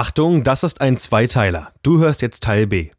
Achtung, 0.00 0.44
das 0.44 0.62
ist 0.62 0.80
ein 0.80 0.96
Zweiteiler. 0.96 1.72
Du 1.82 1.98
hörst 1.98 2.22
jetzt 2.22 2.44
Teil 2.44 2.68
B. 2.68 2.90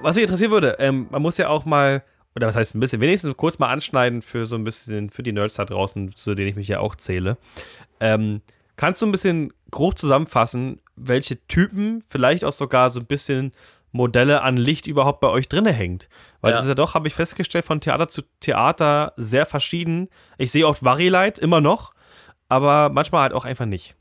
Was 0.00 0.16
mich 0.16 0.22
interessieren 0.22 0.50
würde, 0.50 0.76
ähm, 0.78 1.08
man 1.10 1.20
muss 1.20 1.36
ja 1.36 1.50
auch 1.50 1.66
mal, 1.66 2.02
oder 2.34 2.46
was 2.46 2.56
heißt 2.56 2.74
ein 2.74 2.80
bisschen, 2.80 3.02
wenigstens 3.02 3.36
kurz 3.36 3.58
mal 3.58 3.68
anschneiden 3.68 4.22
für 4.22 4.46
so 4.46 4.56
ein 4.56 4.64
bisschen, 4.64 5.10
für 5.10 5.22
die 5.22 5.32
Nerds 5.32 5.56
da 5.56 5.66
draußen, 5.66 6.16
zu 6.16 6.34
denen 6.34 6.48
ich 6.48 6.56
mich 6.56 6.68
ja 6.68 6.80
auch 6.80 6.94
zähle. 6.94 7.36
Ähm, 8.00 8.40
kannst 8.76 9.02
du 9.02 9.06
ein 9.06 9.12
bisschen 9.12 9.52
grob 9.70 9.98
zusammenfassen, 9.98 10.80
welche 10.96 11.46
Typen, 11.48 12.02
vielleicht 12.08 12.46
auch 12.46 12.54
sogar 12.54 12.88
so 12.88 13.00
ein 13.00 13.04
bisschen 13.04 13.52
Modelle 13.92 14.40
an 14.40 14.56
Licht 14.56 14.86
überhaupt 14.86 15.20
bei 15.20 15.28
euch 15.28 15.50
drinne 15.50 15.72
hängt? 15.72 16.08
Weil 16.40 16.52
ja. 16.52 16.56
das 16.56 16.64
ist 16.64 16.70
ja 16.70 16.74
doch, 16.74 16.94
habe 16.94 17.08
ich 17.08 17.14
festgestellt, 17.14 17.66
von 17.66 17.82
Theater 17.82 18.08
zu 18.08 18.22
Theater 18.40 19.12
sehr 19.18 19.44
verschieden. 19.44 20.08
Ich 20.38 20.50
sehe 20.50 20.66
auch 20.66 20.78
Varilight 20.80 21.38
immer 21.38 21.60
noch, 21.60 21.92
aber 22.48 22.90
manchmal 22.90 23.22
halt 23.22 23.32
auch 23.32 23.44
einfach 23.44 23.66
nicht. 23.66 23.96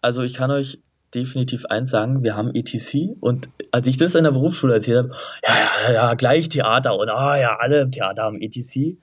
Also 0.00 0.22
ich 0.22 0.34
kann 0.34 0.50
euch 0.50 0.80
definitiv 1.14 1.66
eins 1.66 1.90
sagen, 1.90 2.24
wir 2.24 2.36
haben 2.36 2.54
ETC 2.54 3.16
und 3.20 3.48
als 3.72 3.86
ich 3.86 3.96
das 3.96 4.14
in 4.14 4.24
der 4.24 4.32
Berufsschule 4.32 4.74
erzählt 4.74 4.98
habe, 4.98 5.14
ja, 5.46 5.54
ja, 5.88 5.92
ja, 5.92 6.14
gleich 6.14 6.48
Theater 6.48 6.96
und 6.96 7.08
ah 7.08 7.38
ja, 7.38 7.56
alle 7.58 7.80
im 7.80 7.92
Theater 7.92 8.24
haben 8.24 8.40
ETC. 8.40 8.98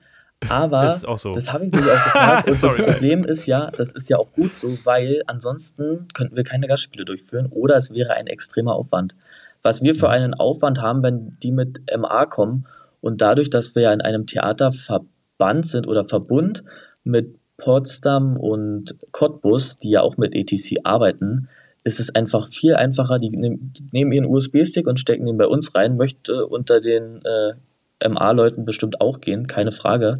Aber 0.48 0.90
so. 0.90 1.32
das 1.32 1.52
habe 1.52 1.66
ich 1.66 1.72
mir 1.72 1.80
auch 1.80 2.04
gefragt. 2.04 2.48
Und 2.50 2.62
das 2.62 2.76
Problem 2.76 3.24
ist 3.24 3.46
ja, 3.46 3.70
das 3.70 3.92
ist 3.92 4.10
ja 4.10 4.18
auch 4.18 4.30
gut 4.32 4.54
so, 4.54 4.68
weil 4.84 5.22
ansonsten 5.26 6.08
könnten 6.12 6.36
wir 6.36 6.44
keine 6.44 6.66
Gastspiele 6.66 7.06
durchführen 7.06 7.46
oder 7.46 7.78
es 7.78 7.92
wäre 7.92 8.12
ein 8.12 8.26
extremer 8.26 8.74
Aufwand. 8.74 9.16
Was 9.62 9.82
wir 9.82 9.94
für 9.94 10.10
einen 10.10 10.34
Aufwand 10.34 10.82
haben, 10.82 11.02
wenn 11.02 11.30
die 11.42 11.50
mit 11.50 11.80
MA 11.96 12.26
kommen 12.26 12.66
und 13.00 13.22
dadurch, 13.22 13.48
dass 13.48 13.74
wir 13.74 13.82
ja 13.82 13.92
in 13.94 14.02
einem 14.02 14.26
Theaterverband 14.26 15.66
sind 15.66 15.86
oder 15.88 16.04
Verbund 16.04 16.62
mit 17.04 17.38
Potsdam 17.56 18.36
und 18.36 18.96
Cottbus, 19.12 19.76
die 19.76 19.90
ja 19.90 20.02
auch 20.02 20.16
mit 20.16 20.34
ETC 20.34 20.80
arbeiten, 20.84 21.48
ist 21.84 22.00
es 22.00 22.14
einfach 22.14 22.48
viel 22.48 22.74
einfacher. 22.74 23.18
Die 23.18 23.28
nehmen 23.28 24.12
ihren 24.12 24.24
USB-Stick 24.24 24.86
und 24.86 24.98
stecken 24.98 25.26
den 25.26 25.36
bei 25.36 25.46
uns 25.46 25.74
rein. 25.74 25.96
Möchte 25.96 26.46
unter 26.46 26.80
den 26.80 27.20
äh, 27.24 28.08
MA-Leuten 28.08 28.64
bestimmt 28.64 29.00
auch 29.00 29.20
gehen, 29.20 29.46
keine 29.46 29.70
Frage. 29.70 30.14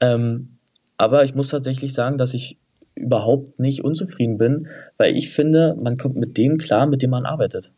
Ähm, 0.00 0.58
aber 0.96 1.24
ich 1.24 1.34
muss 1.34 1.48
tatsächlich 1.48 1.92
sagen, 1.92 2.18
dass 2.18 2.34
ich 2.34 2.58
überhaupt 2.94 3.58
nicht 3.60 3.84
unzufrieden 3.84 4.38
bin, 4.38 4.68
weil 4.96 5.14
ich 5.14 5.30
finde, 5.30 5.76
man 5.82 5.98
kommt 5.98 6.16
mit 6.16 6.38
dem 6.38 6.56
klar, 6.56 6.86
mit 6.86 7.02
dem 7.02 7.10
man 7.10 7.26
arbeitet. 7.26 7.70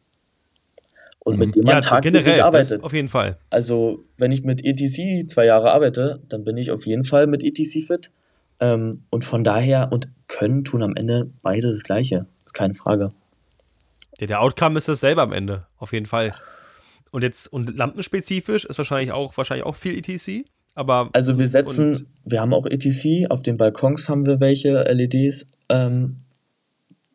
Und 1.19 1.35
mhm. 1.35 1.41
mit 1.41 1.57
dem 1.57 1.65
man 1.65 1.75
ja, 1.75 1.81
tagtäglich 1.81 2.43
arbeitet. 2.43 2.85
Auf 2.85 2.93
jeden 2.93 3.09
Fall. 3.09 3.37
Also, 3.51 4.05
wenn 4.17 4.31
ich 4.31 4.45
mit 4.45 4.65
ETC 4.65 5.29
zwei 5.29 5.47
Jahre 5.47 5.73
arbeite, 5.73 6.21
dann 6.29 6.45
bin 6.45 6.57
ich 6.57 6.71
auf 6.71 6.87
jeden 6.87 7.05
Fall 7.05 7.27
mit 7.27 7.43
ETC 7.43 7.85
fit. 7.85 8.13
Ähm, 8.61 9.05
und 9.11 9.25
von 9.25 9.45
daher, 9.45 9.93
und 9.93 10.09
können 10.27 10.65
tun 10.65 10.83
am 10.83 10.97
Ende 10.97 11.31
beide 11.43 11.71
das 11.71 11.83
Gleiche. 11.83 12.27
Ist 12.45 12.55
keine 12.55 12.75
Frage. 12.75 13.09
Ja, 14.19 14.27
der 14.27 14.41
Outcome 14.41 14.79
ist 14.79 14.89
dasselbe 14.89 15.23
am 15.23 15.33
Ende, 15.33 15.67
auf 15.79 15.93
jeden 15.93 16.07
Fall. 16.07 16.35
Und 17.11 17.23
jetzt, 17.23 17.53
und 17.53 17.77
lampenspezifisch 17.77 18.65
ist 18.65 18.79
wahrscheinlich 18.79 19.13
auch, 19.13 19.37
wahrscheinlich 19.37 19.65
auch 19.65 19.77
viel 19.77 19.97
ETC, 19.97 20.47
aber. 20.75 21.09
Also 21.13 21.39
wir 21.39 21.49
setzen, 21.49 22.07
wir 22.25 22.41
haben 22.41 22.53
auch 22.53 22.67
ETC, 22.67 23.31
auf 23.31 23.43
den 23.43 23.57
Balkons 23.57 24.09
haben 24.09 24.27
wir 24.27 24.41
welche 24.41 24.83
LEDs. 24.83 25.47
Ähm, 25.69 26.17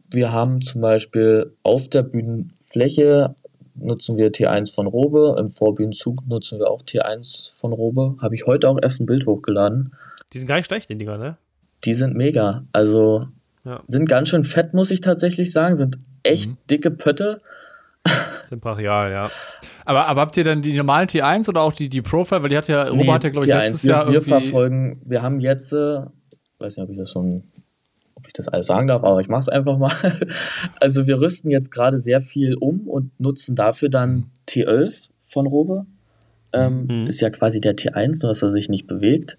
wir 0.09 0.31
haben 0.31 0.61
zum 0.61 0.81
Beispiel 0.81 1.55
auf 1.63 1.89
der 1.89 2.03
Bühnenfläche 2.03 3.35
nutzen 3.75 4.17
wir 4.17 4.31
T1 4.31 4.73
von 4.73 4.87
Robe, 4.87 5.35
im 5.39 5.47
Vorbühnenzug 5.47 6.27
nutzen 6.27 6.59
wir 6.59 6.69
auch 6.69 6.81
T1 6.81 7.57
von 7.57 7.73
Robe. 7.73 8.15
Habe 8.21 8.35
ich 8.35 8.45
heute 8.45 8.69
auch 8.69 8.77
erst 8.81 8.99
ein 8.99 9.05
Bild 9.05 9.25
hochgeladen. 9.25 9.93
Die 10.33 10.39
sind 10.39 10.47
gar 10.47 10.55
nicht 10.55 10.65
schlecht, 10.65 10.89
die 10.89 10.97
Dinger, 10.97 11.17
ne? 11.17 11.37
Die 11.85 11.93
sind 11.93 12.15
mega. 12.15 12.63
Also 12.71 13.21
ja. 13.65 13.83
sind 13.87 14.09
ganz 14.09 14.29
schön 14.29 14.43
fett, 14.43 14.73
muss 14.73 14.89
ich 14.89 15.01
tatsächlich 15.01 15.51
sagen. 15.51 15.75
Sind 15.75 15.97
echt 16.23 16.49
mhm. 16.49 16.57
dicke 16.69 16.91
Pötte. 16.91 17.39
Sind 18.49 18.61
brachial, 18.61 19.11
ja. 19.11 19.29
Aber, 19.85 20.07
aber 20.07 20.21
habt 20.21 20.35
ihr 20.37 20.43
dann 20.43 20.61
die 20.61 20.75
normalen 20.75 21.07
T1 21.07 21.47
oder 21.49 21.61
auch 21.61 21.73
die, 21.73 21.89
die 21.89 22.01
Profile? 22.01 22.41
Weil 22.41 22.49
die 22.49 22.57
hat 22.57 22.67
ja, 22.67 22.87
Robert 22.87 23.05
nee, 23.05 23.11
hat 23.11 23.23
ja, 23.23 23.29
glaube 23.29 23.47
ich, 23.47 23.53
letztes 23.53 23.83
wir, 23.83 23.91
Jahr. 23.91 24.11
Wir 24.11 24.21
verfolgen, 24.21 25.01
wir 25.05 25.21
haben 25.21 25.39
jetzt, 25.39 25.71
äh, 25.71 26.01
weiß 26.59 26.77
nicht, 26.77 26.83
ob 26.83 26.89
ich 26.89 26.97
das 26.97 27.11
schon, 27.11 27.43
ob 28.15 28.25
ich 28.25 28.33
das 28.33 28.47
alles 28.47 28.65
sagen 28.65 28.87
darf, 28.87 29.03
aber 29.03 29.19
ich 29.21 29.27
mache 29.27 29.41
es 29.41 29.49
einfach 29.49 29.77
mal. 29.77 29.91
Also 30.79 31.05
wir 31.05 31.21
rüsten 31.21 31.51
jetzt 31.51 31.71
gerade 31.71 31.99
sehr 31.99 32.21
viel 32.21 32.55
um 32.55 32.87
und 32.87 33.19
nutzen 33.19 33.55
dafür 33.55 33.89
dann 33.89 34.31
T11 34.49 34.93
von 35.21 35.45
Robe. 35.45 35.85
Ähm, 36.53 36.87
mhm. 36.89 37.07
Ist 37.07 37.21
ja 37.21 37.29
quasi 37.29 37.61
der 37.61 37.75
T1, 37.75 38.21
nur 38.21 38.29
dass 38.29 38.41
er 38.41 38.51
sich 38.51 38.69
nicht 38.69 38.87
bewegt 38.87 39.37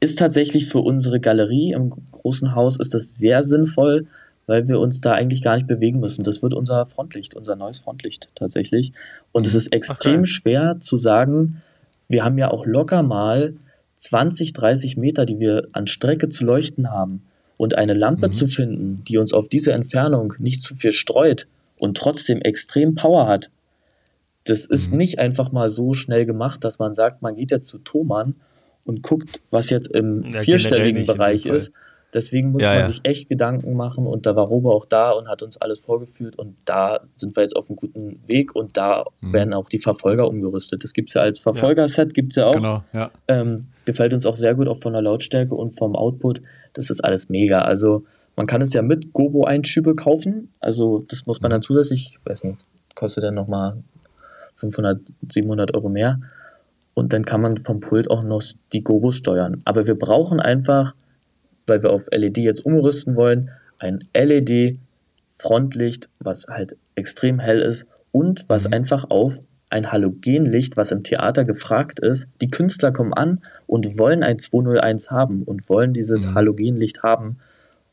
ist 0.00 0.18
tatsächlich 0.18 0.66
für 0.66 0.80
unsere 0.80 1.20
Galerie 1.20 1.72
im 1.72 1.90
großen 2.10 2.54
Haus 2.54 2.78
ist 2.78 2.94
das 2.94 3.16
sehr 3.16 3.42
sinnvoll, 3.42 4.06
weil 4.46 4.66
wir 4.66 4.80
uns 4.80 5.00
da 5.00 5.12
eigentlich 5.12 5.42
gar 5.42 5.56
nicht 5.56 5.66
bewegen 5.66 6.00
müssen. 6.00 6.24
Das 6.24 6.42
wird 6.42 6.54
unser 6.54 6.86
Frontlicht, 6.86 7.36
unser 7.36 7.54
neues 7.54 7.80
Frontlicht 7.80 8.28
tatsächlich. 8.34 8.92
Und 9.30 9.46
es 9.46 9.54
ist 9.54 9.74
extrem 9.74 10.20
okay. 10.20 10.26
schwer 10.30 10.76
zu 10.80 10.96
sagen, 10.96 11.62
wir 12.08 12.24
haben 12.24 12.38
ja 12.38 12.50
auch 12.50 12.66
locker 12.66 13.02
mal 13.02 13.54
20, 13.98 14.54
30 14.54 14.96
Meter, 14.96 15.26
die 15.26 15.38
wir 15.38 15.66
an 15.72 15.86
Strecke 15.86 16.28
zu 16.28 16.44
leuchten 16.44 16.90
haben. 16.90 17.22
Und 17.58 17.76
eine 17.76 17.92
Lampe 17.92 18.28
mhm. 18.28 18.32
zu 18.32 18.48
finden, 18.48 19.04
die 19.04 19.18
uns 19.18 19.34
auf 19.34 19.48
diese 19.48 19.72
Entfernung 19.72 20.32
nicht 20.38 20.62
zu 20.62 20.74
viel 20.74 20.92
streut 20.92 21.46
und 21.78 21.96
trotzdem 21.98 22.40
extrem 22.40 22.94
Power 22.94 23.28
hat, 23.28 23.50
das 24.44 24.64
ist 24.64 24.90
mhm. 24.90 24.96
nicht 24.96 25.18
einfach 25.18 25.52
mal 25.52 25.68
so 25.68 25.92
schnell 25.92 26.24
gemacht, 26.24 26.64
dass 26.64 26.78
man 26.78 26.94
sagt, 26.94 27.20
man 27.20 27.36
geht 27.36 27.50
jetzt 27.50 27.68
zu 27.68 27.78
Thomann 27.78 28.34
und 28.86 29.02
guckt, 29.02 29.40
was 29.50 29.70
jetzt 29.70 29.94
im 29.94 30.24
ja, 30.24 30.40
vierstelligen 30.40 31.06
Bereich 31.06 31.46
ist. 31.46 31.72
Deswegen 32.12 32.50
muss 32.50 32.62
ja, 32.62 32.70
man 32.70 32.78
ja. 32.80 32.86
sich 32.86 33.00
echt 33.04 33.28
Gedanken 33.28 33.74
machen 33.74 34.06
und 34.06 34.26
da 34.26 34.34
war 34.34 34.46
Robo 34.46 34.72
auch 34.72 34.84
da 34.84 35.12
und 35.12 35.28
hat 35.28 35.42
uns 35.42 35.56
alles 35.58 35.80
vorgeführt 35.80 36.36
und 36.36 36.56
da 36.64 37.00
sind 37.16 37.36
wir 37.36 37.42
jetzt 37.42 37.54
auf 37.54 37.68
einem 37.68 37.76
guten 37.76 38.20
Weg 38.26 38.56
und 38.56 38.76
da 38.76 39.04
mhm. 39.20 39.32
werden 39.32 39.54
auch 39.54 39.68
die 39.68 39.78
Verfolger 39.78 40.26
umgerüstet. 40.26 40.82
Das 40.82 40.92
gibt 40.92 41.10
es 41.10 41.14
ja 41.14 41.22
als 41.22 41.38
Verfolgerset, 41.38 42.12
gibt 42.12 42.32
es 42.32 42.36
ja 42.36 42.46
auch. 42.46 42.52
Genau, 42.52 42.82
ja. 42.92 43.12
Ähm, 43.28 43.68
gefällt 43.84 44.12
uns 44.12 44.26
auch 44.26 44.34
sehr 44.34 44.54
gut, 44.56 44.66
auch 44.66 44.80
von 44.80 44.92
der 44.92 45.02
Lautstärke 45.02 45.54
und 45.54 45.78
vom 45.78 45.94
Output. 45.94 46.42
Das 46.72 46.90
ist 46.90 47.00
alles 47.04 47.28
mega. 47.28 47.62
Also 47.62 48.04
man 48.34 48.46
kann 48.46 48.60
es 48.60 48.72
ja 48.72 48.82
mit 48.82 49.12
Gobo-Einschübe 49.12 49.94
kaufen. 49.94 50.48
Also 50.58 51.04
das 51.08 51.26
muss 51.26 51.40
man 51.40 51.50
mhm. 51.50 51.54
dann 51.54 51.62
zusätzlich, 51.62 52.18
ich 52.18 52.26
weiß 52.28 52.42
nicht, 52.44 52.58
kostet 52.96 53.22
dann 53.22 53.34
nochmal 53.34 53.76
500, 54.56 55.00
700 55.30 55.74
Euro 55.74 55.88
mehr 55.88 56.20
und 56.94 57.12
dann 57.12 57.24
kann 57.24 57.40
man 57.40 57.56
vom 57.56 57.80
Pult 57.80 58.10
auch 58.10 58.22
noch 58.22 58.42
die 58.72 58.82
Gobos 58.82 59.16
steuern. 59.16 59.58
Aber 59.64 59.86
wir 59.86 59.94
brauchen 59.94 60.40
einfach, 60.40 60.94
weil 61.66 61.82
wir 61.82 61.90
auf 61.90 62.06
LED 62.10 62.38
jetzt 62.38 62.66
umrüsten 62.66 63.16
wollen, 63.16 63.50
ein 63.78 64.00
LED-Frontlicht, 64.14 66.08
was 66.18 66.46
halt 66.48 66.76
extrem 66.94 67.38
hell 67.38 67.60
ist 67.60 67.86
und 68.12 68.44
was 68.48 68.68
mhm. 68.68 68.74
einfach 68.74 69.06
auf 69.08 69.38
ein 69.70 69.92
Halogenlicht, 69.92 70.76
was 70.76 70.90
im 70.90 71.04
Theater 71.04 71.44
gefragt 71.44 72.00
ist. 72.00 72.26
Die 72.40 72.48
Künstler 72.48 72.90
kommen 72.92 73.14
an 73.14 73.40
und 73.66 73.98
wollen 73.98 74.22
ein 74.24 74.40
201 74.40 75.12
haben 75.12 75.44
und 75.44 75.68
wollen 75.68 75.92
dieses 75.92 76.26
mhm. 76.26 76.34
Halogenlicht 76.34 77.04
haben. 77.04 77.38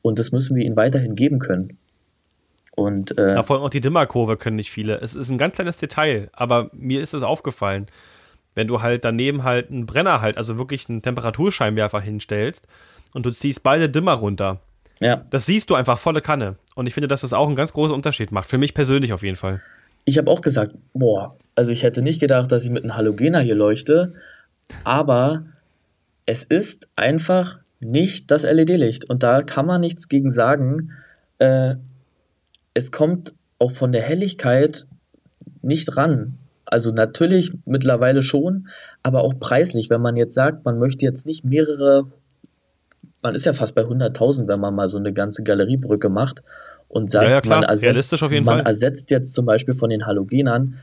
Und 0.01 0.17
das 0.17 0.31
müssen 0.31 0.55
wir 0.55 0.65
ihnen 0.65 0.75
weiterhin 0.75 1.13
geben 1.13 1.37
können. 1.37 1.77
Und, 2.71 3.17
äh, 3.17 3.35
ja, 3.35 3.43
vor 3.43 3.55
allem 3.55 3.65
auch 3.65 3.69
die 3.69 3.81
Dimmerkurve 3.81 4.37
können 4.37 4.55
nicht 4.55 4.71
viele. 4.71 4.99
Es 5.01 5.15
ist 5.15 5.29
ein 5.29 5.37
ganz 5.37 5.55
kleines 5.55 5.77
Detail, 5.77 6.29
aber 6.33 6.69
mir 6.73 7.01
ist 7.01 7.13
es 7.13 7.23
aufgefallen 7.23 7.87
wenn 8.57 8.67
du 8.67 8.81
halt 8.81 9.05
daneben 9.05 9.43
halt 9.43 9.69
einen 9.69 9.85
Brenner 9.85 10.19
halt, 10.19 10.35
also 10.35 10.57
wirklich 10.57 10.89
einen 10.89 11.03
Temperaturscheinwerfer 11.03 12.01
hinstellst 12.01 12.67
und 13.13 13.23
du 13.23 13.29
ziehst 13.29 13.61
beide 13.61 13.87
Dimmer 13.87 14.13
runter. 14.13 14.61
Ja. 14.99 15.23
Das 15.29 15.45
siehst 15.45 15.69
du 15.69 15.75
einfach 15.75 15.99
volle 15.99 16.21
Kanne. 16.21 16.55
Und 16.73 16.87
ich 16.87 16.95
finde, 16.95 17.07
dass 17.07 17.21
das 17.21 17.33
auch 17.33 17.45
einen 17.45 17.55
ganz 17.55 17.71
großen 17.71 17.93
Unterschied 17.93 18.31
macht. 18.31 18.49
Für 18.49 18.57
mich 18.57 18.73
persönlich 18.73 19.13
auf 19.13 19.21
jeden 19.21 19.35
Fall. 19.35 19.61
Ich 20.05 20.17
habe 20.17 20.31
auch 20.31 20.41
gesagt, 20.41 20.73
boah, 20.93 21.35
also 21.53 21.71
ich 21.71 21.83
hätte 21.83 22.01
nicht 22.01 22.19
gedacht, 22.19 22.51
dass 22.51 22.63
ich 22.63 22.71
mit 22.71 22.81
einem 22.81 22.97
Halogener 22.97 23.41
hier 23.41 23.53
leuchte, 23.53 24.13
aber 24.83 25.45
es 26.25 26.43
ist 26.43 26.87
einfach 26.95 27.59
nicht 27.79 28.31
das 28.31 28.41
LED-Licht. 28.41 29.07
Und 29.07 29.21
da 29.21 29.43
kann 29.43 29.67
man 29.67 29.81
nichts 29.81 30.09
gegen 30.09 30.31
sagen. 30.31 30.93
Äh, 31.37 31.75
es 32.73 32.91
kommt 32.91 33.35
auch 33.59 33.71
von 33.71 33.91
der 33.91 34.01
Helligkeit 34.01 34.87
nicht 35.61 35.95
ran. 35.95 36.39
Also 36.69 36.91
natürlich 36.91 37.51
mittlerweile 37.65 38.21
schon, 38.21 38.67
aber 39.01 39.23
auch 39.23 39.33
preislich. 39.39 39.89
Wenn 39.89 40.01
man 40.01 40.17
jetzt 40.17 40.33
sagt, 40.33 40.65
man 40.65 40.79
möchte 40.79 41.05
jetzt 41.05 41.25
nicht 41.25 41.45
mehrere, 41.45 42.11
man 43.21 43.35
ist 43.35 43.45
ja 43.45 43.53
fast 43.53 43.73
bei 43.73 43.83
100.000, 43.83 44.47
wenn 44.47 44.59
man 44.59 44.75
mal 44.75 44.89
so 44.89 44.97
eine 44.97 45.13
ganze 45.13 45.43
Galeriebrücke 45.43 46.09
macht 46.09 46.41
und 46.89 47.09
sagt, 47.09 47.25
ja, 47.25 47.41
ja, 47.41 47.41
man, 47.45 47.63
ersetzt, 47.63 48.21
man 48.21 48.43
Fall. 48.43 48.61
ersetzt 48.61 49.11
jetzt 49.11 49.33
zum 49.33 49.45
Beispiel 49.45 49.75
von 49.75 49.89
den 49.89 50.05
Halogenern, 50.05 50.75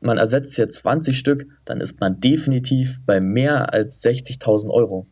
man 0.00 0.16
ersetzt 0.16 0.56
jetzt 0.58 0.78
20 0.78 1.18
Stück, 1.18 1.46
dann 1.64 1.80
ist 1.80 2.00
man 2.00 2.20
definitiv 2.20 3.00
bei 3.04 3.20
mehr 3.20 3.72
als 3.72 4.02
60.000 4.02 4.70
Euro. 4.70 5.06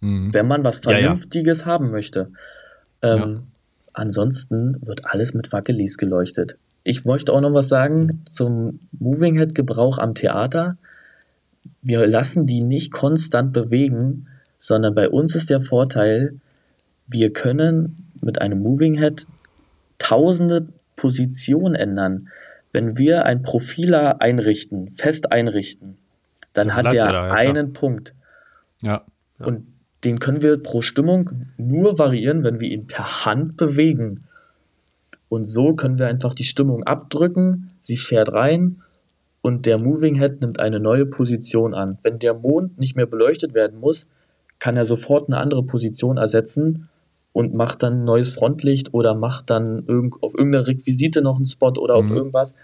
Mhm. 0.00 0.32
Wenn 0.32 0.46
man 0.46 0.64
was 0.64 0.78
Vernünftiges 0.78 1.60
ja, 1.60 1.66
haben 1.66 1.90
möchte. 1.90 2.30
Ähm, 3.02 3.48
ansonsten 3.92 4.78
wird 4.86 5.06
alles 5.06 5.34
mit 5.34 5.52
Wackelis 5.52 5.96
geleuchtet. 5.96 6.58
Ich 6.82 7.04
möchte 7.04 7.32
auch 7.32 7.40
noch 7.40 7.52
was 7.52 7.68
sagen 7.68 8.22
zum 8.26 8.80
Moving 8.92 9.36
Head 9.36 9.54
Gebrauch 9.54 9.98
am 9.98 10.14
Theater. 10.14 10.76
Wir 11.82 12.06
lassen 12.06 12.46
die 12.46 12.62
nicht 12.62 12.90
konstant 12.90 13.52
bewegen, 13.52 14.28
sondern 14.58 14.94
bei 14.94 15.08
uns 15.08 15.34
ist 15.34 15.50
der 15.50 15.60
Vorteil, 15.60 16.40
wir 17.06 17.32
können 17.32 17.96
mit 18.22 18.40
einem 18.40 18.60
Moving 18.62 18.98
Head 18.98 19.26
tausende 19.98 20.66
Positionen 20.96 21.74
ändern. 21.74 22.28
Wenn 22.72 22.96
wir 22.96 23.26
ein 23.26 23.42
Profiler 23.42 24.20
einrichten, 24.22 24.94
fest 24.94 25.32
einrichten, 25.32 25.96
dann 26.52 26.68
Dann 26.68 26.76
hat 26.76 26.92
der 26.92 27.04
er 27.06 27.12
da, 27.12 27.26
ja, 27.28 27.32
einen 27.32 27.72
Punkt. 27.72 28.14
Ja. 28.82 29.04
Und 29.38 29.66
den 30.04 30.18
können 30.18 30.42
wir 30.42 30.62
pro 30.62 30.82
Stimmung 30.82 31.30
nur 31.56 31.98
variieren, 31.98 32.42
wenn 32.44 32.60
wir 32.60 32.68
ihn 32.68 32.86
per 32.86 33.24
Hand 33.24 33.56
bewegen. 33.56 34.20
Und 35.30 35.44
so 35.44 35.72
können 35.74 35.98
wir 35.98 36.08
einfach 36.08 36.34
die 36.34 36.44
Stimmung 36.44 36.82
abdrücken, 36.84 37.68
sie 37.80 37.96
fährt 37.96 38.32
rein 38.34 38.82
und 39.42 39.64
der 39.64 39.82
Moving 39.82 40.16
Head 40.16 40.42
nimmt 40.42 40.60
eine 40.60 40.80
neue 40.80 41.06
Position 41.06 41.72
an. 41.72 41.96
Wenn 42.02 42.18
der 42.18 42.34
Mond 42.34 42.78
nicht 42.78 42.96
mehr 42.96 43.06
beleuchtet 43.06 43.54
werden 43.54 43.80
muss, 43.80 44.06
kann 44.58 44.76
er 44.76 44.84
sofort 44.84 45.28
eine 45.28 45.38
andere 45.38 45.62
Position 45.62 46.18
ersetzen 46.18 46.88
und 47.32 47.56
macht 47.56 47.82
dann 47.82 48.00
ein 48.00 48.04
neues 48.04 48.30
Frontlicht 48.34 48.92
oder 48.92 49.14
macht 49.14 49.48
dann 49.50 49.84
irgend, 49.86 50.20
auf 50.20 50.34
irgendeiner 50.36 50.66
Requisite 50.66 51.22
noch 51.22 51.36
einen 51.36 51.46
Spot 51.46 51.72
oder 51.78 51.94
auf 51.94 52.10
Mhm. 52.10 52.16
irgendwas. 52.16 52.54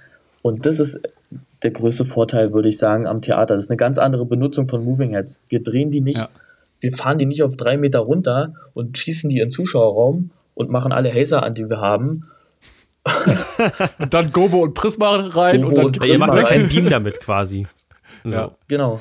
Und 0.43 0.67
das 0.67 0.81
ist 0.81 0.99
der 1.63 1.71
größte 1.71 2.05
Vorteil, 2.05 2.53
würde 2.53 2.69
ich 2.69 2.79
sagen, 2.79 3.07
am 3.07 3.23
Theater. 3.23 3.55
Das 3.55 3.65
ist 3.65 3.71
eine 3.71 3.77
ganz 3.79 3.97
andere 3.99 4.27
Benutzung 4.27 4.69
von 4.69 4.85
Moving 4.85 5.11
Heads. 5.15 5.41
Wir 5.49 5.63
drehen 5.63 5.91
die 5.91 6.01
nicht, 6.01 6.19
Ja. 6.19 6.29
wir 6.81 6.93
fahren 6.93 7.19
die 7.19 7.27
nicht 7.27 7.43
auf 7.45 7.57
drei 7.57 7.77
Meter 7.77 8.01
runter 8.01 8.55
und 8.75 8.99
schießen 8.99 9.31
die 9.31 9.39
in 9.39 9.45
den 9.45 9.51
Zuschauerraum 9.51 10.31
und 10.55 10.69
machen 10.71 10.93
alle 10.93 11.13
Hazer 11.15 11.45
an, 11.45 11.55
die 11.55 11.69
wir 11.71 11.81
haben. 11.81 12.23
Und 13.99 14.13
dann 14.13 14.33
Gobo 14.33 14.59
und 14.63 14.75
Prisma 14.75 15.17
rein 15.17 15.63
Gobo 15.63 15.69
und 15.69 15.77
dann 15.77 15.87
und 15.87 15.99
Prisma 15.99 16.27
macht 16.27 16.47
keinen 16.47 16.69
Beam 16.69 16.89
damit 16.89 17.21
quasi. 17.21 17.67
So. 18.25 18.31
Ja. 18.31 18.51
Genau. 18.67 19.01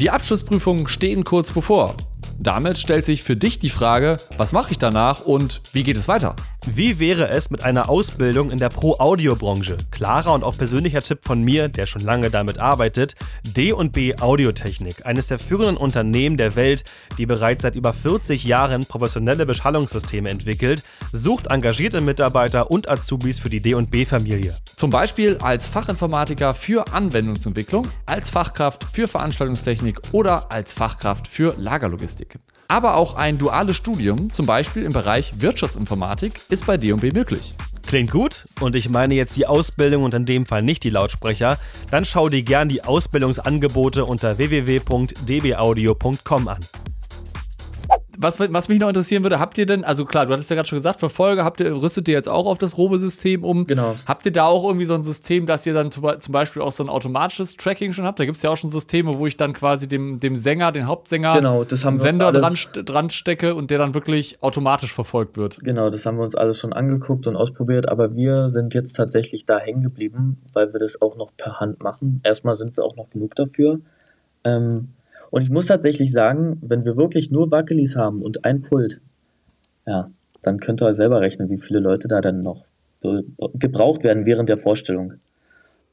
Die 0.00 0.10
Abschlussprüfungen 0.10 0.88
stehen 0.88 1.22
kurz 1.22 1.52
bevor. 1.52 1.94
Damit 2.42 2.76
stellt 2.76 3.06
sich 3.06 3.22
für 3.22 3.36
dich 3.36 3.60
die 3.60 3.70
Frage, 3.70 4.16
was 4.36 4.52
mache 4.52 4.72
ich 4.72 4.78
danach 4.78 5.20
und 5.20 5.62
wie 5.72 5.84
geht 5.84 5.96
es 5.96 6.08
weiter? 6.08 6.34
Wie 6.66 6.98
wäre 6.98 7.28
es 7.28 7.50
mit 7.50 7.62
einer 7.62 7.88
Ausbildung 7.88 8.50
in 8.50 8.58
der 8.58 8.68
Pro-Audio-Branche? 8.68 9.76
Klarer 9.92 10.32
und 10.32 10.42
auch 10.42 10.58
persönlicher 10.58 11.02
Tipp 11.02 11.20
von 11.22 11.40
mir, 11.42 11.68
der 11.68 11.86
schon 11.86 12.02
lange 12.02 12.30
damit 12.30 12.58
arbeitet, 12.58 13.14
D&B 13.44 14.16
Audiotechnik, 14.18 15.06
eines 15.06 15.28
der 15.28 15.38
führenden 15.38 15.76
Unternehmen 15.76 16.36
der 16.36 16.56
Welt, 16.56 16.82
die 17.16 17.26
bereits 17.26 17.62
seit 17.62 17.76
über 17.76 17.92
40 17.92 18.42
Jahren 18.42 18.86
professionelle 18.86 19.46
Beschallungssysteme 19.46 20.28
entwickelt, 20.28 20.82
sucht 21.12 21.46
engagierte 21.46 22.00
Mitarbeiter 22.00 22.72
und 22.72 22.88
Azubis 22.88 23.38
für 23.38 23.50
die 23.50 23.60
D&B-Familie. 23.60 24.56
Zum 24.74 24.90
Beispiel 24.90 25.36
als 25.36 25.68
Fachinformatiker 25.68 26.54
für 26.54 26.92
Anwendungsentwicklung, 26.92 27.86
als 28.04 28.30
Fachkraft 28.30 28.82
für 28.92 29.06
Veranstaltungstechnik 29.06 30.00
oder 30.10 30.50
als 30.50 30.74
Fachkraft 30.74 31.28
für 31.28 31.54
Lagerlogistik. 31.56 32.31
Aber 32.72 32.96
auch 32.96 33.14
ein 33.16 33.36
duales 33.36 33.76
Studium, 33.76 34.32
zum 34.32 34.46
Beispiel 34.46 34.84
im 34.84 34.94
Bereich 34.94 35.34
Wirtschaftsinformatik, 35.36 36.40
ist 36.48 36.64
bei 36.64 36.78
D&B 36.78 37.10
möglich. 37.12 37.54
Klingt 37.86 38.10
gut? 38.10 38.46
Und 38.60 38.74
ich 38.76 38.88
meine 38.88 39.14
jetzt 39.14 39.36
die 39.36 39.46
Ausbildung 39.46 40.04
und 40.04 40.14
in 40.14 40.24
dem 40.24 40.46
Fall 40.46 40.62
nicht 40.62 40.82
die 40.82 40.88
Lautsprecher. 40.88 41.58
Dann 41.90 42.06
schau 42.06 42.30
dir 42.30 42.42
gern 42.42 42.70
die 42.70 42.82
Ausbildungsangebote 42.82 44.06
unter 44.06 44.38
www.dbaudio.com 44.38 46.48
an. 46.48 46.60
Was, 48.18 48.38
was 48.38 48.68
mich 48.68 48.78
noch 48.78 48.88
interessieren 48.88 49.22
würde, 49.22 49.38
habt 49.38 49.56
ihr 49.58 49.64
denn, 49.66 49.84
also 49.84 50.04
klar, 50.04 50.26
du 50.26 50.32
hattest 50.32 50.50
ja 50.50 50.56
gerade 50.56 50.68
schon 50.68 50.78
gesagt, 50.78 51.00
Verfolger, 51.00 51.44
habt 51.44 51.60
ihr, 51.60 51.72
rüstet 51.72 52.06
ihr 52.08 52.14
jetzt 52.14 52.28
auch 52.28 52.46
auf 52.46 52.58
das 52.58 52.76
Robe-System 52.76 53.42
um? 53.42 53.66
Genau. 53.66 53.96
Habt 54.06 54.26
ihr 54.26 54.32
da 54.32 54.44
auch 54.44 54.64
irgendwie 54.64 54.84
so 54.84 54.94
ein 54.94 55.02
System, 55.02 55.46
dass 55.46 55.66
ihr 55.66 55.72
dann 55.74 55.90
zum 55.90 56.02
Be- 56.02 56.18
zum 56.18 56.32
Beispiel 56.32 56.60
auch 56.62 56.72
so 56.72 56.84
ein 56.84 56.90
automatisches 56.90 57.56
Tracking 57.56 57.92
schon 57.92 58.04
habt? 58.04 58.20
Da 58.20 58.24
gibt 58.24 58.36
es 58.36 58.42
ja 58.42 58.50
auch 58.50 58.56
schon 58.56 58.70
Systeme, 58.70 59.18
wo 59.18 59.26
ich 59.26 59.36
dann 59.36 59.52
quasi 59.54 59.88
dem, 59.88 60.20
dem 60.20 60.36
Sänger, 60.36 60.72
den 60.72 60.86
Hauptsänger, 60.86 61.34
Genau, 61.36 61.64
das 61.64 61.84
haben 61.84 61.96
Sender 61.96 62.32
dran, 62.32 62.54
dran 62.84 63.10
stecke 63.10 63.54
und 63.54 63.70
der 63.70 63.78
dann 63.78 63.94
wirklich 63.94 64.42
automatisch 64.42 64.92
verfolgt 64.92 65.36
wird. 65.36 65.60
Genau, 65.60 65.88
das 65.88 66.04
haben 66.04 66.18
wir 66.18 66.24
uns 66.24 66.34
alles 66.34 66.58
schon 66.58 66.72
angeguckt 66.72 67.26
und 67.26 67.36
ausprobiert, 67.36 67.88
aber 67.88 68.14
wir 68.14 68.50
sind 68.50 68.74
jetzt 68.74 68.92
tatsächlich 68.92 69.46
da 69.46 69.58
hängen 69.58 69.82
geblieben, 69.82 70.36
weil 70.52 70.72
wir 70.72 70.80
das 70.80 71.00
auch 71.00 71.16
noch 71.16 71.30
per 71.36 71.60
Hand 71.60 71.82
machen. 71.82 72.20
Erstmal 72.24 72.56
sind 72.56 72.76
wir 72.76 72.84
auch 72.84 72.96
noch 72.96 73.08
genug 73.10 73.34
dafür. 73.34 73.80
Ähm, 74.44 74.88
und 75.32 75.40
ich 75.40 75.48
muss 75.48 75.64
tatsächlich 75.64 76.12
sagen, 76.12 76.58
wenn 76.60 76.84
wir 76.84 76.98
wirklich 76.98 77.30
nur 77.30 77.50
Wackelis 77.50 77.96
haben 77.96 78.20
und 78.20 78.44
ein 78.44 78.60
Pult, 78.60 79.00
ja, 79.86 80.10
dann 80.42 80.60
könnt 80.60 80.82
ihr 80.82 80.86
euch 80.86 80.96
selber 80.96 81.22
rechnen, 81.22 81.48
wie 81.48 81.56
viele 81.56 81.80
Leute 81.80 82.06
da 82.06 82.20
dann 82.20 82.40
noch 82.40 82.66
gebraucht 83.54 84.04
werden 84.04 84.26
während 84.26 84.50
der 84.50 84.58
Vorstellung. 84.58 85.14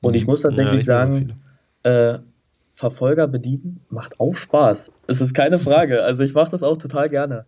Und 0.01 0.15
ich 0.15 0.27
muss 0.27 0.41
tatsächlich 0.41 0.85
Ja, 0.85 1.07
so 1.07 1.13
sagen, 1.13 1.33
äh, 1.83 2.19
Verfolger 2.73 3.29
bedienen 3.29 3.79
macht 3.89 4.19
auch 4.19 4.35
Spaß. 4.35 4.91
Es 5.07 5.21
ist 5.21 5.33
keine 5.33 5.57
Frage. 5.57 6.03
Also 6.03 6.23
ich 6.23 6.33
mache 6.33 6.51
das 6.51 6.61
auch 6.61 6.75
total 6.75 7.09
gerne. 7.09 7.45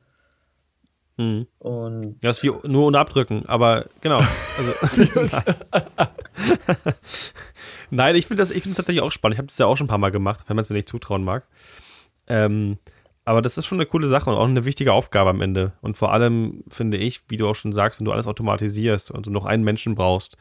Mhm. 1.17 1.47
Und 1.59 2.15
Ja, 2.21 2.29
ist 2.29 2.43
wie 2.43 2.51
nur 2.67 2.87
ohne 2.87 2.99
Abdrücken, 2.99 3.45
aber 3.47 3.85
genau. 4.01 4.19
Also, 4.81 5.03
Nein, 7.89 8.15
ich 8.15 8.27
finde 8.27 8.41
das, 8.41 8.51
ich 8.51 8.63
finde 8.63 8.71
es 8.71 8.77
tatsächlich 8.77 9.03
auch 9.03 9.11
spannend. 9.11 9.35
Ich 9.35 9.39
habe 9.39 9.47
das 9.47 9.57
ja 9.57 9.65
auch 9.65 9.75
schon 9.77 9.85
ein 9.85 9.89
paar 9.89 9.97
Mal 9.97 10.11
gemacht, 10.11 10.43
wenn 10.47 10.55
man 10.55 10.63
es 10.63 10.69
mir 10.69 10.75
nicht 10.75 10.89
zutrauen 10.89 11.23
mag. 11.23 11.45
Ähm, 12.27 12.77
aber 13.25 13.41
das 13.41 13.57
ist 13.57 13.65
schon 13.65 13.77
eine 13.79 13.85
coole 13.85 14.07
Sache 14.07 14.29
und 14.29 14.35
auch 14.37 14.45
eine 14.47 14.65
wichtige 14.65 14.93
Aufgabe 14.93 15.29
am 15.29 15.41
Ende. 15.41 15.73
Und 15.81 15.95
vor 15.97 16.11
allem 16.13 16.63
finde 16.69 16.97
ich, 16.97 17.21
wie 17.27 17.37
du 17.37 17.47
auch 17.47 17.55
schon 17.55 17.73
sagst, 17.73 17.99
wenn 17.99 18.05
du 18.05 18.11
alles 18.11 18.27
automatisierst 18.27 19.11
und 19.11 19.25
du 19.27 19.29
noch 19.31 19.45
einen 19.45 19.63
Menschen 19.63 19.95
brauchst, 19.95 20.37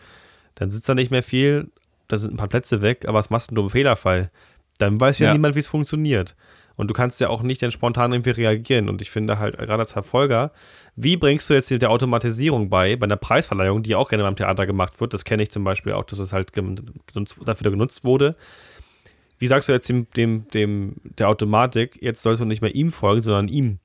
dann 0.54 0.70
sitzt 0.70 0.88
da 0.88 0.94
nicht 0.94 1.10
mehr 1.10 1.22
viel, 1.22 1.70
da 2.08 2.16
sind 2.16 2.32
ein 2.32 2.36
paar 2.36 2.48
Plätze 2.48 2.80
weg, 2.80 3.06
aber 3.06 3.18
was 3.18 3.30
machst 3.30 3.50
du 3.52 3.60
im 3.62 3.70
Fehlerfall? 3.70 4.30
Dann 4.78 5.00
weiß 5.00 5.18
ja, 5.18 5.26
Ja. 5.28 5.32
niemand, 5.32 5.54
wie 5.56 5.60
es 5.60 5.66
funktioniert. 5.68 6.36
Und 6.80 6.88
du 6.88 6.94
kannst 6.94 7.20
ja 7.20 7.28
auch 7.28 7.42
nicht 7.42 7.62
dann 7.62 7.70
spontan 7.70 8.10
irgendwie 8.12 8.30
reagieren. 8.30 8.88
Und 8.88 9.02
ich 9.02 9.10
finde 9.10 9.38
halt, 9.38 9.58
gerade 9.58 9.80
als 9.82 9.92
Verfolger, 9.92 10.50
wie 10.96 11.18
bringst 11.18 11.50
du 11.50 11.54
jetzt 11.54 11.70
der 11.70 11.90
Automatisierung 11.90 12.70
bei, 12.70 12.96
bei 12.96 13.04
einer 13.04 13.18
Preisverleihung, 13.18 13.82
die 13.82 13.94
auch 13.94 14.08
gerne 14.08 14.24
beim 14.24 14.34
Theater 14.34 14.66
gemacht 14.66 14.98
wird? 14.98 15.12
Das 15.12 15.24
kenne 15.26 15.42
ich 15.42 15.50
zum 15.50 15.62
Beispiel 15.62 15.92
auch, 15.92 16.04
dass 16.04 16.18
es 16.18 16.32
halt 16.32 16.54
genutzt, 16.54 17.36
dafür 17.44 17.70
genutzt 17.70 18.02
wurde. 18.02 18.34
Wie 19.38 19.46
sagst 19.46 19.68
du 19.68 19.72
jetzt 19.74 19.90
dem, 19.90 20.06
dem, 20.16 20.48
dem, 20.48 20.96
der 21.18 21.28
Automatik, 21.28 21.98
jetzt 22.00 22.22
sollst 22.22 22.40
du 22.40 22.46
nicht 22.46 22.62
mehr 22.62 22.74
ihm 22.74 22.92
folgen, 22.92 23.20
sondern 23.20 23.48
ihm? 23.48 23.78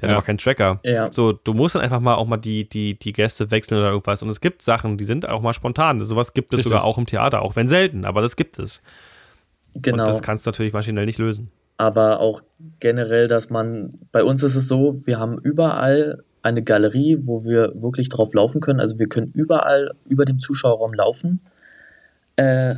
Der 0.00 0.08
Ja. 0.08 0.14
hat 0.14 0.16
aber 0.18 0.26
keinen 0.26 0.38
Tracker. 0.38 0.80
Ja. 0.82 1.12
So, 1.12 1.32
du 1.32 1.54
musst 1.54 1.76
dann 1.76 1.82
einfach 1.82 2.00
mal 2.00 2.16
auch 2.16 2.26
mal 2.26 2.38
die, 2.38 2.68
die, 2.68 2.98
die 2.98 3.12
Gäste 3.12 3.52
wechseln 3.52 3.78
oder 3.78 3.90
irgendwas. 3.90 4.20
Und 4.24 4.30
es 4.30 4.40
gibt 4.40 4.62
Sachen, 4.62 4.98
die 4.98 5.04
sind 5.04 5.28
auch 5.28 5.42
mal 5.42 5.54
spontan. 5.54 6.00
Sowas 6.00 6.34
gibt 6.34 6.52
es 6.52 6.58
Richtig. 6.58 6.70
sogar 6.70 6.84
auch 6.84 6.98
im 6.98 7.06
Theater, 7.06 7.42
auch 7.42 7.54
wenn 7.54 7.68
selten, 7.68 8.04
aber 8.04 8.20
das 8.20 8.34
gibt 8.34 8.58
es. 8.58 8.82
genau. 9.74 10.02
Und 10.02 10.08
das 10.08 10.22
kannst 10.22 10.44
du 10.44 10.50
natürlich 10.50 10.72
maschinell 10.72 11.06
nicht 11.06 11.18
lösen. 11.18 11.52
Aber 11.82 12.20
auch 12.20 12.42
generell, 12.78 13.26
dass 13.26 13.50
man, 13.50 13.90
bei 14.12 14.22
uns 14.22 14.44
ist 14.44 14.54
es 14.54 14.68
so, 14.68 15.04
wir 15.04 15.18
haben 15.18 15.38
überall 15.42 16.22
eine 16.40 16.62
Galerie, 16.62 17.18
wo 17.24 17.44
wir 17.44 17.72
wirklich 17.74 18.08
drauf 18.08 18.32
laufen 18.34 18.60
können. 18.60 18.78
Also 18.78 19.00
wir 19.00 19.08
können 19.08 19.32
überall 19.34 19.90
über 20.08 20.24
dem 20.24 20.38
Zuschauerraum 20.38 20.92
laufen, 20.92 21.40
äh, 22.36 22.76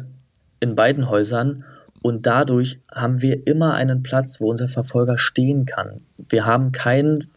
in 0.58 0.74
beiden 0.74 1.10
Häusern. 1.10 1.64
Und 2.00 2.24
dadurch 2.24 2.80
haben 2.90 3.20
wir 3.20 3.46
immer 3.46 3.74
einen 3.74 4.02
Platz, 4.02 4.40
wo 4.40 4.48
unser 4.48 4.68
Verfolger 4.68 5.18
stehen 5.18 5.66
kann. 5.66 5.98
Wir 6.16 6.46
haben 6.46 6.72
keinen 6.72 7.28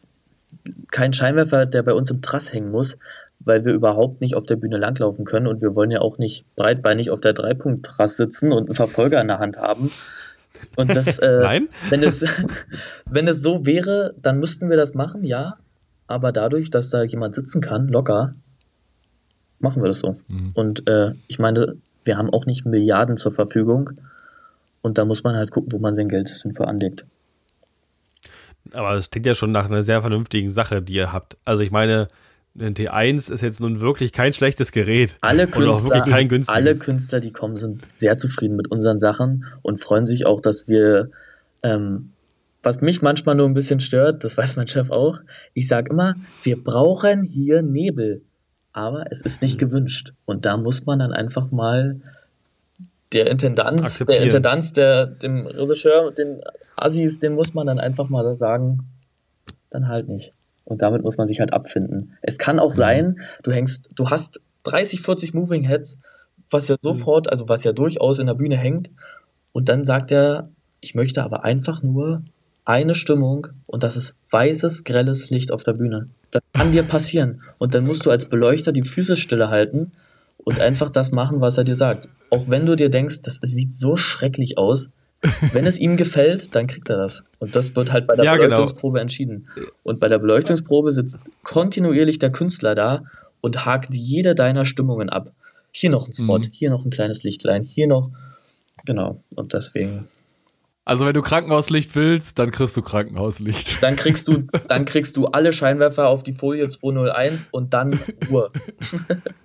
kein 0.90 1.12
Scheinwerfer, 1.12 1.66
der 1.66 1.84
bei 1.84 1.94
uns 1.94 2.12
im 2.12 2.22
Trass 2.22 2.54
hängen 2.54 2.72
muss, 2.72 2.98
weil 3.42 3.66
wir 3.66 3.74
überhaupt 3.74 4.22
nicht 4.22 4.36
auf 4.36 4.46
der 4.46 4.56
Bühne 4.56 4.78
langlaufen 4.78 5.26
können. 5.26 5.48
Und 5.48 5.62
wir 5.62 5.76
wollen 5.76 5.92
ja 5.92 6.00
auch 6.00 6.18
nicht 6.18 6.46
breitbeinig 6.56 7.12
auf 7.12 7.20
der 7.20 7.34
Dreipunkt-Trass 7.34 8.16
sitzen 8.16 8.54
und 8.54 8.68
einen 8.68 8.76
Verfolger 8.76 9.20
in 9.20 9.28
der 9.28 9.40
Hand 9.40 9.58
haben. 9.58 9.92
Und 10.76 10.96
das, 10.96 11.20
äh, 11.20 11.40
Nein? 11.42 11.70
wenn 11.90 12.04
es, 12.04 12.24
wenn 13.06 13.28
es 13.28 13.42
so 13.42 13.66
wäre, 13.66 14.14
dann 14.22 14.40
müssten 14.40 14.70
wir 14.70 14.78
das 14.78 14.94
machen, 14.94 15.24
ja. 15.24 15.58
Aber 16.08 16.32
dadurch, 16.32 16.70
dass 16.70 16.90
da 16.90 17.04
jemand 17.04 17.36
sitzen 17.36 17.62
kann, 17.62 17.88
locker, 17.90 18.32
machen 19.60 19.82
wir 19.84 19.88
das 19.88 20.00
so. 20.00 20.18
Und 20.54 20.88
äh, 20.88 21.14
ich 21.28 21.40
meine, 21.40 21.76
wir 22.06 22.18
haben 22.18 22.30
auch 22.30 22.46
nicht 22.46 22.66
Milliarden 22.66 23.18
zur 23.18 23.32
Verfügung. 23.32 23.92
Und 24.82 24.98
da 24.98 25.06
muss 25.06 25.24
man 25.24 25.36
halt 25.36 25.52
gucken, 25.52 25.72
wo 25.74 25.80
man 25.80 25.96
sein 25.96 26.08
Geld 26.08 26.30
sinnvoll 26.30 26.68
anlegt. 26.68 27.06
Aber 28.74 28.94
es 28.94 29.10
klingt 29.10 29.26
ja 29.26 29.34
schon 29.34 29.52
nach 29.52 29.66
einer 29.66 29.82
sehr 29.82 30.02
vernünftigen 30.02 30.50
Sache, 30.50 30.82
die 30.82 30.94
ihr 30.94 31.14
habt. 31.14 31.38
Also 31.46 31.64
ich 31.64 31.72
meine, 31.72 32.08
ein 32.60 32.74
T1 32.74 33.32
ist 33.32 33.42
jetzt 33.42 33.60
nun 33.60 33.82
wirklich 33.82 34.12
kein 34.12 34.34
schlechtes 34.34 34.72
Gerät. 34.72 35.18
Alle 35.22 35.48
Künstler, 35.48 36.06
alle 36.48 36.76
Künstler, 36.76 37.20
die 37.20 37.32
kommen, 37.32 37.58
sind 37.58 37.82
sehr 37.98 38.18
zufrieden 38.18 38.56
mit 38.56 38.70
unseren 38.70 39.00
Sachen 39.00 39.46
und 39.62 39.80
freuen 39.80 40.06
sich 40.06 40.26
auch, 40.26 40.42
dass 40.42 40.68
wir, 40.68 41.12
ähm, 41.64 42.12
was 42.64 42.82
mich 42.82 43.02
manchmal 43.02 43.36
nur 43.36 43.48
ein 43.48 43.54
bisschen 43.54 43.80
stört, 43.80 44.24
das 44.24 44.38
weiß 44.38 44.56
mein 44.56 44.68
Chef 44.68 44.90
auch, 44.90 45.20
ich 45.54 45.68
sage 45.68 45.92
immer, 45.92 46.16
wir 46.44 46.62
brauchen 46.62 47.24
hier 47.24 47.62
Nebel, 47.62 48.22
aber 48.74 49.06
es 49.12 49.22
ist 49.22 49.42
nicht 49.42 49.60
gewünscht. 49.60 50.14
Und 50.26 50.46
da 50.46 50.58
muss 50.58 50.86
man 50.86 51.00
dann 51.00 51.14
einfach 51.14 51.52
mal 51.52 52.00
der 53.14 53.28
Intendanz, 53.28 54.00
der. 54.00 54.22
Intendanz, 54.22 54.74
der, 54.74 55.06
dem 55.06 55.48
Regisseur, 55.48 56.12
den 56.12 56.42
Assis, 56.76 57.20
den 57.20 57.34
muss 57.34 57.54
man 57.54 57.68
dann 57.68 57.80
einfach 57.80 58.10
mal 58.10 58.34
sagen, 58.34 58.80
dann 59.70 59.88
halt 59.88 60.10
nicht. 60.10 60.34
Und 60.68 60.82
damit 60.82 61.02
muss 61.02 61.18
man 61.18 61.30
sich 61.30 61.40
halt 61.40 61.54
abfinden. 61.54 62.18
Es 62.22 62.38
kann 62.38 62.60
auch 62.60 62.74
sein, 62.74 63.22
du 63.42 63.52
hängst, 63.52 63.92
du 63.96 64.10
hast 64.10 64.42
30, 64.64 65.00
40 65.02 65.34
Moving 65.34 65.64
Heads, 65.64 65.98
was 66.50 66.68
ja 66.68 66.76
sofort, 66.82 67.32
also 67.32 67.48
was 67.48 67.64
ja 67.64 67.72
durchaus 67.72 68.20
in 68.20 68.28
der 68.28 68.34
Bühne 68.34 68.58
hängt. 68.58 68.90
Und 69.54 69.70
dann 69.70 69.86
sagt 69.86 70.12
er, 70.12 70.44
ich 70.82 70.94
möchte 70.94 71.24
aber 71.24 71.46
einfach 71.46 71.84
nur 71.84 72.22
eine 72.66 72.96
Stimmung 72.96 73.48
und 73.68 73.84
das 73.84 73.96
ist 73.96 74.16
weißes, 74.30 74.84
grelles 74.84 75.30
Licht 75.30 75.54
auf 75.54 75.64
der 75.64 75.74
Bühne. 75.74 76.06
Das 76.32 76.42
kann 76.52 76.74
dir 76.74 76.84
passieren. 76.84 77.42
Und 77.58 77.74
dann 77.74 77.86
musst 77.86 78.06
du 78.06 78.12
als 78.12 78.26
Beleuchter 78.26 78.74
die 78.74 78.84
Füße 78.84 79.16
stille 79.16 79.50
halten 79.50 79.94
und 80.38 80.60
einfach 80.60 80.90
das 80.90 81.14
machen, 81.14 81.40
was 81.40 81.58
er 81.58 81.64
dir 81.64 81.78
sagt. 81.78 82.10
Auch 82.30 82.50
wenn 82.50 82.66
du 82.66 82.76
dir 82.76 82.90
denkst, 82.90 83.22
das 83.22 83.40
sieht 83.42 83.74
so 83.74 83.96
schrecklich 83.96 84.58
aus. 84.58 84.90
Wenn 85.52 85.66
es 85.66 85.80
ihm 85.80 85.98
gefällt, 85.98 86.56
dann 86.56 86.68
kriegt 86.68 86.90
er 86.90 86.98
das. 86.98 87.24
Und 87.40 87.56
das 87.56 87.76
wird 87.76 87.92
halt 87.92 88.06
bei 88.08 88.16
der 88.16 88.24
Ja, 88.26 88.36
genau. 88.36 88.50
Beleuchtungsprobe 88.50 89.00
entschieden. 89.02 89.48
Und 89.84 90.00
bei 90.00 90.08
der 90.08 90.20
Beleuchtungsprobe 90.20 90.92
sitzt 90.92 91.20
kontinuierlich 91.44 92.20
der 92.20 92.32
Künstler 92.32 92.76
da 92.76 93.04
und 93.42 93.66
hakt 93.66 93.94
jede 93.96 94.36
deiner 94.36 94.66
Stimmungen 94.66 95.10
ab. 95.10 95.32
Hier 95.72 95.90
noch 95.90 96.08
ein 96.08 96.14
Spot, 96.14 96.38
Mhm. 96.40 96.44
hier 96.52 96.70
noch 96.70 96.86
ein 96.86 96.92
kleines 96.92 97.24
Lichtlein, 97.24 97.64
hier 97.64 97.88
noch. 97.88 98.12
Genau. 98.86 99.24
Und 99.36 99.54
deswegen. 99.54 100.08
Also 100.86 101.06
wenn 101.06 101.14
du 101.14 101.22
Krankenhauslicht 101.22 101.94
willst, 101.96 102.40
dann 102.40 102.52
kriegst 102.52 102.78
du 102.78 102.82
Krankenhauslicht. 102.82 103.84
Dann 103.84 103.96
kriegst 103.98 104.28
du, 104.28 104.44
dann 104.70 104.86
kriegst 104.86 105.18
du 105.18 105.26
alle 105.26 105.52
Scheinwerfer 105.52 106.08
auf 106.08 106.24
die 106.24 106.32
Folie 106.34 106.70
201 106.70 107.50
und 107.52 107.74
dann 107.74 108.00
Ruhe. 108.30 108.52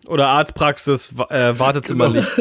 Oder 0.06 0.28
Arztpraxis, 0.28 1.12
äh, 1.30 1.58
Wartezimmerlicht. 1.58 2.30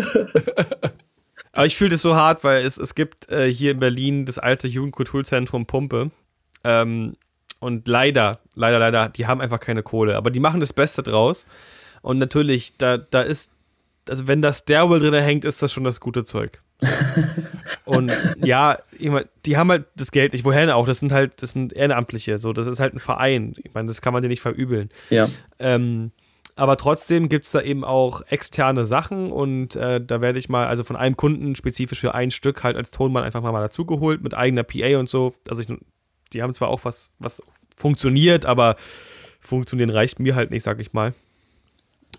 Aber 1.54 1.66
ich 1.66 1.76
fühle 1.76 1.92
das 1.92 2.02
so 2.02 2.16
hart, 2.16 2.44
weil 2.44 2.66
es, 2.66 2.78
es 2.78 2.96
gibt 2.96 3.30
äh, 3.30 3.52
hier 3.52 3.72
in 3.72 3.80
Berlin 3.80 4.26
das 4.26 4.40
alte 4.40 4.68
Jugendkulturzentrum 4.68 5.66
Pumpe. 5.66 6.12
Ähm, 6.64 7.16
und 7.60 7.88
leider, 7.88 8.40
leider, 8.56 8.80
leider, 8.80 9.10
die 9.10 9.28
haben 9.28 9.42
einfach 9.42 9.60
keine 9.60 9.84
Kohle. 9.84 10.18
Aber 10.18 10.32
die 10.32 10.40
machen 10.40 10.60
das 10.60 10.74
Beste 10.74 11.04
draus. 11.04 11.46
Und 12.02 12.18
natürlich, 12.18 12.78
da, 12.78 12.98
da 12.98 13.22
ist, 13.22 13.52
also 14.10 14.28
wenn 14.28 14.42
das 14.42 14.60
Stairwell 14.60 15.00
drin 15.00 15.14
hängt, 15.14 15.46
ist 15.46 15.62
das 15.62 15.72
schon 15.72 15.84
das 15.84 16.00
gute 16.00 16.24
Zeug. 16.24 16.62
und 17.86 18.12
ja, 18.44 18.80
ich 18.98 19.10
mein, 19.10 19.26
die 19.46 19.58
haben 19.58 19.70
halt 19.70 19.86
das 19.96 20.12
Geld 20.12 20.34
nicht. 20.34 20.46
Woher 20.46 20.62
denn 20.62 20.72
auch? 20.72 20.88
Das 20.88 21.00
sind 21.00 21.12
halt, 21.12 21.42
das 21.44 21.52
sind 21.52 21.74
Ehrenamtliche. 21.74 22.40
So, 22.40 22.54
das 22.54 22.66
ist 22.66 22.80
halt 22.80 22.96
ein 22.96 23.00
Verein. 23.00 23.54
Ich 23.64 23.74
meine, 23.74 23.88
das 23.88 24.02
kann 24.02 24.14
man 24.14 24.24
dir 24.24 24.30
nicht 24.30 24.42
verübeln. 24.42 24.90
Ja. 25.12 25.28
Ähm, 25.60 26.12
aber 26.56 26.78
trotzdem 26.78 27.30
gibt 27.30 27.46
es 27.46 27.52
da 27.52 27.62
eben 27.62 27.84
auch 27.84 28.22
externe 28.28 28.86
Sachen 28.86 29.32
und 29.32 29.76
äh, 29.76 30.04
da 30.04 30.22
werde 30.22 30.40
ich 30.40 30.50
mal, 30.50 30.68
also 30.68 30.84
von 30.84 30.96
einem 30.96 31.18
Kunden 31.18 31.56
spezifisch 31.56 32.00
für 32.00 32.14
ein 32.14 32.32
Stück 32.32 32.64
halt 32.64 32.76
als 32.78 32.92
Tonmann 32.92 33.24
einfach 33.24 33.42
mal, 33.42 33.52
dazugeholt 33.62 34.22
mit 34.22 34.34
eigener 34.34 34.64
PA 34.64 34.98
und 35.00 35.10
so. 35.10 35.34
Also 35.50 35.62
ich, 35.62 35.68
die 36.34 36.42
haben 36.42 36.54
zwar 36.54 36.70
auch 36.70 36.86
was, 36.86 37.12
was 37.20 37.42
funktioniert, 37.76 38.46
aber 38.46 38.76
funktionieren 39.40 39.90
reicht 39.90 40.20
mir 40.20 40.36
halt 40.36 40.52
nicht, 40.52 40.64
sag 40.64 40.80
ich 40.80 40.94
mal. 40.94 41.14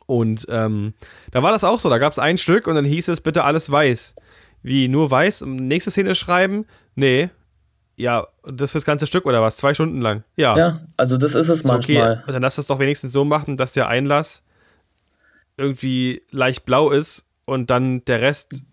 Und 0.07 0.47
ähm, 0.49 0.95
da 1.31 1.43
war 1.43 1.53
das 1.53 1.65
auch 1.65 1.79
so, 1.79 1.89
da 1.89 1.99
gab 1.99 2.13
es 2.13 2.19
ein 2.19 2.39
Stück 2.39 2.67
und 2.67 2.75
dann 2.75 2.85
hieß 2.85 3.09
es 3.09 3.21
bitte 3.21 3.45
alles 3.45 3.71
weiß. 3.71 4.15
Wie, 4.63 4.89
nur 4.89 5.11
weiß? 5.11 5.43
Nächste 5.47 5.91
Szene 5.91 6.15
schreiben? 6.15 6.67
Nee. 6.95 7.31
Ja, 8.03 8.27
und 8.43 8.61
das 8.61 8.73
fürs 8.73 8.85
ganze 8.85 9.07
Stück 9.07 9.27
oder 9.27 9.41
was? 9.43 9.57
Zwei 9.57 9.75
Stunden 9.75 10.01
lang? 10.01 10.25
Ja. 10.37 10.57
Ja, 10.59 10.75
also 10.97 11.17
das 11.17 11.37
ist 11.37 11.49
es 11.49 11.63
manchmal. 11.63 12.19
Okay, 12.23 12.33
dann 12.33 12.43
lass 12.43 12.57
das 12.57 12.67
doch 12.67 12.81
wenigstens 12.81 13.13
so 13.13 13.25
machen, 13.25 13.57
dass 13.57 13.75
der 13.75 13.87
Einlass 13.87 14.43
irgendwie 15.57 16.23
leicht 16.31 16.65
blau 16.65 16.91
ist 16.91 17.25
und 17.45 17.71
dann 17.71 18.05
der 18.07 18.21
Rest 18.21 18.65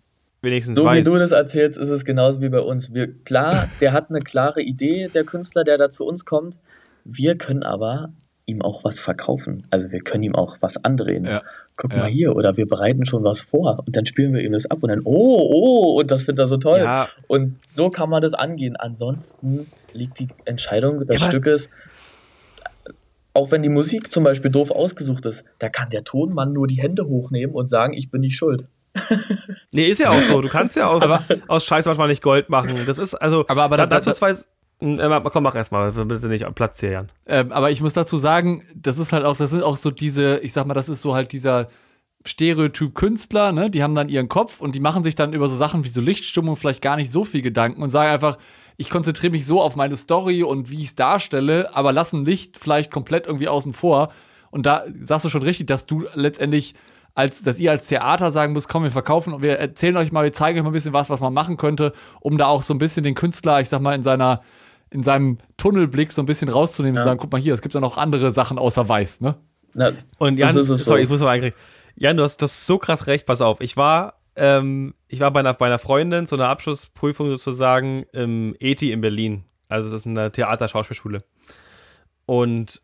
wenigstens 0.42 0.78
So 0.78 0.84
wie 0.84 0.88
weiß. 0.88 1.04
du 1.04 1.16
das 1.16 1.30
erzählst, 1.30 1.78
ist 1.78 1.90
es 1.90 2.04
genauso 2.04 2.40
wie 2.40 2.48
bei 2.48 2.60
uns. 2.60 2.92
Wir, 2.92 3.12
klar, 3.22 3.68
der 3.80 3.92
hat 3.92 4.10
eine 4.10 4.20
klare 4.20 4.62
Idee, 4.62 5.08
der 5.08 5.22
Künstler, 5.24 5.62
der 5.62 5.78
da 5.78 5.90
zu 5.90 6.04
uns 6.04 6.24
kommt. 6.24 6.56
Wir 7.04 7.36
können 7.38 7.62
aber 7.62 8.12
ihm 8.50 8.62
auch 8.62 8.84
was 8.84 9.00
verkaufen. 9.00 9.58
Also 9.70 9.90
wir 9.90 10.00
können 10.00 10.22
ihm 10.24 10.34
auch 10.34 10.58
was 10.60 10.82
andrehen. 10.84 11.24
Ja. 11.24 11.42
Guck 11.76 11.92
Ja. 11.92 12.00
mal 12.00 12.08
hier, 12.10 12.34
oder 12.36 12.56
wir 12.56 12.66
bereiten 12.66 13.06
schon 13.06 13.24
was 13.24 13.40
vor 13.40 13.78
und 13.86 13.96
dann 13.96 14.04
spielen 14.06 14.34
wir 14.34 14.42
ihm 14.42 14.52
das 14.52 14.66
ab 14.66 14.82
und 14.82 14.88
dann, 14.90 15.00
oh, 15.04 15.48
oh, 15.52 15.98
und 16.00 16.10
das 16.10 16.24
findet 16.24 16.44
er 16.44 16.48
so 16.48 16.56
toll. 16.58 16.80
Ja. 16.80 17.08
Und 17.28 17.56
so 17.68 17.90
kann 17.90 18.10
man 18.10 18.20
das 18.22 18.34
angehen. 18.34 18.76
Ansonsten 18.76 19.66
liegt 19.92 20.18
die 20.20 20.28
Entscheidung 20.44 21.06
des 21.06 21.22
Stückes, 21.22 21.70
auch 23.32 23.50
wenn 23.52 23.62
die 23.62 23.68
Musik 23.68 24.10
zum 24.10 24.24
Beispiel 24.24 24.50
doof 24.50 24.70
ausgesucht 24.70 25.24
ist, 25.26 25.44
da 25.60 25.68
kann 25.68 25.88
der 25.90 26.02
Tonmann 26.04 26.52
nur 26.52 26.66
die 26.66 26.82
Hände 26.82 27.04
hochnehmen 27.06 27.54
und 27.54 27.68
sagen, 27.70 27.92
ich 27.94 28.10
bin 28.10 28.20
nicht 28.22 28.36
schuld. 28.36 28.64
Nee, 29.70 29.86
ist 29.86 30.00
ja 30.00 30.10
auch 30.10 30.18
so. 30.20 30.40
Du 30.40 30.48
kannst 30.48 30.74
ja 30.74 30.88
aus, 30.88 31.02
Aber- 31.04 31.22
aus 31.46 31.64
Scheiß 31.64 31.86
manchmal 31.86 32.08
nicht 32.08 32.22
Gold 32.22 32.48
machen. 32.48 32.74
Das 32.86 32.98
ist, 32.98 33.14
also, 33.14 33.44
Aber- 33.46 33.62
aber 33.62 33.76
da, 33.76 33.86
da- 33.86 33.96
dazu 33.96 34.10
da- 34.10 34.14
zwei. 34.16 34.34
Äh, 34.80 35.20
komm, 35.24 35.42
mach 35.42 35.54
erstmal, 35.54 35.90
bitte 35.92 36.28
nicht 36.28 36.46
am 36.46 36.54
Platz 36.54 36.80
hier, 36.80 36.90
Jan. 36.90 37.08
Ähm, 37.26 37.52
aber 37.52 37.70
ich 37.70 37.82
muss 37.82 37.92
dazu 37.92 38.16
sagen, 38.16 38.64
das 38.74 38.98
ist 38.98 39.12
halt 39.12 39.24
auch, 39.24 39.36
das 39.36 39.50
sind 39.50 39.62
auch 39.62 39.76
so 39.76 39.90
diese, 39.90 40.38
ich 40.38 40.52
sag 40.52 40.66
mal, 40.66 40.74
das 40.74 40.88
ist 40.88 41.02
so 41.02 41.14
halt 41.14 41.32
dieser 41.32 41.68
Stereotyp 42.24 42.94
Künstler, 42.94 43.52
ne? 43.52 43.70
Die 43.70 43.82
haben 43.82 43.94
dann 43.94 44.08
ihren 44.08 44.28
Kopf 44.28 44.60
und 44.60 44.74
die 44.74 44.80
machen 44.80 45.02
sich 45.02 45.14
dann 45.14 45.32
über 45.32 45.48
so 45.48 45.56
Sachen 45.56 45.84
wie 45.84 45.88
so 45.88 46.00
Lichtstimmung 46.00 46.56
vielleicht 46.56 46.82
gar 46.82 46.96
nicht 46.96 47.10
so 47.10 47.24
viel 47.24 47.40
Gedanken 47.40 47.82
und 47.82 47.88
sagen 47.88 48.10
einfach, 48.10 48.36
ich 48.76 48.90
konzentriere 48.90 49.32
mich 49.32 49.46
so 49.46 49.60
auf 49.60 49.76
meine 49.76 49.96
Story 49.96 50.42
und 50.42 50.70
wie 50.70 50.78
ich 50.78 50.84
es 50.88 50.94
darstelle, 50.94 51.74
aber 51.74 51.92
lassen 51.92 52.24
Licht 52.24 52.58
vielleicht 52.58 52.90
komplett 52.90 53.26
irgendwie 53.26 53.48
außen 53.48 53.72
vor. 53.72 54.12
Und 54.50 54.66
da 54.66 54.84
sagst 55.02 55.24
du 55.24 55.28
schon 55.28 55.42
richtig, 55.42 55.66
dass 55.66 55.86
du 55.86 56.06
letztendlich 56.14 56.74
als, 57.14 57.42
dass 57.42 57.58
ihr 57.58 57.70
als 57.70 57.86
Theater 57.86 58.30
sagen 58.30 58.52
müsst, 58.52 58.68
komm, 58.68 58.84
wir 58.84 58.90
verkaufen 58.90 59.32
und 59.32 59.42
wir 59.42 59.58
erzählen 59.58 59.96
euch 59.96 60.12
mal, 60.12 60.24
wir 60.24 60.32
zeigen 60.32 60.58
euch 60.58 60.62
mal 60.62 60.70
ein 60.70 60.74
bisschen 60.74 60.92
was, 60.92 61.10
was 61.10 61.20
man 61.20 61.34
machen 61.34 61.56
könnte, 61.56 61.92
um 62.20 62.38
da 62.38 62.46
auch 62.46 62.62
so 62.62 62.72
ein 62.74 62.78
bisschen 62.78 63.04
den 63.04 63.14
Künstler, 63.14 63.60
ich 63.60 63.68
sag 63.68 63.80
mal, 63.80 63.94
in 63.94 64.02
seiner, 64.02 64.42
in 64.90 65.02
seinem 65.02 65.38
Tunnelblick 65.56 66.12
so 66.12 66.22
ein 66.22 66.26
bisschen 66.26 66.48
rauszunehmen 66.48 66.96
und 66.96 67.02
zu 67.02 67.08
sagen, 67.08 67.18
guck 67.20 67.32
mal 67.32 67.40
hier, 67.40 67.54
es 67.54 67.62
gibt 67.62 67.74
ja 67.74 67.80
noch 67.80 67.96
andere 67.96 68.32
Sachen 68.32 68.58
außer 68.58 68.88
Weiß, 68.88 69.20
ne? 69.20 69.36
Na, 69.72 69.92
Und 70.18 70.38
Jan, 70.38 70.54
das 70.54 70.68
ist 70.68 70.70
es 70.70 70.84
sorry, 70.84 71.00
so. 71.00 71.04
ich 71.04 71.10
muss 71.10 71.20
mal 71.20 71.28
eigentlich. 71.28 71.54
Jan, 71.94 72.16
du 72.16 72.22
hast 72.24 72.38
das 72.42 72.66
so 72.66 72.78
krass 72.78 73.06
recht, 73.06 73.26
pass 73.26 73.40
auf. 73.40 73.60
Ich 73.60 73.76
war, 73.76 74.14
ähm, 74.34 74.94
ich 75.06 75.20
war 75.20 75.30
bei 75.32 75.40
einer, 75.40 75.54
bei 75.54 75.66
einer 75.66 75.78
Freundin 75.78 76.26
zu 76.26 76.34
einer 76.34 76.48
Abschlussprüfung 76.48 77.30
sozusagen 77.30 78.04
im 78.12 78.56
ETI 78.58 78.92
in 78.92 79.00
Berlin. 79.00 79.44
Also 79.68 79.90
das 79.90 80.00
ist 80.00 80.06
eine 80.06 80.32
Theaterschauspielschule. 80.32 81.22
Und 82.26 82.80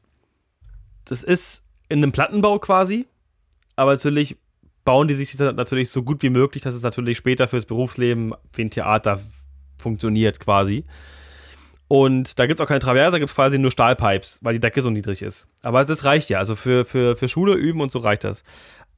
das 1.04 1.22
ist 1.22 1.62
in 1.88 1.98
einem 1.98 2.12
Plattenbau 2.12 2.58
quasi, 2.58 3.06
aber 3.74 3.92
natürlich 3.92 4.36
bauen 4.84 5.08
die 5.08 5.14
sich 5.14 5.36
das 5.36 5.54
natürlich 5.54 5.90
so 5.90 6.02
gut 6.02 6.22
wie 6.22 6.30
möglich, 6.30 6.62
dass 6.62 6.74
es 6.74 6.82
natürlich 6.82 7.18
später 7.18 7.48
fürs 7.48 7.66
Berufsleben 7.66 8.32
wie 8.52 8.62
ein 8.62 8.70
Theater 8.70 9.20
funktioniert 9.78 10.40
quasi. 10.40 10.84
Und 11.88 12.38
da 12.38 12.46
gibt 12.46 12.58
es 12.58 12.64
auch 12.64 12.68
keine 12.68 12.80
Traverse, 12.80 13.12
da 13.12 13.18
gibt 13.18 13.30
es 13.30 13.34
quasi 13.34 13.58
nur 13.58 13.70
Stahlpipes, 13.70 14.40
weil 14.42 14.54
die 14.54 14.60
Decke 14.60 14.82
so 14.82 14.90
niedrig 14.90 15.22
ist. 15.22 15.46
Aber 15.62 15.84
das 15.84 16.04
reicht 16.04 16.30
ja. 16.30 16.38
Also 16.38 16.56
für, 16.56 16.84
für, 16.84 17.16
für 17.16 17.28
Schule 17.28 17.54
üben 17.54 17.80
und 17.80 17.92
so 17.92 18.00
reicht 18.00 18.24
das. 18.24 18.42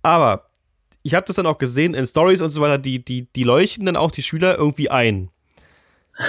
Aber 0.03 0.51
ich 1.03 1.15
habe 1.15 1.27
das 1.27 1.37
dann 1.37 1.47
auch 1.47 1.59
gesehen 1.59 1.95
in 1.95 2.07
Stories 2.07 2.41
und 2.41 2.51
so 2.51 2.61
weiter, 2.61 2.79
die, 2.79 3.05
die, 3.05 3.31
die 3.33 3.45
leuchten 3.45 3.87
dann 3.87 3.97
auch 3.97 4.11
die 4.11 4.23
Schüler 4.23 4.57
irgendwie 4.57 4.91
ein. 4.91 5.31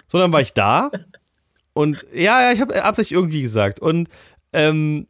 So, 0.08 0.20
dann 0.20 0.34
war 0.34 0.42
ich 0.42 0.54
da 0.54 0.92
und 1.74 2.06
ja, 2.14 2.42
ja, 2.42 2.52
ich 2.52 2.62
habe 2.62 2.84
absichtlich 2.84 3.18
irgendwie 3.18 3.42
gesagt. 3.42 3.80
Und 3.80 4.10
ähm, 4.52 5.08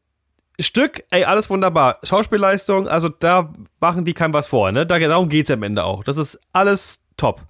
Stück, 0.60 1.03
ey, 1.10 1.24
alles 1.24 1.50
wunderbar. 1.50 2.00
Schauspielleistung, 2.03 2.88
also 2.88 3.10
da 3.10 3.53
machen 3.79 4.06
die 4.06 4.13
keinem 4.13 4.34
was 4.34 4.48
vor, 4.48 4.72
ne? 4.72 4.86
Da, 4.86 5.00
darum 5.00 5.29
geht 5.29 5.46
es 5.46 5.51
am 5.51 5.63
Ende 5.63 5.84
auch. 5.84 6.03
Das 6.03 6.18
ist 6.18 6.39
alles 6.53 7.01
top. 7.18 7.41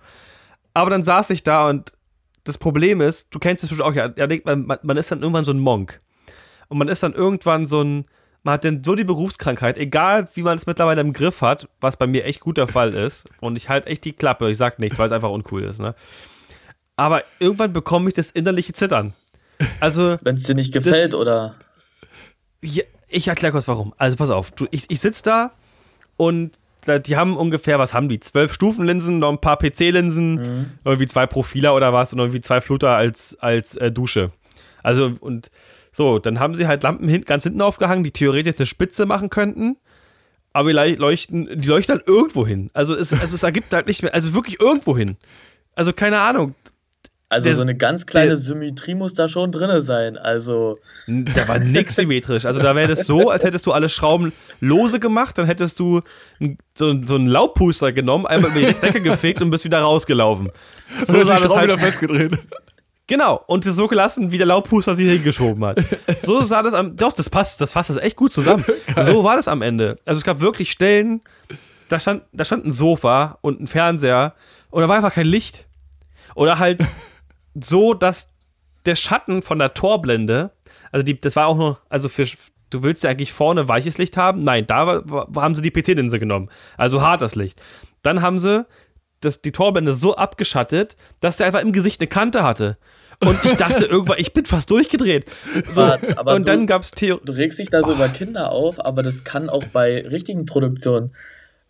Aber 0.73 0.89
dann 0.89 1.03
saß 1.03 1.31
ich 1.31 1.43
da 1.43 1.67
und 1.67 1.93
das 2.43 2.57
Problem 2.57 3.01
ist, 3.01 3.27
du 3.31 3.39
kennst 3.39 3.63
es 3.63 3.79
auch, 3.79 3.93
ja, 3.93 4.11
man, 4.45 4.79
man 4.81 4.97
ist 4.97 5.11
dann 5.11 5.21
irgendwann 5.21 5.45
so 5.45 5.51
ein 5.51 5.59
Monk. 5.59 6.01
Und 6.67 6.77
man 6.77 6.87
ist 6.87 7.01
dann 7.03 7.13
irgendwann 7.13 7.65
so 7.65 7.81
ein, 7.81 8.05
man 8.43 8.53
hat 8.53 8.63
dann 8.65 8.83
so 8.83 8.95
die 8.95 9.03
Berufskrankheit, 9.03 9.77
egal 9.77 10.27
wie 10.35 10.43
man 10.43 10.57
es 10.57 10.65
mittlerweile 10.65 11.01
im 11.01 11.13
Griff 11.13 11.41
hat, 11.41 11.67
was 11.81 11.97
bei 11.97 12.07
mir 12.07 12.25
echt 12.25 12.39
gut 12.39 12.57
der 12.57 12.67
Fall 12.67 12.93
ist. 12.93 13.27
Und 13.41 13.55
ich 13.57 13.69
halt 13.69 13.87
echt 13.87 14.05
die 14.05 14.13
Klappe, 14.13 14.49
ich 14.49 14.57
sag 14.57 14.79
nichts, 14.79 14.97
weil 14.99 15.07
es 15.07 15.11
einfach 15.11 15.29
uncool 15.29 15.63
ist, 15.63 15.79
ne? 15.79 15.95
Aber 16.95 17.23
irgendwann 17.39 17.73
bekomme 17.73 18.09
ich 18.09 18.13
das 18.15 18.31
innerliche 18.31 18.73
Zittern. 18.73 19.13
Also, 19.79 20.17
wenn 20.21 20.35
es 20.35 20.43
dir 20.43 20.55
nicht 20.55 20.73
gefällt 20.73 21.13
Das- 21.13 21.15
oder. 21.19 21.55
ja, 22.61 22.83
ich 23.07 23.27
erkläre 23.27 23.51
kurz 23.51 23.67
warum. 23.67 23.93
Also 23.97 24.15
pass 24.17 24.29
auf, 24.29 24.51
du, 24.51 24.67
ich, 24.71 24.89
ich 24.89 24.99
sitze 24.99 25.23
da 25.23 25.51
und 26.17 26.59
die 26.87 27.15
haben 27.17 27.37
ungefähr, 27.37 27.77
was 27.79 27.93
haben 27.93 28.09
die? 28.09 28.19
Zwölf 28.19 28.53
Stufenlinsen, 28.53 29.19
noch 29.19 29.29
ein 29.29 29.41
paar 29.41 29.57
PC-Linsen, 29.57 30.71
irgendwie 30.85 31.07
zwei 31.07 31.25
Profiler 31.27 31.75
oder 31.75 31.93
was 31.93 32.13
und 32.13 32.19
irgendwie 32.19 32.41
zwei 32.41 32.61
Flutter 32.61 32.89
als, 32.95 33.37
als 33.39 33.75
äh, 33.75 33.91
Dusche. 33.91 34.31
Also 34.81 35.11
und 35.19 35.51
so, 35.91 36.19
dann 36.19 36.39
haben 36.39 36.55
sie 36.55 36.67
halt 36.67 36.83
Lampen 36.83 37.07
hin, 37.07 37.23
ganz 37.25 37.43
hinten 37.43 37.61
aufgehangen, 37.61 38.03
die 38.03 38.11
theoretisch 38.11 38.55
eine 38.57 38.65
Spitze 38.65 39.05
machen 39.05 39.29
könnten. 39.29 39.77
Aber 40.53 40.69
die 40.69 40.75
leu- 40.75 40.95
leuchten, 40.95 41.47
die 41.61 41.67
leuchten 41.67 41.95
halt 41.97 42.07
irgendwo 42.07 42.45
hin. 42.47 42.69
Also 42.73 42.95
es, 42.95 43.11
also 43.13 43.35
es 43.35 43.43
ergibt 43.43 43.71
halt 43.73 43.87
nicht 43.87 44.01
mehr, 44.01 44.13
also 44.13 44.33
wirklich 44.33 44.59
irgendwo 44.59 44.97
hin. 44.97 45.17
Also 45.75 45.93
keine 45.93 46.19
Ahnung. 46.21 46.55
Also 47.31 47.49
Der- 47.49 47.55
so 47.55 47.61
eine 47.61 47.75
ganz 47.77 48.07
kleine 48.07 48.29
der- 48.29 48.37
Symmetrie 48.37 48.95
muss 48.95 49.13
da 49.13 49.27
schon 49.27 49.51
drin 49.51 49.81
sein. 49.81 50.17
Also, 50.17 50.79
Da 51.07 51.47
war 51.47 51.59
nix 51.59 51.93
symmetrisch. 51.95 52.45
Also 52.45 52.59
da 52.59 52.75
wäre 52.75 52.87
das 52.87 53.05
so, 53.05 53.29
als 53.29 53.43
hättest 53.43 53.67
du 53.67 53.71
alle 53.71 53.87
Schrauben 53.87 54.33
lose 54.61 54.99
gemacht, 54.99 55.37
dann 55.37 55.45
hättest 55.45 55.79
du 55.79 56.01
so, 56.73 56.95
so 57.05 57.15
einen 57.15 57.27
Laubpuster 57.27 57.91
genommen, 57.91 58.25
einmal 58.25 58.49
über 58.49 58.61
die 58.61 58.73
Decke 58.79 59.01
gefegt 59.01 59.43
und 59.43 59.51
bist 59.51 59.63
wieder 59.63 59.79
rausgelaufen. 59.81 60.49
So 61.05 61.23
sah 61.23 61.35
das 61.37 61.47
halt, 61.49 61.79
festgedreht. 61.79 62.35
genau, 63.05 63.43
und 63.45 63.63
so 63.63 63.87
gelassen, 63.87 64.31
wie 64.31 64.37
der 64.39 64.47
Laubpuster 64.47 64.95
sie 64.95 65.07
hingeschoben 65.07 65.63
hat. 65.65 65.79
So 66.23 66.41
sah 66.41 66.63
das 66.63 66.73
am, 66.73 66.97
doch, 66.97 67.13
das 67.13 67.29
passt, 67.29 67.61
das 67.61 67.71
fasst 67.71 67.91
das 67.91 67.97
echt 67.97 68.15
gut 68.15 68.33
zusammen. 68.33 68.65
So 69.03 69.23
war 69.23 69.35
das 69.35 69.47
am 69.47 69.61
Ende. 69.61 69.99
Also 70.03 70.17
es 70.17 70.23
gab 70.23 70.39
wirklich 70.39 70.71
Stellen, 70.71 71.21
da 71.89 71.99
stand, 71.99 72.23
da 72.33 72.43
stand 72.43 72.65
ein 72.65 72.73
Sofa 72.73 73.37
und 73.41 73.61
ein 73.61 73.67
Fernseher 73.67 74.33
und 74.71 74.81
da 74.81 74.89
war 74.89 74.95
einfach 74.95 75.13
kein 75.13 75.27
Licht. 75.27 75.67
Oder 76.35 76.57
halt 76.59 76.81
so, 77.53 77.93
dass 77.93 78.29
der 78.85 78.95
Schatten 78.95 79.41
von 79.41 79.59
der 79.59 79.73
Torblende, 79.73 80.51
also 80.91 81.03
die, 81.03 81.19
das 81.19 81.35
war 81.35 81.47
auch 81.47 81.57
nur, 81.57 81.79
also 81.89 82.09
für, 82.09 82.25
du 82.69 82.83
willst 82.83 83.03
ja 83.03 83.09
eigentlich 83.09 83.33
vorne 83.33 83.67
weiches 83.67 83.97
Licht 83.97 84.17
haben. 84.17 84.43
Nein, 84.43 84.67
da 84.67 85.01
war, 85.09 85.27
haben 85.35 85.55
sie 85.55 85.61
die 85.61 85.71
PC-Linse 85.71 86.19
genommen. 86.19 86.49
Also 86.77 87.01
hartes 87.01 87.35
Licht. 87.35 87.61
Dann 88.03 88.21
haben 88.21 88.39
sie 88.39 88.65
das, 89.21 89.41
die 89.41 89.51
Torblende 89.51 89.93
so 89.93 90.15
abgeschattet, 90.15 90.95
dass 91.19 91.37
der 91.37 91.47
einfach 91.47 91.61
im 91.61 91.73
Gesicht 91.73 91.99
eine 91.99 92.07
Kante 92.07 92.43
hatte. 92.43 92.77
Und 93.21 93.43
ich 93.43 93.53
dachte 93.53 93.85
irgendwann, 93.89 94.19
ich 94.19 94.33
bin 94.33 94.45
fast 94.45 94.71
durchgedreht. 94.71 95.25
So, 95.69 95.81
aber, 95.81 95.99
aber 96.15 96.35
und 96.35 96.45
du, 96.45 96.51
dann 96.51 96.67
gab 96.67 96.83
es 96.83 96.91
Theo. 96.91 97.19
Du 97.23 97.33
regst 97.33 97.59
dich 97.59 97.69
da 97.69 97.81
so 97.81 97.87
oh. 97.87 97.93
über 97.93 98.09
Kinder 98.09 98.51
auf, 98.51 98.83
aber 98.83 99.03
das 99.03 99.23
kann 99.23 99.49
auch 99.49 99.65
bei 99.65 100.07
richtigen 100.07 100.45
Produktionen. 100.45 101.13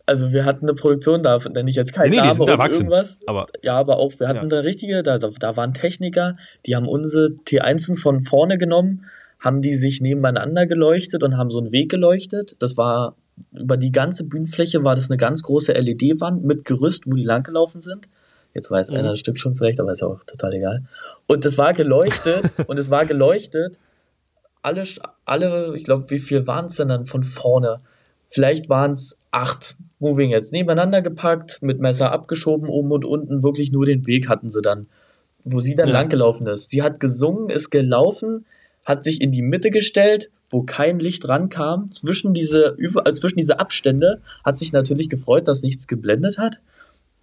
Also 0.10 0.34
wir 0.34 0.44
hatten 0.44 0.66
eine 0.66 0.74
Produktion, 0.74 1.22
da 1.22 1.38
nenne 1.38 1.70
ich 1.70 1.76
jetzt 1.76 1.94
keinen 1.94 2.10
nee, 2.10 2.20
nee, 2.20 2.26
Namen 2.26 2.42
oder 2.42 2.54
irgendwas. 2.54 3.20
Aber 3.28 3.46
ja, 3.62 3.76
aber 3.76 3.98
auch, 3.98 4.12
wir 4.20 4.28
hatten 4.28 4.50
ja. 4.50 4.58
eine 4.58 4.64
richtige, 4.64 5.04
da, 5.04 5.20
da 5.20 5.56
waren 5.56 5.76
Techniker, 5.76 6.36
die 6.66 6.76
haben 6.76 6.88
unsere 6.88 7.28
T1 7.28 7.96
von 7.96 8.24
vorne 8.24 8.58
genommen, 8.58 9.06
haben 9.40 9.62
die 9.62 9.76
sich 9.76 10.02
nebeneinander 10.02 10.66
geleuchtet 10.66 11.22
und 11.22 11.38
haben 11.38 11.52
so 11.52 11.60
einen 11.60 11.72
Weg 11.72 11.92
geleuchtet. 11.92 12.56
Das 12.58 12.76
war 12.76 13.18
über 13.54 13.78
die 13.78 13.92
ganze 13.92 14.24
Bühnenfläche 14.24 14.84
war 14.84 14.96
das 14.96 15.12
eine 15.12 15.18
ganz 15.18 15.44
große 15.44 15.74
LED-Wand 15.74 16.44
mit 16.44 16.66
Gerüst, 16.66 17.04
wo 17.06 17.14
die 17.14 17.24
langgelaufen 17.24 17.84
sind. 17.84 18.10
Jetzt 18.56 18.72
weiß 18.72 18.90
mhm. 18.90 18.98
einer 18.98 19.10
ein 19.12 19.16
Stück 19.16 19.38
schon 19.38 19.56
vielleicht, 19.56 19.80
aber 19.80 19.94
ist 19.94 20.02
auch 20.02 20.24
total 20.24 20.56
egal. 20.56 20.86
Und 21.28 21.46
das 21.46 21.60
war 21.60 21.74
geleuchtet 21.74 22.52
und 22.68 22.80
es 22.80 22.90
war 22.90 23.06
geleuchtet. 23.06 23.78
Alle, 24.64 24.84
alle 25.26 25.78
ich 25.78 25.84
glaube, 25.84 26.10
wie 26.10 26.20
viel 26.20 26.48
waren 26.48 26.66
es 26.66 26.78
denn 26.78 26.90
dann 26.90 27.06
von 27.06 27.24
vorne? 27.24 27.78
Vielleicht 28.30 28.70
waren 28.70 28.92
es 28.92 29.18
acht 29.32 29.76
Moving 30.00 30.30
jetzt 30.30 30.54
nebeneinander 30.54 31.02
gepackt, 31.02 31.62
mit 31.62 31.80
Messer 31.80 32.12
abgeschoben, 32.12 32.70
oben 32.70 32.92
und 32.92 33.04
unten. 33.04 33.44
Wirklich 33.44 33.72
nur 33.72 33.86
den 33.86 34.08
Weg 34.08 34.30
hatten 34.30 34.50
sie 34.50 34.62
dann, 34.62 34.88
wo 35.44 35.60
sie 35.60 35.76
dann 35.76 35.90
ja. 35.90 35.94
langgelaufen 35.94 36.48
ist. 36.48 36.70
Sie 36.70 36.82
hat 36.82 37.00
gesungen, 37.00 37.50
ist 37.50 37.70
gelaufen, 37.70 38.46
hat 38.86 39.04
sich 39.04 39.22
in 39.22 39.32
die 39.32 39.42
Mitte 39.42 39.72
gestellt, 39.72 40.30
wo 40.50 40.64
kein 40.64 41.00
Licht 41.00 41.28
rankam. 41.28 41.92
Zwischen 41.92 42.34
diese, 42.34 42.78
äh, 42.78 43.14
zwischen 43.14 43.38
diese 43.38 43.60
Abstände 43.60 44.22
hat 44.46 44.58
sich 44.58 44.72
natürlich 44.72 45.10
gefreut, 45.10 45.48
dass 45.48 45.62
nichts 45.62 45.88
geblendet 45.88 46.38
hat. 46.38 46.60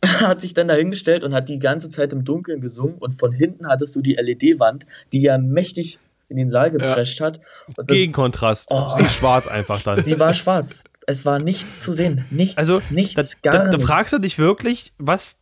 hat 0.04 0.42
sich 0.42 0.52
dann 0.52 0.68
dahingestellt 0.68 1.24
und 1.24 1.34
hat 1.34 1.48
die 1.48 1.58
ganze 1.58 1.88
Zeit 1.88 2.12
im 2.12 2.24
Dunkeln 2.24 2.60
gesungen. 2.60 2.98
Und 2.98 3.18
von 3.18 3.32
hinten 3.32 3.68
hattest 3.68 3.96
du 3.96 4.02
die 4.02 4.14
LED-Wand, 4.14 4.86
die 5.12 5.22
ja 5.22 5.38
mächtig 5.38 5.98
in 6.28 6.36
den 6.36 6.50
Saal 6.50 6.70
geprescht 6.70 7.20
ja. 7.20 7.26
hat. 7.26 7.40
Gegenkontrast. 7.86 8.68
Oh, 8.70 8.88
sie 8.98 9.04
schwarz 9.04 9.46
einfach 9.46 9.82
dann. 9.82 10.02
Sie 10.02 10.18
war 10.18 10.34
schwarz. 10.34 10.84
Es 11.06 11.24
war 11.24 11.38
nichts 11.38 11.80
zu 11.80 11.92
sehen. 11.92 12.24
Nichts, 12.30 12.58
also, 12.58 12.80
nichts, 12.90 13.14
da, 13.14 13.50
gar 13.50 13.64
da, 13.64 13.76
da 13.76 13.78
fragst 13.78 14.12
du 14.12 14.18
dich 14.18 14.38
wirklich, 14.38 14.92
was. 14.98 15.38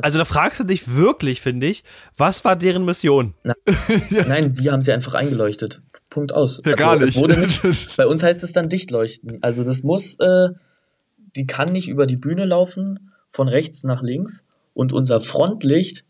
Also 0.00 0.18
da 0.18 0.24
fragst 0.24 0.58
du 0.58 0.64
dich 0.64 0.94
wirklich, 0.94 1.42
finde 1.42 1.66
ich, 1.66 1.84
was 2.16 2.46
war 2.46 2.56
deren 2.56 2.86
Mission? 2.86 3.34
Na, 3.42 3.54
nein, 4.26 4.54
die 4.54 4.70
haben 4.70 4.80
sie 4.80 4.92
einfach 4.92 5.12
eingeleuchtet. 5.12 5.82
Punkt 6.08 6.32
aus. 6.32 6.62
Ja, 6.64 6.76
gar 6.76 6.98
also, 6.98 7.26
nicht. 7.26 7.62
nicht. 7.62 7.96
Bei 7.98 8.06
uns 8.06 8.22
heißt 8.22 8.42
es 8.42 8.52
dann 8.52 8.70
Dichtleuchten. 8.70 9.42
Also 9.42 9.64
das 9.64 9.82
muss, 9.82 10.18
äh, 10.18 10.48
die 11.36 11.46
kann 11.46 11.72
nicht 11.72 11.88
über 11.88 12.06
die 12.06 12.16
Bühne 12.16 12.46
laufen, 12.46 13.12
von 13.30 13.48
rechts 13.48 13.84
nach 13.84 14.02
links. 14.02 14.44
Und 14.72 14.94
unser 14.94 15.20
Frontlicht 15.20 16.04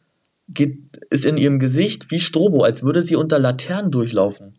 geht, 0.49 0.78
ist 1.11 1.25
in 1.25 1.37
ihrem 1.37 1.58
Gesicht 1.58 2.11
wie 2.11 2.20
Strobo, 2.20 2.62
als 2.62 2.82
würde 2.82 3.02
sie 3.02 3.16
unter 3.16 3.38
Laternen 3.38 3.90
durchlaufen. 3.90 4.54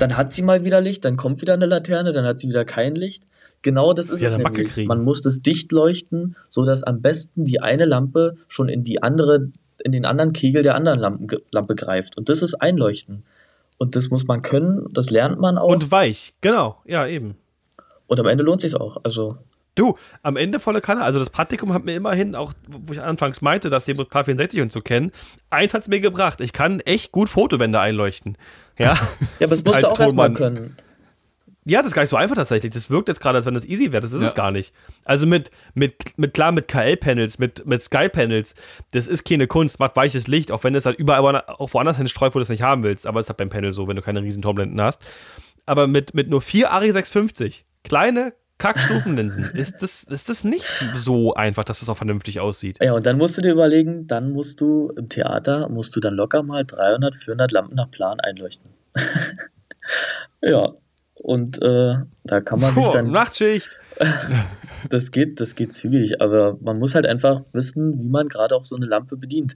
Dann 0.00 0.16
hat 0.16 0.32
sie 0.32 0.42
mal 0.42 0.64
wieder 0.64 0.80
Licht, 0.80 1.04
dann 1.04 1.16
kommt 1.16 1.40
wieder 1.40 1.54
eine 1.54 1.66
Laterne, 1.66 2.12
dann 2.12 2.24
hat 2.24 2.38
sie 2.38 2.48
wieder 2.48 2.64
kein 2.64 2.94
Licht. 2.94 3.24
Genau 3.62 3.92
das 3.92 4.10
ist 4.10 4.20
ja, 4.20 4.28
es 4.28 4.36
nämlich. 4.36 4.86
Man 4.86 5.02
muss 5.02 5.22
das 5.22 5.40
dicht 5.40 5.72
leuchten, 5.72 6.36
sodass 6.48 6.82
am 6.82 7.00
besten 7.00 7.44
die 7.44 7.60
eine 7.60 7.84
Lampe 7.84 8.36
schon 8.46 8.68
in 8.68 8.82
die 8.82 9.02
andere, 9.02 9.50
in 9.84 9.92
den 9.92 10.04
anderen 10.04 10.32
Kegel 10.32 10.62
der 10.62 10.74
anderen 10.74 11.00
Lampe, 11.00 11.38
Lampe 11.50 11.74
greift. 11.74 12.16
Und 12.16 12.28
das 12.28 12.42
ist 12.42 12.54
Einleuchten. 12.54 13.24
Und 13.78 13.94
das 13.96 14.10
muss 14.10 14.26
man 14.26 14.40
können, 14.42 14.86
das 14.92 15.10
lernt 15.10 15.38
man 15.38 15.56
auch. 15.56 15.68
Und 15.68 15.90
weich, 15.90 16.34
genau, 16.40 16.82
ja, 16.84 17.06
eben. 17.06 17.36
Und 18.06 18.18
am 18.18 18.26
Ende 18.26 18.42
lohnt 18.42 18.60
sich 18.60 18.74
auch. 18.74 18.98
Also 19.04 19.38
Du, 19.78 19.94
am 20.24 20.36
Ende 20.36 20.58
volle 20.58 20.80
Kanne. 20.80 21.02
Also 21.02 21.20
das 21.20 21.30
Praktikum 21.30 21.72
hat 21.72 21.84
mir 21.84 21.94
immerhin, 21.94 22.34
auch 22.34 22.52
wo 22.66 22.92
ich 22.92 23.00
anfangs 23.00 23.42
meinte, 23.42 23.70
dass 23.70 23.84
die 23.84 23.94
Paar 23.94 24.24
64 24.24 24.60
und 24.60 24.72
zu 24.72 24.80
kennen, 24.80 25.12
eins 25.50 25.72
hat 25.72 25.82
es 25.82 25.88
mir 25.88 26.00
gebracht. 26.00 26.40
Ich 26.40 26.52
kann 26.52 26.80
echt 26.80 27.12
gut 27.12 27.28
Fotowände 27.28 27.78
einleuchten. 27.78 28.36
Ja, 28.76 28.98
ja 29.38 29.46
aber 29.46 29.54
das 29.54 29.62
musst 29.62 29.80
du 29.80 29.86
auch 29.86 30.00
erstmal 30.00 30.32
können. 30.32 30.76
Ja, 31.68 31.80
das 31.80 31.88
ist 31.88 31.94
gar 31.94 32.02
nicht 32.02 32.10
so 32.10 32.16
einfach 32.16 32.36
tatsächlich. 32.36 32.72
Das 32.72 32.88
wirkt 32.88 33.08
jetzt 33.08 33.20
gerade, 33.20 33.36
als 33.36 33.46
wenn 33.46 33.54
das 33.54 33.66
easy 33.66 33.92
wäre. 33.92 34.00
Das 34.00 34.12
ist 34.12 34.22
ja. 34.22 34.28
es 34.28 34.34
gar 34.34 34.50
nicht. 34.50 34.72
Also 35.04 35.26
mit, 35.26 35.50
mit, 35.74 35.94
mit 36.16 36.32
klar, 36.32 36.50
mit 36.50 36.66
KL-Panels, 36.66 37.38
mit, 37.38 37.66
mit 37.66 37.82
Sky-Panels, 37.82 38.54
das 38.92 39.06
ist 39.06 39.24
keine 39.24 39.46
Kunst, 39.46 39.78
macht 39.78 39.94
weiches 39.94 40.28
Licht, 40.28 40.50
auch 40.50 40.64
wenn 40.64 40.74
es 40.74 40.86
halt 40.86 40.98
überall 40.98 41.42
auch 41.46 41.74
woanders 41.74 41.98
hin 41.98 42.08
streut, 42.08 42.34
wo 42.34 42.38
du 42.38 42.42
es 42.42 42.48
nicht 42.48 42.62
haben 42.62 42.84
willst. 42.84 43.06
Aber 43.06 43.20
es 43.20 43.26
ist 43.26 43.28
halt 43.28 43.36
beim 43.36 43.50
Panel 43.50 43.72
so, 43.72 43.86
wenn 43.86 43.96
du 43.96 44.02
keine 44.02 44.22
riesen 44.22 44.40
Turmblenden 44.40 44.80
hast. 44.80 45.02
Aber 45.66 45.86
mit, 45.86 46.14
mit 46.14 46.30
nur 46.30 46.40
vier 46.40 46.70
Ari 46.70 46.90
650, 46.90 47.66
kleine, 47.84 48.32
Kackstufenlinsen. 48.56 49.44
ist, 49.54 49.82
das, 49.82 50.04
ist 50.04 50.28
das 50.28 50.44
nicht 50.44 50.66
so 50.94 51.34
einfach, 51.34 51.64
dass 51.64 51.80
das 51.80 51.88
auch 51.88 51.96
vernünftig 51.96 52.40
aussieht? 52.40 52.78
Ja, 52.82 52.94
und 52.94 53.06
dann 53.06 53.18
musst 53.18 53.36
du 53.36 53.42
dir 53.42 53.52
überlegen, 53.52 54.06
dann 54.06 54.32
musst 54.32 54.60
du 54.60 54.90
im 54.96 55.08
Theater, 55.08 55.68
musst 55.68 55.94
du 55.94 56.00
dann 56.00 56.14
locker 56.14 56.42
mal 56.42 56.64
300, 56.64 57.14
400 57.14 57.52
Lampen 57.52 57.76
nach 57.76 57.90
Plan 57.90 58.20
einleuchten. 58.20 58.70
ja, 60.42 60.72
und 61.28 61.60
äh, 61.60 61.96
da 62.24 62.40
kann 62.40 62.58
man 62.58 62.72
Puh, 62.72 62.80
sich 62.80 62.88
dann. 62.88 63.10
Nachtschicht! 63.10 63.76
das 64.88 65.10
geht, 65.10 65.40
das 65.40 65.56
geht 65.56 65.74
zügig, 65.74 66.22
aber 66.22 66.56
man 66.62 66.78
muss 66.78 66.94
halt 66.94 67.04
einfach 67.04 67.42
wissen, 67.52 67.98
wie 68.00 68.08
man 68.08 68.30
gerade 68.30 68.56
auch 68.56 68.64
so 68.64 68.76
eine 68.76 68.86
Lampe 68.86 69.18
bedient. 69.18 69.52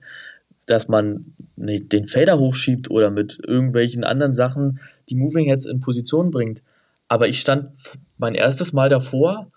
Dass 0.67 0.89
man 0.89 1.33
den 1.57 2.07
Fader 2.07 2.39
hochschiebt 2.39 2.91
oder 2.91 3.11
mit 3.11 3.39
irgendwelchen 3.49 4.05
anderen 4.05 4.35
Sachen 4.35 4.81
die 5.09 5.15
Moving 5.15 5.47
Heads 5.47 5.65
in 5.65 5.81
Position 5.81 6.31
bringt. 6.31 6.63
Aber 7.09 7.27
ich 7.27 7.41
stand 7.41 7.71
mein 8.19 8.35
erstes 8.35 8.75
Mal 8.75 8.91
davor 8.91 9.49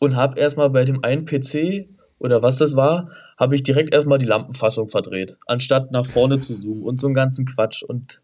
und 0.00 0.16
habe 0.16 0.38
erstmal 0.38 0.68
bei 0.68 0.84
dem 0.84 1.02
einen 1.02 1.24
PC 1.24 1.88
oder 2.18 2.42
was 2.42 2.58
das 2.58 2.76
war, 2.76 3.08
habe 3.38 3.54
ich 3.54 3.62
direkt 3.62 3.94
erstmal 3.94 4.18
die 4.18 4.26
Lampenfassung 4.26 4.90
verdreht, 4.90 5.38
anstatt 5.46 5.92
nach 5.92 6.04
vorne 6.04 6.40
zu 6.40 6.52
zoomen 6.52 6.82
und 6.82 7.00
so 7.00 7.06
einen 7.06 7.14
ganzen 7.14 7.46
Quatsch. 7.46 7.82
Und 7.82 8.20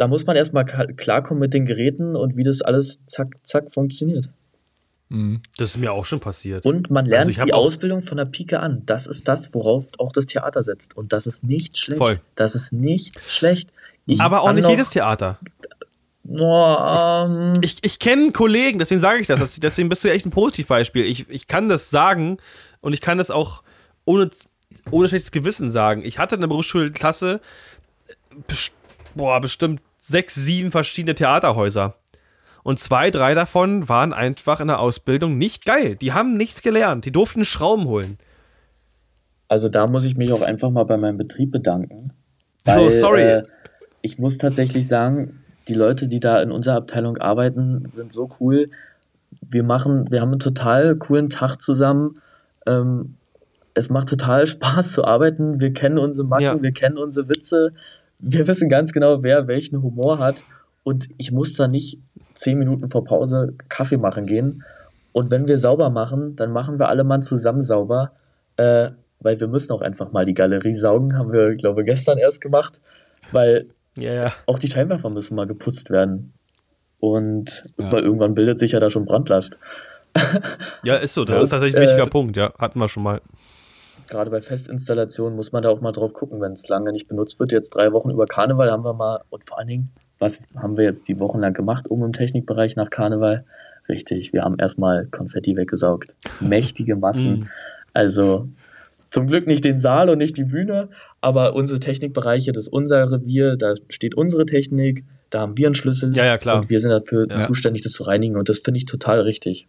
da 0.00 0.08
muss 0.08 0.24
man 0.24 0.34
erstmal 0.34 0.64
klarkommen 0.64 1.40
mit 1.40 1.52
den 1.52 1.66
Geräten 1.66 2.16
und 2.16 2.34
wie 2.34 2.42
das 2.42 2.62
alles 2.62 3.00
zack, 3.06 3.36
zack 3.42 3.70
funktioniert. 3.70 4.30
Mhm. 5.10 5.42
Das 5.58 5.70
ist 5.70 5.76
mir 5.76 5.92
auch 5.92 6.06
schon 6.06 6.20
passiert. 6.20 6.64
Und 6.64 6.90
man 6.90 7.04
lernt 7.04 7.28
also 7.28 7.44
die 7.44 7.52
Ausbildung 7.52 8.00
von 8.00 8.16
der 8.16 8.24
Pike 8.24 8.60
an. 8.60 8.82
Das 8.86 9.06
ist 9.06 9.28
das, 9.28 9.52
worauf 9.52 9.88
auch 9.98 10.12
das 10.12 10.24
Theater 10.24 10.62
setzt. 10.62 10.96
Und 10.96 11.12
das 11.12 11.26
ist 11.26 11.44
nicht 11.44 11.76
schlecht. 11.76 12.00
Voll. 12.00 12.16
Das 12.34 12.54
ist 12.54 12.72
nicht 12.72 13.20
schlecht. 13.28 13.74
Ich 14.06 14.22
Aber 14.22 14.40
auch 14.40 14.54
nicht 14.54 14.68
jedes 14.68 14.88
Theater. 14.88 15.38
Oh, 16.26 17.26
um. 17.26 17.58
Ich, 17.60 17.74
ich, 17.74 17.84
ich 17.84 17.98
kenne 17.98 18.32
Kollegen, 18.32 18.78
deswegen 18.78 19.00
sage 19.00 19.20
ich 19.20 19.26
das. 19.26 19.60
Deswegen 19.60 19.90
bist 19.90 20.02
du 20.02 20.08
ja 20.08 20.14
echt 20.14 20.24
ein 20.24 20.30
Positivbeispiel. 20.30 21.04
Ich, 21.04 21.28
ich 21.28 21.46
kann 21.46 21.68
das 21.68 21.90
sagen 21.90 22.38
und 22.80 22.94
ich 22.94 23.02
kann 23.02 23.18
das 23.18 23.30
auch 23.30 23.64
ohne, 24.06 24.30
ohne 24.90 25.08
schlechtes 25.08 25.30
Gewissen 25.30 25.70
sagen. 25.70 26.02
Ich 26.06 26.18
hatte 26.18 26.36
in 26.36 26.40
der 26.40 26.48
Berufsschulklasse 26.48 27.42
best, 28.46 28.72
boah, 29.14 29.40
bestimmt 29.40 29.82
sechs, 30.10 30.34
sieben 30.34 30.70
verschiedene 30.70 31.14
Theaterhäuser. 31.14 31.96
Und 32.62 32.78
zwei, 32.78 33.10
drei 33.10 33.34
davon 33.34 33.88
waren 33.88 34.12
einfach 34.12 34.60
in 34.60 34.68
der 34.68 34.80
Ausbildung 34.80 35.38
nicht 35.38 35.64
geil. 35.64 35.96
Die 35.96 36.12
haben 36.12 36.36
nichts 36.36 36.62
gelernt. 36.62 37.06
Die 37.06 37.12
durften 37.12 37.44
Schrauben 37.44 37.86
holen. 37.86 38.18
Also 39.48 39.68
da 39.68 39.86
muss 39.86 40.04
ich 40.04 40.16
mich 40.16 40.32
auch 40.32 40.42
einfach 40.42 40.70
mal 40.70 40.84
bei 40.84 40.96
meinem 40.96 41.16
Betrieb 41.16 41.50
bedanken. 41.50 42.12
Weil, 42.64 42.90
so, 42.90 42.98
sorry. 43.00 43.22
Äh, 43.22 43.42
ich 44.02 44.18
muss 44.18 44.38
tatsächlich 44.38 44.86
sagen, 44.86 45.40
die 45.68 45.74
Leute, 45.74 46.08
die 46.08 46.20
da 46.20 46.40
in 46.40 46.52
unserer 46.52 46.76
Abteilung 46.76 47.18
arbeiten, 47.18 47.84
sind 47.92 48.12
so 48.12 48.28
cool. 48.40 48.66
Wir 49.40 49.62
machen, 49.62 50.10
wir 50.10 50.20
haben 50.20 50.30
einen 50.30 50.38
total 50.38 50.96
coolen 50.96 51.26
Tag 51.26 51.60
zusammen. 51.60 52.20
Ähm, 52.66 53.16
es 53.74 53.90
macht 53.90 54.08
total 54.08 54.46
Spaß 54.48 54.92
zu 54.92 55.04
arbeiten. 55.04 55.60
Wir 55.60 55.72
kennen 55.72 55.98
unsere 55.98 56.28
Macken, 56.28 56.42
ja. 56.44 56.62
wir 56.62 56.72
kennen 56.72 56.98
unsere 56.98 57.28
Witze. 57.28 57.72
Wir 58.20 58.46
wissen 58.46 58.68
ganz 58.68 58.92
genau, 58.92 59.22
wer 59.22 59.46
welchen 59.48 59.82
Humor 59.82 60.18
hat. 60.18 60.42
Und 60.82 61.08
ich 61.18 61.32
muss 61.32 61.54
da 61.54 61.68
nicht 61.68 61.98
zehn 62.34 62.58
Minuten 62.58 62.88
vor 62.88 63.04
Pause 63.04 63.54
Kaffee 63.68 63.98
machen 63.98 64.26
gehen. 64.26 64.64
Und 65.12 65.30
wenn 65.30 65.48
wir 65.48 65.58
sauber 65.58 65.90
machen, 65.90 66.36
dann 66.36 66.52
machen 66.52 66.78
wir 66.78 66.88
alle 66.88 67.04
mal 67.04 67.20
zusammen 67.20 67.62
sauber. 67.62 68.12
Äh, 68.56 68.90
weil 69.20 69.38
wir 69.38 69.48
müssen 69.48 69.72
auch 69.72 69.82
einfach 69.82 70.12
mal 70.12 70.24
die 70.24 70.34
Galerie 70.34 70.74
saugen. 70.74 71.16
Haben 71.18 71.32
wir, 71.32 71.54
glaube 71.54 71.82
ich, 71.82 71.86
gestern 71.86 72.18
erst 72.18 72.40
gemacht. 72.40 72.80
Weil 73.32 73.66
ja, 73.96 74.14
ja. 74.14 74.26
Auch 74.46 74.58
die 74.58 74.68
Scheinwerfer 74.68 75.10
müssen 75.10 75.34
mal 75.34 75.46
geputzt 75.46 75.90
werden. 75.90 76.32
Und 77.00 77.64
ja. 77.78 77.92
weil 77.92 78.02
irgendwann 78.02 78.34
bildet 78.34 78.58
sich 78.58 78.72
ja 78.72 78.80
da 78.80 78.90
schon 78.90 79.04
Brandlast. 79.04 79.58
ja, 80.84 80.96
ist 80.96 81.14
so. 81.14 81.24
Das 81.24 81.40
ist 81.40 81.50
tatsächlich 81.50 81.76
ein 81.76 81.82
wichtiger 81.82 82.06
äh, 82.06 82.10
Punkt. 82.10 82.36
Ja, 82.36 82.52
hatten 82.58 82.78
wir 82.78 82.88
schon 82.88 83.02
mal. 83.02 83.20
Gerade 84.10 84.30
bei 84.30 84.42
Festinstallationen 84.42 85.36
muss 85.36 85.52
man 85.52 85.62
da 85.62 85.70
auch 85.70 85.80
mal 85.80 85.92
drauf 85.92 86.12
gucken, 86.12 86.40
wenn 86.40 86.52
es 86.52 86.68
lange 86.68 86.90
nicht 86.92 87.06
benutzt 87.08 87.38
wird. 87.38 87.52
Jetzt 87.52 87.70
drei 87.70 87.92
Wochen 87.92 88.10
über 88.10 88.26
Karneval 88.26 88.70
haben 88.70 88.84
wir 88.84 88.92
mal, 88.92 89.20
und 89.30 89.44
vor 89.44 89.58
allen 89.58 89.68
Dingen, 89.68 89.90
was 90.18 90.40
haben 90.56 90.76
wir 90.76 90.84
jetzt 90.84 91.08
die 91.08 91.18
Wochen 91.20 91.38
lang 91.38 91.54
gemacht, 91.54 91.88
um 91.88 92.04
im 92.04 92.12
Technikbereich 92.12 92.76
nach 92.76 92.90
Karneval? 92.90 93.42
Richtig, 93.88 94.32
wir 94.32 94.42
haben 94.42 94.56
erstmal 94.58 95.06
Konfetti 95.06 95.56
weggesaugt. 95.56 96.14
Mächtige 96.40 96.96
Massen. 96.96 97.40
Mm. 97.40 97.48
Also, 97.94 98.48
zum 99.10 99.26
Glück 99.26 99.46
nicht 99.46 99.64
den 99.64 99.78
Saal 99.78 100.08
und 100.10 100.18
nicht 100.18 100.36
die 100.36 100.44
Bühne, 100.44 100.88
aber 101.20 101.54
unsere 101.54 101.80
Technikbereiche, 101.80 102.52
das 102.52 102.64
ist 102.66 102.72
unser 102.72 103.10
Revier, 103.10 103.56
da 103.56 103.74
steht 103.88 104.14
unsere 104.16 104.44
Technik, 104.44 105.04
da 105.30 105.40
haben 105.40 105.56
wir 105.56 105.66
einen 105.66 105.74
Schlüssel. 105.74 106.16
Ja, 106.16 106.24
ja, 106.24 106.38
klar. 106.38 106.56
Und 106.56 106.70
wir 106.70 106.80
sind 106.80 106.90
dafür 106.90 107.26
Ja. 107.30 107.40
zuständig, 107.40 107.82
das 107.82 107.92
zu 107.92 108.02
reinigen. 108.04 108.36
Und 108.36 108.48
das 108.48 108.58
finde 108.58 108.78
ich 108.78 108.86
total 108.86 109.20
richtig. 109.20 109.68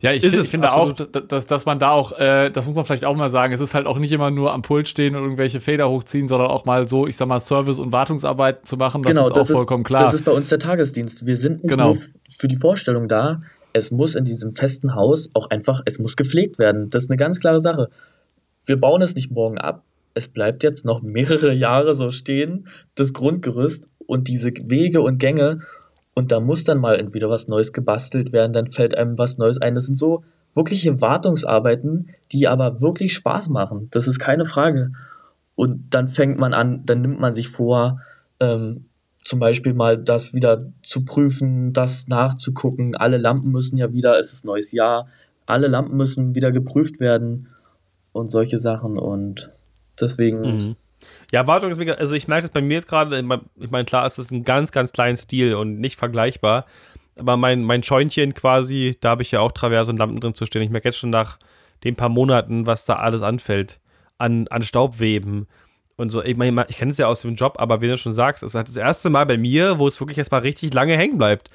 Ja, 0.00 0.12
ich, 0.12 0.22
Ist 0.24 0.32
find, 0.34 0.44
ich 0.44 0.50
finde 0.50 0.72
auch, 0.72 0.90
absolut. 0.90 1.14
d- 1.14 1.22
dass, 1.26 1.46
dass 1.46 1.66
man 1.66 1.78
da 1.80 1.90
auch, 1.90 2.12
äh, 2.18 2.50
das 2.50 2.66
muss 2.68 2.76
man 2.76 2.84
vielleicht 2.84 3.04
auch 3.04 3.16
mal 3.16 3.28
sagen, 3.28 3.52
es 3.52 3.60
ist 3.60 3.74
halt 3.74 3.86
auch 3.86 3.98
nicht 3.98 4.12
immer 4.12 4.30
nur 4.30 4.52
am 4.52 4.62
Pult 4.62 4.86
stehen 4.86 5.16
und 5.16 5.22
irgendwelche 5.24 5.60
Feder 5.60 5.88
hochziehen, 5.90 6.28
sondern 6.28 6.48
auch 6.48 6.64
mal 6.66 6.86
so, 6.86 7.06
ich 7.08 7.16
sag 7.16 7.26
mal, 7.26 7.40
Service- 7.40 7.80
und 7.80 7.90
Wartungsarbeiten 7.90 8.64
zu 8.64 8.76
machen. 8.76 9.02
Das 9.02 9.10
genau, 9.10 9.26
ist 9.26 9.36
das 9.36 9.50
auch 9.50 9.56
vollkommen 9.56 9.82
klar. 9.82 10.02
Das 10.04 10.14
ist 10.14 10.24
bei 10.24 10.30
uns 10.30 10.48
der 10.50 10.60
Tagesdienst. 10.60 11.26
Wir 11.26 11.36
sind 11.36 11.64
nicht 11.64 11.72
Genau. 11.72 11.94
nur 11.94 12.02
für 12.38 12.46
die 12.46 12.56
Vorstellung 12.58 13.08
da. 13.08 13.40
Es 13.72 13.90
muss 13.90 14.14
in 14.14 14.24
diesem 14.24 14.54
festen 14.54 14.94
Haus 14.94 15.30
auch 15.34 15.50
einfach, 15.50 15.82
es 15.84 15.98
muss 15.98 16.14
gepflegt 16.16 16.58
werden. 16.60 16.88
Das 16.90 17.04
ist 17.04 17.10
eine 17.10 17.16
ganz 17.16 17.40
klare 17.40 17.58
Sache. 17.60 17.88
Wir 18.64 18.76
bauen 18.76 19.02
es 19.02 19.14
nicht 19.16 19.30
morgen 19.32 19.58
ab. 19.58 19.82
Es 20.14 20.28
bleibt 20.28 20.62
jetzt 20.62 20.84
noch 20.84 21.02
mehrere 21.02 21.52
Jahre 21.52 21.94
so 21.96 22.10
stehen, 22.12 22.68
das 22.94 23.12
Grundgerüst 23.12 23.86
und 24.06 24.28
diese 24.28 24.50
Wege 24.64 25.00
und 25.00 25.18
Gänge. 25.18 25.60
Und 26.18 26.32
da 26.32 26.40
muss 26.40 26.64
dann 26.64 26.78
mal 26.78 26.98
entweder 26.98 27.30
was 27.30 27.46
Neues 27.46 27.72
gebastelt 27.72 28.32
werden, 28.32 28.52
dann 28.52 28.72
fällt 28.72 28.98
einem 28.98 29.18
was 29.18 29.38
Neues 29.38 29.60
ein. 29.62 29.76
Das 29.76 29.86
sind 29.86 29.96
so 29.96 30.24
wirkliche 30.52 31.00
Wartungsarbeiten, 31.00 32.08
die 32.32 32.48
aber 32.48 32.80
wirklich 32.80 33.14
Spaß 33.14 33.50
machen. 33.50 33.86
Das 33.92 34.08
ist 34.08 34.18
keine 34.18 34.44
Frage. 34.44 34.90
Und 35.54 35.94
dann 35.94 36.08
fängt 36.08 36.40
man 36.40 36.54
an, 36.54 36.82
dann 36.84 37.02
nimmt 37.02 37.20
man 37.20 37.34
sich 37.34 37.50
vor, 37.50 38.00
ähm, 38.40 38.86
zum 39.22 39.38
Beispiel 39.38 39.74
mal 39.74 39.96
das 39.96 40.34
wieder 40.34 40.58
zu 40.82 41.04
prüfen, 41.04 41.72
das 41.72 42.08
nachzugucken. 42.08 42.96
Alle 42.96 43.18
Lampen 43.18 43.52
müssen 43.52 43.78
ja 43.78 43.92
wieder, 43.92 44.18
es 44.18 44.32
ist 44.32 44.44
neues 44.44 44.72
Jahr, 44.72 45.06
alle 45.46 45.68
Lampen 45.68 45.96
müssen 45.96 46.34
wieder 46.34 46.50
geprüft 46.50 46.98
werden 46.98 47.46
und 48.10 48.28
solche 48.28 48.58
Sachen. 48.58 48.98
Und 48.98 49.52
deswegen, 50.00 50.40
Mhm. 50.40 50.76
Ja, 51.32 51.46
Wartung 51.46 51.70
ist 51.70 51.78
mega, 51.78 51.94
also 51.94 52.14
ich 52.14 52.26
merke 52.26 52.42
das 52.42 52.52
bei 52.52 52.62
mir 52.62 52.74
jetzt 52.74 52.88
gerade, 52.88 53.18
ich 53.18 53.70
meine, 53.70 53.84
klar, 53.84 54.06
es 54.06 54.18
ist 54.18 54.30
ein 54.30 54.44
ganz, 54.44 54.72
ganz 54.72 54.92
kleinen 54.92 55.16
Stil 55.16 55.54
und 55.54 55.78
nicht 55.78 55.96
vergleichbar, 55.96 56.64
aber 57.18 57.36
mein, 57.36 57.64
mein 57.64 57.82
Scheunchen 57.82 58.32
quasi, 58.32 58.96
da 59.00 59.10
habe 59.10 59.22
ich 59.22 59.30
ja 59.30 59.40
auch 59.40 59.52
Traverse 59.52 59.90
und 59.90 59.98
Lampen 59.98 60.20
drin 60.20 60.34
zu 60.34 60.46
stehen. 60.46 60.62
Ich 60.62 60.70
merke 60.70 60.88
jetzt 60.88 60.98
schon 60.98 61.10
nach 61.10 61.38
den 61.84 61.96
paar 61.96 62.08
Monaten, 62.08 62.66
was 62.66 62.84
da 62.84 62.96
alles 62.96 63.22
anfällt, 63.22 63.80
an, 64.16 64.48
an 64.48 64.62
Staubweben 64.62 65.46
und 65.96 66.10
so. 66.10 66.22
Ich 66.22 66.36
meine, 66.36 66.64
ich 66.68 66.78
kenne 66.78 66.92
es 66.92 66.98
ja 66.98 67.08
aus 67.08 67.20
dem 67.20 67.34
Job, 67.34 67.56
aber 67.58 67.80
wie 67.82 67.88
du 67.88 67.98
schon 67.98 68.12
sagst, 68.12 68.42
es 68.42 68.52
ist 68.52 68.54
halt 68.54 68.68
das 68.68 68.76
erste 68.76 69.10
Mal 69.10 69.26
bei 69.26 69.36
mir, 69.36 69.78
wo 69.78 69.86
es 69.86 70.00
wirklich 70.00 70.18
erstmal 70.18 70.40
richtig 70.40 70.72
lange 70.72 70.96
hängen 70.96 71.18
bleibt. 71.18 71.50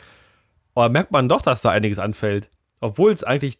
Aber 0.75 0.89
merkt 0.89 1.12
man 1.12 1.29
doch, 1.29 1.41
dass 1.41 1.62
da 1.62 1.71
einiges 1.71 1.99
anfällt. 1.99 2.49
Obwohl 2.79 3.12
es 3.12 3.23
eigentlich, 3.23 3.57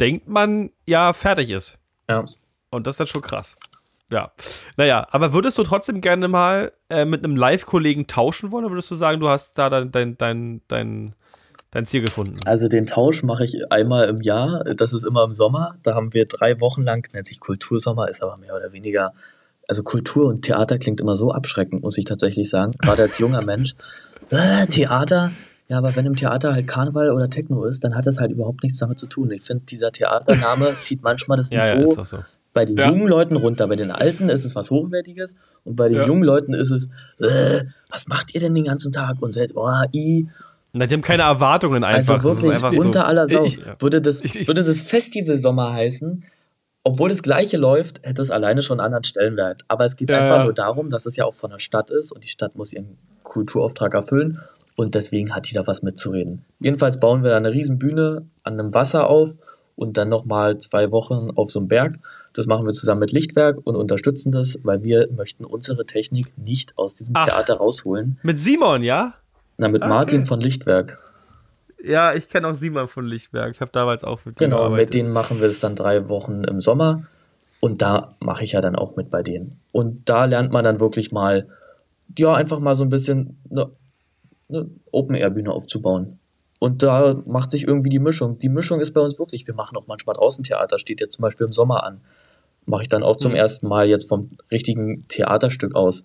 denkt 0.00 0.28
man, 0.28 0.70
ja, 0.86 1.12
fertig 1.12 1.50
ist. 1.50 1.78
ja. 2.08 2.24
Und 2.72 2.86
das 2.86 2.94
ist 2.94 3.00
dann 3.00 3.06
schon 3.08 3.22
krass. 3.22 3.56
Ja. 4.10 4.32
Naja, 4.76 5.06
aber 5.10 5.32
würdest 5.32 5.56
du 5.58 5.62
trotzdem 5.62 6.00
gerne 6.00 6.28
mal 6.28 6.72
äh, 6.88 7.04
mit 7.04 7.24
einem 7.24 7.36
Live-Kollegen 7.36 8.06
tauschen 8.06 8.50
wollen 8.50 8.64
oder 8.64 8.74
würdest 8.74 8.90
du 8.90 8.94
sagen, 8.94 9.20
du 9.20 9.28
hast 9.28 9.56
da 9.56 9.70
dein, 9.70 9.92
dein, 9.92 10.18
dein, 10.18 10.60
dein, 10.68 11.14
dein 11.70 11.86
Ziel 11.86 12.02
gefunden? 12.02 12.40
Also 12.44 12.68
den 12.68 12.86
Tausch 12.86 13.22
mache 13.22 13.44
ich 13.44 13.70
einmal 13.70 14.08
im 14.08 14.20
Jahr. 14.20 14.64
Das 14.64 14.92
ist 14.92 15.04
immer 15.04 15.24
im 15.24 15.32
Sommer. 15.32 15.76
Da 15.82 15.94
haben 15.94 16.12
wir 16.12 16.26
drei 16.26 16.60
Wochen 16.60 16.82
lang, 16.82 17.06
nennt 17.12 17.26
sich 17.26 17.40
Kultursommer, 17.40 18.08
ist 18.08 18.22
aber 18.22 18.34
mehr 18.40 18.54
oder 18.54 18.72
weniger. 18.72 19.12
Also 19.68 19.84
Kultur 19.84 20.26
und 20.26 20.42
Theater 20.42 20.78
klingt 20.78 21.00
immer 21.00 21.14
so 21.14 21.30
abschreckend, 21.30 21.82
muss 21.82 21.96
ich 21.96 22.04
tatsächlich 22.04 22.50
sagen. 22.50 22.72
Gerade 22.80 23.02
als 23.02 23.18
junger 23.18 23.42
Mensch. 23.42 23.74
Äh, 24.32 24.66
Theater. 24.66 25.32
Ja, 25.66 25.78
aber 25.78 25.96
wenn 25.96 26.06
im 26.06 26.14
Theater 26.14 26.52
halt 26.52 26.68
Karneval 26.68 27.10
oder 27.10 27.28
Techno 27.28 27.64
ist, 27.64 27.82
dann 27.82 27.96
hat 27.96 28.06
das 28.06 28.20
halt 28.20 28.30
überhaupt 28.30 28.62
nichts 28.62 28.78
damit 28.78 29.00
zu 29.00 29.08
tun. 29.08 29.32
Ich 29.32 29.42
finde, 29.42 29.64
dieser 29.64 29.90
Theatername 29.90 30.76
zieht 30.80 31.02
manchmal 31.02 31.36
das 31.36 31.50
Ja, 31.50 31.66
ja, 31.66 31.74
Niveau 31.74 31.90
ist 31.90 31.96
doch 31.96 32.06
so. 32.06 32.18
Bei 32.52 32.64
den 32.64 32.76
Ja. 32.76 32.88
jungen 32.90 33.06
Leuten 33.06 33.36
runter. 33.36 33.66
Bei 33.68 33.76
den 33.76 33.90
Alten 33.90 34.28
ist 34.28 34.44
es 34.44 34.54
was 34.56 34.70
Hochwertiges 34.70 35.36
und 35.64 35.76
bei 35.76 35.88
den 35.88 35.98
Ja. 35.98 36.06
jungen 36.06 36.24
Leuten 36.24 36.52
ist 36.54 36.70
es, 36.70 36.86
äh, 37.20 37.64
was 37.90 38.06
macht 38.08 38.34
ihr 38.34 38.40
denn 38.40 38.54
den 38.54 38.64
ganzen 38.64 38.92
Tag? 38.92 39.16
Und 39.20 39.32
seid, 39.34 39.52
oh, 39.54 39.68
i, 39.94 40.28
Na, 40.72 40.86
die 40.86 40.94
haben 40.94 41.00
keine 41.02 41.22
Erwartungen 41.24 41.82
einfach. 41.84 42.14
also 42.14 42.28
Das 42.28 42.36
ist 42.38 42.42
wirklich 42.44 42.64
einfach 42.64 42.84
unter 42.84 43.00
so. 43.00 43.06
aller 43.06 43.26
Sau. 43.26 43.44
Ich- 43.44 43.58
würde, 43.80 44.00
das, 44.00 44.24
ich- 44.24 44.36
ich- 44.38 44.46
würde 44.48 44.62
das 44.64 44.80
Festival 44.80 45.36
Sommer 45.38 45.72
heißen, 45.72 46.24
obwohl 46.84 47.10
das 47.10 47.22
gleiche 47.22 47.56
läuft, 47.56 48.00
hätte 48.02 48.22
es 48.22 48.30
alleine 48.30 48.62
schon 48.62 48.78
einen 48.80 48.86
anderen 48.86 49.04
Stellenwert. 49.04 49.62
Aber 49.68 49.84
es 49.84 49.96
geht 49.96 50.10
Ja, 50.10 50.18
einfach 50.22 50.38
ja. 50.38 50.44
nur 50.44 50.52
darum, 50.54 50.90
dass 50.90 51.06
es 51.06 51.16
ja 51.16 51.24
auch 51.24 51.34
von 51.34 51.50
der 51.50 51.58
Stadt 51.58 51.90
ist 51.90 52.10
und 52.12 52.24
die 52.24 52.28
Stadt 52.28 52.56
muss 52.56 52.72
ihren 52.72 52.96
Kulturauftrag 53.24 53.94
erfüllen 53.94 54.40
und 54.76 54.94
deswegen 54.94 55.34
hat 55.34 55.48
die 55.50 55.54
da 55.54 55.66
was 55.66 55.82
mitzureden. 55.82 56.44
Jedenfalls 56.60 56.98
bauen 56.98 57.22
wir 57.22 57.30
da 57.30 57.36
eine 57.36 57.52
riesen 57.52 57.78
Bühne 57.78 58.26
an 58.44 58.54
einem 58.58 58.72
Wasser 58.72 59.08
auf 59.10 59.30
und 59.76 59.96
dann 59.96 60.08
nochmal 60.08 60.58
zwei 60.58 60.90
Wochen 60.90 61.30
auf 61.36 61.50
so 61.50 61.58
einem 61.58 61.68
Berg. 61.68 61.98
Das 62.32 62.46
machen 62.46 62.64
wir 62.66 62.72
zusammen 62.72 63.00
mit 63.00 63.12
Lichtwerk 63.12 63.58
und 63.64 63.74
unterstützen 63.76 64.30
das, 64.30 64.58
weil 64.62 64.84
wir 64.84 65.08
möchten 65.16 65.44
unsere 65.44 65.84
Technik 65.84 66.32
nicht 66.38 66.78
aus 66.78 66.94
diesem 66.94 67.14
Ach. 67.16 67.26
Theater 67.26 67.54
rausholen. 67.56 68.18
Mit 68.22 68.38
Simon, 68.38 68.82
ja? 68.82 69.14
Na, 69.58 69.68
mit 69.68 69.82
Ah, 69.82 69.88
Martin 69.88 70.20
okay. 70.20 70.26
von 70.28 70.40
Lichtwerk. 70.40 70.98
Ja, 71.82 72.14
ich 72.14 72.28
kenne 72.28 72.46
auch 72.48 72.54
Simon 72.54 72.88
von 72.88 73.04
Lichtberg. 73.06 73.52
Ich 73.54 73.60
habe 73.60 73.70
damals 73.72 74.04
auch 74.04 74.24
mit 74.24 74.36
Genau, 74.36 74.58
gearbeitet. 74.58 74.86
mit 74.86 74.94
denen 74.94 75.10
machen 75.12 75.40
wir 75.40 75.48
das 75.48 75.60
dann 75.60 75.74
drei 75.74 76.08
Wochen 76.08 76.44
im 76.44 76.60
Sommer. 76.60 77.04
Und 77.60 77.82
da 77.82 78.08
mache 78.20 78.44
ich 78.44 78.52
ja 78.52 78.60
dann 78.60 78.76
auch 78.76 78.96
mit 78.96 79.10
bei 79.10 79.22
denen. 79.22 79.50
Und 79.72 80.08
da 80.08 80.24
lernt 80.26 80.52
man 80.52 80.62
dann 80.64 80.78
wirklich 80.80 81.10
mal, 81.12 81.48
ja, 82.16 82.32
einfach 82.34 82.58
mal 82.60 82.74
so 82.74 82.84
ein 82.84 82.90
bisschen 82.90 83.38
eine, 83.50 83.70
eine 84.48 84.70
Open-Air-Bühne 84.92 85.50
aufzubauen. 85.52 86.18
Und 86.58 86.82
da 86.82 87.22
macht 87.26 87.50
sich 87.50 87.66
irgendwie 87.66 87.88
die 87.88 87.98
Mischung. 87.98 88.38
Die 88.38 88.48
Mischung 88.50 88.80
ist 88.80 88.92
bei 88.92 89.00
uns 89.00 89.18
wirklich, 89.18 89.46
wir 89.46 89.54
machen 89.54 89.76
auch 89.78 89.86
manchmal 89.86 90.14
draußen 90.14 90.44
Theater, 90.44 90.78
steht 90.78 91.00
jetzt 91.00 91.14
zum 91.16 91.22
Beispiel 91.22 91.46
im 91.46 91.52
Sommer 91.52 91.84
an. 91.84 92.00
Mache 92.70 92.82
ich 92.82 92.88
dann 92.88 93.02
auch 93.02 93.16
zum 93.16 93.32
Mhm. 93.32 93.38
ersten 93.38 93.68
Mal 93.68 93.88
jetzt 93.88 94.08
vom 94.08 94.28
richtigen 94.50 95.00
Theaterstück 95.08 95.74
aus. 95.74 96.02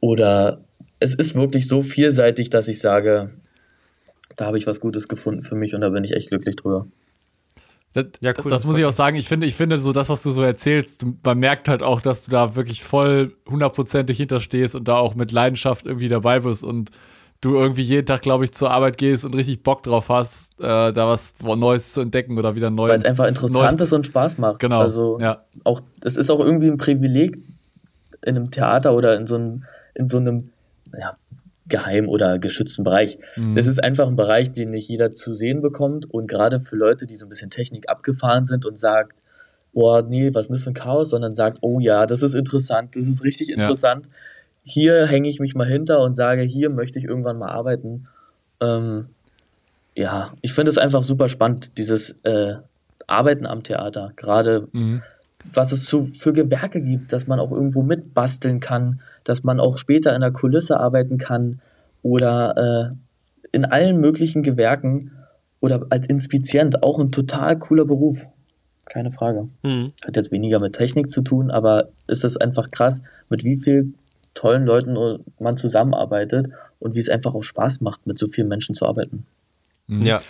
Oder 0.00 0.64
es 1.00 1.14
ist 1.14 1.34
wirklich 1.34 1.68
so 1.68 1.82
vielseitig, 1.82 2.50
dass 2.50 2.66
ich 2.68 2.78
sage, 2.78 3.30
da 4.36 4.46
habe 4.46 4.58
ich 4.58 4.66
was 4.66 4.80
Gutes 4.80 5.06
gefunden 5.08 5.42
für 5.42 5.54
mich 5.54 5.74
und 5.74 5.82
da 5.82 5.90
bin 5.90 6.02
ich 6.02 6.12
echt 6.12 6.30
glücklich 6.30 6.56
drüber. 6.56 6.86
Das, 7.92 8.06
Ja, 8.20 8.32
cool, 8.42 8.50
das 8.50 8.64
muss 8.64 8.78
ich 8.78 8.84
auch 8.84 8.90
sagen. 8.92 9.16
Ich 9.16 9.28
finde, 9.28 9.46
ich 9.46 9.54
finde 9.54 9.78
so 9.78 9.92
das, 9.92 10.08
was 10.08 10.22
du 10.22 10.30
so 10.30 10.42
erzählst, 10.42 11.04
man 11.22 11.38
merkt 11.38 11.68
halt 11.68 11.82
auch, 11.82 12.00
dass 12.00 12.24
du 12.24 12.30
da 12.30 12.56
wirklich 12.56 12.82
voll 12.82 13.34
hundertprozentig 13.48 14.16
hinterstehst 14.16 14.74
und 14.74 14.88
da 14.88 14.96
auch 14.96 15.14
mit 15.14 15.32
Leidenschaft 15.32 15.86
irgendwie 15.86 16.08
dabei 16.08 16.40
bist 16.40 16.64
und 16.64 16.90
du 17.40 17.56
irgendwie 17.56 17.82
jeden 17.82 18.06
Tag, 18.06 18.22
glaube 18.22 18.44
ich, 18.44 18.52
zur 18.52 18.70
Arbeit 18.70 18.98
gehst 18.98 19.24
und 19.24 19.34
richtig 19.34 19.62
Bock 19.62 19.82
drauf 19.82 20.08
hast, 20.08 20.58
äh, 20.60 20.92
da 20.92 21.06
was 21.06 21.34
Neues 21.42 21.92
zu 21.92 22.00
entdecken 22.00 22.38
oder 22.38 22.54
wieder 22.54 22.70
neu. 22.70 22.88
Weil 22.88 22.98
es 22.98 23.04
einfach 23.04 23.26
interessant 23.26 23.72
Neues- 23.72 23.80
ist 23.80 23.92
und 23.92 24.06
Spaß 24.06 24.38
macht. 24.38 24.60
Genau. 24.60 24.80
Also 24.80 25.18
ja. 25.20 25.44
auch, 25.64 25.80
es 26.02 26.16
ist 26.16 26.30
auch 26.30 26.40
irgendwie 26.40 26.68
ein 26.68 26.78
Privileg 26.78 27.36
in 28.22 28.36
einem 28.36 28.50
Theater 28.50 28.94
oder 28.94 29.16
in 29.16 29.26
so 29.26 29.36
einem, 29.36 29.64
in 29.94 30.06
so 30.06 30.18
einem 30.18 30.50
ja, 30.98 31.14
geheim 31.68 32.08
oder 32.08 32.38
geschützten 32.38 32.84
Bereich. 32.84 33.18
Mhm. 33.36 33.56
Es 33.56 33.66
ist 33.66 33.82
einfach 33.82 34.06
ein 34.06 34.16
Bereich, 34.16 34.52
den 34.52 34.70
nicht 34.70 34.88
jeder 34.88 35.12
zu 35.12 35.34
sehen 35.34 35.60
bekommt 35.60 36.12
und 36.12 36.28
gerade 36.28 36.60
für 36.60 36.76
Leute, 36.76 37.06
die 37.06 37.16
so 37.16 37.26
ein 37.26 37.28
bisschen 37.28 37.50
Technik 37.50 37.88
abgefahren 37.88 38.46
sind 38.46 38.64
und 38.66 38.78
sagt, 38.78 39.16
boah, 39.72 40.02
nee, 40.02 40.30
was 40.32 40.46
ist 40.46 40.50
das 40.50 40.64
für 40.64 40.70
ein 40.70 40.74
Chaos, 40.74 41.10
sondern 41.10 41.34
sagt, 41.34 41.58
oh 41.60 41.80
ja, 41.80 42.06
das 42.06 42.22
ist 42.22 42.34
interessant, 42.34 42.96
das 42.96 43.08
ist 43.08 43.22
richtig 43.22 43.50
interessant. 43.50 44.06
Hier 44.68 45.06
hänge 45.06 45.28
ich 45.28 45.38
mich 45.38 45.54
mal 45.54 45.68
hinter 45.68 46.00
und 46.02 46.14
sage, 46.16 46.42
hier 46.42 46.70
möchte 46.70 46.98
ich 46.98 47.04
irgendwann 47.04 47.38
mal 47.38 47.50
arbeiten. 47.50 48.08
Ähm, 48.60 49.06
ja, 49.94 50.32
ich 50.42 50.52
finde 50.52 50.70
es 50.70 50.76
einfach 50.78 51.04
super 51.04 51.28
spannend, 51.28 51.78
dieses 51.78 52.16
äh, 52.24 52.54
Arbeiten 53.06 53.46
am 53.46 53.62
Theater. 53.62 54.12
Gerade 54.16 54.66
Mhm. 54.72 55.02
was 55.52 55.70
es 55.70 55.84
zu, 55.84 56.04
für 56.04 56.32
Gewerke 56.32 56.82
gibt, 56.82 57.12
dass 57.12 57.28
man 57.28 57.38
auch 57.38 57.52
irgendwo 57.52 57.82
mitbasteln 57.82 58.58
kann, 58.58 59.00
dass 59.22 59.44
man 59.44 59.60
auch 59.60 59.78
später 59.78 60.12
in 60.16 60.20
der 60.20 60.32
Kulisse 60.32 60.80
arbeiten 60.80 61.16
kann 61.18 61.60
oder 62.02 62.90
äh, 62.90 62.94
in 63.52 63.64
allen 63.64 64.00
möglichen 64.00 64.42
Gewerken 64.42 65.12
oder 65.60 65.86
als 65.90 66.08
Inspizient. 66.08 66.82
Auch 66.82 66.98
ein 66.98 67.12
total 67.12 67.56
cooler 67.60 67.84
Beruf. 67.84 68.26
Keine 68.86 69.12
Frage. 69.12 69.48
Mhm. 69.62 69.86
Hat 70.04 70.16
jetzt 70.16 70.32
weniger 70.32 70.60
mit 70.60 70.74
Technik 70.74 71.08
zu 71.08 71.22
tun, 71.22 71.52
aber 71.52 71.88
ist 72.08 72.24
es 72.24 72.36
einfach 72.36 72.70
krass, 72.72 73.02
mit 73.28 73.44
wie 73.44 73.56
vielen 73.56 73.94
tollen 74.36 74.64
Leuten 74.64 75.24
man 75.40 75.56
zusammenarbeitet 75.56 76.48
und 76.78 76.94
wie 76.94 77.00
es 77.00 77.08
einfach 77.08 77.34
auch 77.34 77.42
Spaß 77.42 77.80
macht, 77.80 78.06
mit 78.06 78.18
so 78.18 78.28
vielen 78.28 78.48
Menschen 78.48 78.74
zu 78.74 78.86
arbeiten. 78.86 79.26
Mhm. 79.88 80.04
Ja. 80.04 80.20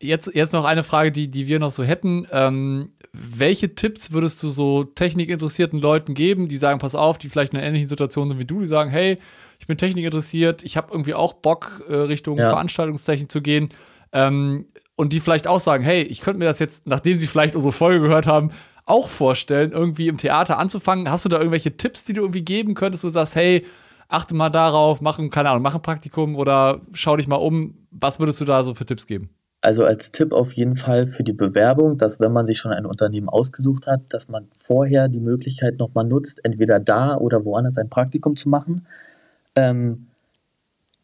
Jetzt, 0.00 0.34
jetzt 0.34 0.52
noch 0.52 0.64
eine 0.64 0.82
Frage, 0.82 1.10
die, 1.12 1.30
die 1.30 1.48
wir 1.48 1.58
noch 1.58 1.70
so 1.70 1.82
hätten. 1.82 2.26
Ähm, 2.30 2.92
welche 3.12 3.74
Tipps 3.74 4.12
würdest 4.12 4.42
du 4.42 4.48
so 4.48 4.84
technikinteressierten 4.84 5.80
Leuten 5.80 6.14
geben, 6.14 6.48
die 6.48 6.58
sagen, 6.58 6.78
pass 6.78 6.94
auf, 6.94 7.16
die 7.16 7.28
vielleicht 7.28 7.52
in 7.54 7.58
einer 7.58 7.66
ähnlichen 7.66 7.88
Situation 7.88 8.28
sind 8.28 8.38
wie 8.38 8.44
du, 8.44 8.60
die 8.60 8.66
sagen, 8.66 8.90
hey, 8.90 9.18
ich 9.58 9.66
bin 9.66 9.78
technikinteressiert, 9.78 10.62
ich 10.62 10.76
habe 10.76 10.88
irgendwie 10.90 11.14
auch 11.14 11.32
Bock, 11.32 11.84
äh, 11.88 11.94
Richtung 11.94 12.36
Ja. 12.38 12.50
Veranstaltungstechnik 12.50 13.32
zu 13.32 13.40
gehen. 13.40 13.70
Ähm, 14.12 14.66
und 14.96 15.12
die 15.12 15.20
vielleicht 15.20 15.46
auch 15.46 15.60
sagen, 15.60 15.82
hey, 15.82 16.02
ich 16.02 16.20
könnte 16.20 16.38
mir 16.38 16.44
das 16.44 16.58
jetzt, 16.58 16.86
nachdem 16.86 17.16
sie 17.18 17.26
vielleicht 17.26 17.56
unsere 17.56 17.72
Folge 17.72 18.00
gehört 18.00 18.26
haben, 18.26 18.50
auch 18.86 19.08
vorstellen, 19.08 19.72
irgendwie 19.72 20.08
im 20.08 20.18
Theater 20.18 20.58
anzufangen. 20.58 21.10
Hast 21.10 21.24
du 21.24 21.28
da 21.28 21.38
irgendwelche 21.38 21.76
Tipps, 21.76 22.04
die 22.04 22.12
du 22.12 22.22
irgendwie 22.22 22.44
geben 22.44 22.74
könntest, 22.74 23.04
wo 23.04 23.08
du 23.08 23.12
sagst, 23.12 23.34
hey, 23.36 23.64
achte 24.08 24.34
mal 24.34 24.50
darauf, 24.50 25.00
mach 25.00 25.18
ein, 25.18 25.30
keine 25.30 25.50
Ahnung, 25.50 25.62
mach 25.62 25.74
ein 25.74 25.82
Praktikum 25.82 26.36
oder 26.36 26.80
schau 26.92 27.16
dich 27.16 27.26
mal 27.26 27.36
um. 27.36 27.86
Was 27.90 28.20
würdest 28.20 28.40
du 28.40 28.44
da 28.44 28.62
so 28.62 28.74
für 28.74 28.84
Tipps 28.84 29.06
geben? 29.06 29.30
also 29.64 29.86
als 29.86 30.12
Tipp 30.12 30.34
auf 30.34 30.52
jeden 30.52 30.76
Fall 30.76 31.06
für 31.06 31.24
die 31.24 31.32
Bewerbung, 31.32 31.96
dass 31.96 32.20
wenn 32.20 32.32
man 32.32 32.44
sich 32.44 32.58
schon 32.58 32.72
ein 32.72 32.84
Unternehmen 32.84 33.30
ausgesucht 33.30 33.86
hat, 33.86 34.02
dass 34.10 34.28
man 34.28 34.48
vorher 34.58 35.08
die 35.08 35.20
Möglichkeit 35.20 35.78
nochmal 35.78 36.04
nutzt, 36.04 36.44
entweder 36.44 36.78
da 36.78 37.16
oder 37.16 37.46
woanders 37.46 37.78
ein 37.78 37.88
Praktikum 37.88 38.36
zu 38.36 38.50
machen. 38.50 38.86
Ähm, 39.54 40.08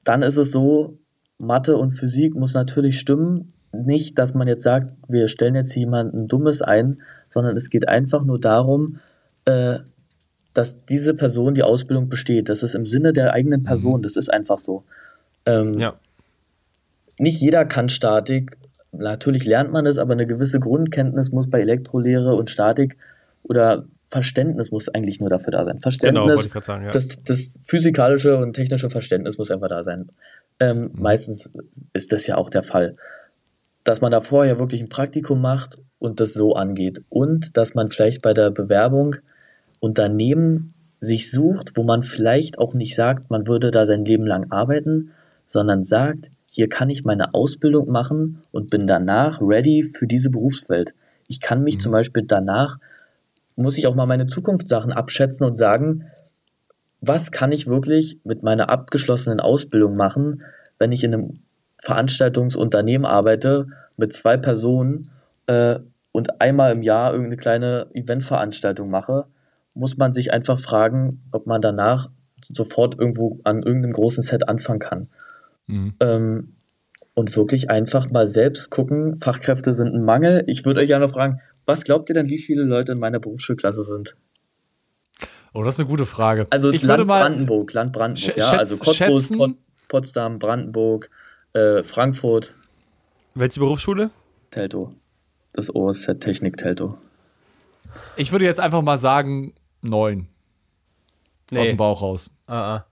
dann 0.05 0.21
ist 0.21 0.37
es 0.37 0.53
so, 0.53 0.99
Mathe 1.39 1.79
und 1.79 1.93
Physik 1.93 2.35
muss 2.35 2.53
natürlich 2.53 3.01
stimmen. 3.01 3.49
Nicht, 3.73 4.19
dass 4.19 4.35
man 4.35 4.47
jetzt 4.47 4.65
sagt, 4.65 4.93
wir 5.09 5.29
stellen 5.29 5.55
jetzt 5.55 5.75
jemanden 5.75 6.27
Dummes 6.27 6.61
ein, 6.61 6.99
sondern 7.31 7.57
es 7.57 7.71
geht 7.71 7.89
einfach 7.89 8.23
nur 8.25 8.39
darum, 8.39 8.99
äh, 9.47 9.79
dass 10.53 10.85
diese 10.85 11.15
Person 11.15 11.55
die 11.55 11.63
Ausbildung 11.63 12.09
besteht. 12.09 12.49
Das 12.49 12.63
ist 12.63 12.75
im 12.75 12.85
Sinne 12.85 13.13
der 13.13 13.33
eigenen 13.33 13.65
Person. 13.65 14.03
Das 14.03 14.17
ist 14.17 14.31
einfach 14.33 14.59
so. 14.59 14.85
Ähm, 15.47 15.79
Ja. 15.79 15.95
Nicht 17.19 17.41
jeder 17.41 17.65
kann 17.65 17.89
Statik. 17.89 18.57
Natürlich 18.93 19.45
lernt 19.45 19.73
man 19.73 19.87
es, 19.87 19.99
aber 19.99 20.13
eine 20.13 20.27
gewisse 20.27 20.59
Grundkenntnis 20.59 21.31
muss 21.31 21.49
bei 21.49 21.61
Elektrolehre 21.61 22.35
und 22.35 22.51
Statik 22.51 22.97
oder 23.43 23.85
Verständnis 24.09 24.73
muss 24.73 24.89
eigentlich 24.89 25.21
nur 25.21 25.31
dafür 25.31 25.53
da 25.53 25.65
sein. 25.65 25.77
Genau, 25.77 25.83
Verständnis, 25.83 26.25
wollte 26.25 26.47
ich 26.47 26.53
gerade 26.53 26.67
sagen, 26.67 26.85
ja. 26.85 26.91
das, 26.91 27.09
das 27.19 27.55
physikalische 27.63 28.37
und 28.39 28.55
technische 28.55 28.91
Verständnis 28.91 29.39
muss 29.39 29.51
einfach 29.53 29.69
da 29.69 29.85
sein. 29.85 30.11
Ähm, 30.59 30.91
Meistens 30.95 31.51
ist 31.93 32.13
das 32.13 32.27
ja 32.27 32.37
auch 32.37 32.51
der 32.51 32.65
Fall. 32.65 32.93
Dass 33.85 34.01
man 34.01 34.11
da 34.11 34.21
vorher 34.21 34.59
wirklich 34.59 34.81
ein 34.81 34.89
Praktikum 34.89 35.41
macht 35.41 35.77
und 36.01 36.19
das 36.19 36.35
so 36.35 36.55
angeht. 36.55 37.03
Und 37.09 37.57
dass 37.57 37.75
man 37.75 37.89
vielleicht 37.91 38.23
bei 38.23 38.33
der 38.33 38.51
Bewerbung 38.51 39.17
Unternehmen 39.79 40.69
sich 40.99 41.31
sucht, 41.31 41.77
wo 41.77 41.85
man 41.85 42.03
vielleicht 42.03 42.59
auch 42.59 42.75
nicht 42.75 42.97
sagt, 42.97 43.31
man 43.31 43.47
würde 43.47 43.71
da 43.71 43.87
sein 43.87 44.05
Leben 44.05 44.27
lang 44.27 44.51
arbeiten, 44.51 45.13
sondern 45.47 45.85
sagt, 45.85 46.31
hier 46.51 46.69
kann 46.69 46.91
ich 46.91 47.05
meine 47.05 47.33
Ausbildung 47.33 47.91
machen 47.91 48.43
und 48.51 48.71
bin 48.71 48.87
danach 48.87 49.41
ready 49.41 49.85
für 49.85 50.07
diese 50.07 50.31
Berufswelt. 50.31 50.95
Ich 51.29 51.41
kann 51.41 51.63
mich 51.63 51.79
zum 51.79 51.93
Beispiel 51.93 52.25
danach, 52.27 52.79
muss 53.55 53.79
ich 53.79 53.87
auch 53.87 53.95
mal 53.95 54.07
meine 54.07 54.27
Zukunftssachen 54.27 54.93
abschätzen 54.93 55.47
und 55.47 55.57
sagen, 55.57 56.07
was 57.01 57.31
kann 57.31 57.53
ich 57.53 57.67
wirklich 57.67 58.19
mit 58.25 58.43
meiner 58.43 58.69
abgeschlossenen 58.69 59.41
Ausbildung 59.41 59.95
machen, 59.95 60.45
wenn 60.79 60.93
ich 60.93 61.05
in 61.05 61.15
einem 61.15 61.35
Veranstaltungsunternehmen 61.79 63.07
arbeite 63.07 63.69
mit 63.97 64.13
zwei 64.13 64.37
Personen 64.37 65.11
äh, 65.47 65.81
und 66.13 66.41
einmal 66.41 66.73
im 66.73 66.83
Jahr 66.83 67.13
irgendeine 67.13 67.37
kleine 67.37 67.89
Eventveranstaltung 67.95 68.91
mache, 68.91 69.27
muss 69.75 69.97
man 69.97 70.13
sich 70.13 70.33
einfach 70.33 70.59
fragen, 70.59 71.23
ob 71.33 71.47
man 71.47 71.61
danach 71.63 72.11
sofort 72.53 72.99
irgendwo 72.99 73.39
an 73.45 73.63
irgendeinem 73.63 73.93
großen 73.93 74.23
Set 74.23 74.49
anfangen 74.49 74.81
kann. 74.81 75.09
Mhm. 75.67 75.95
Ähm, 76.01 76.57
und 77.15 77.37
wirklich 77.37 77.71
einfach 77.71 78.11
mal 78.11 78.27
selbst 78.27 78.71
gucken, 78.71 79.19
Fachkräfte 79.21 79.73
sind 79.75 79.95
ein 79.95 80.05
Mangel. 80.05 80.45
Ich 80.47 80.65
würde 80.65 80.81
euch 80.81 80.87
gerne 80.87 81.09
fragen, 81.09 81.41
was 81.67 81.85
glaubt 81.85 82.09
ihr 82.09 82.15
denn, 82.15 82.29
wie 82.29 82.39
viele 82.39 82.63
Leute 82.63 82.93
in 82.93 82.99
meiner 82.99 83.19
Berufsschulklasse 83.21 83.85
sind? 83.85 84.17
Oh, 85.53 85.63
das 85.63 85.75
ist 85.75 85.81
eine 85.81 85.89
gute 85.89 86.07
Frage. 86.07 86.47
Also 86.51 86.71
ich 86.71 86.83
Land 86.83 86.99
würde 87.01 87.05
mal 87.07 87.23
Brandenburg, 87.23 87.73
Land 87.73 87.93
Brandenburg, 87.93 88.37
ja, 88.37 88.51
also 88.53 88.77
Cottbus, 88.77 88.97
schätzen- 88.97 89.37
Pot 89.39 89.55
Potsdam, 89.89 90.39
Brandenburg, 90.39 91.11
äh, 91.53 91.83
Frankfurt, 91.83 92.55
Welche 93.35 93.59
Berufsschule? 93.61 94.11
Teltow. 94.51 94.91
Das 95.53 95.75
OSZ 95.75 96.21
Technik 96.21 96.57
Teltow. 96.57 96.97
ich 98.17 98.33
würde 98.33 98.45
jetzt 98.45 98.61
einfach 98.61 98.83
mal 98.83 98.99
sagen 98.99 99.55
neun 99.83 100.29
aus 101.53 101.67
dem 101.67 101.77
Bauch 101.77 102.03
raus. 102.03 102.31
Ah, 102.47 102.77
ah. 102.77 102.87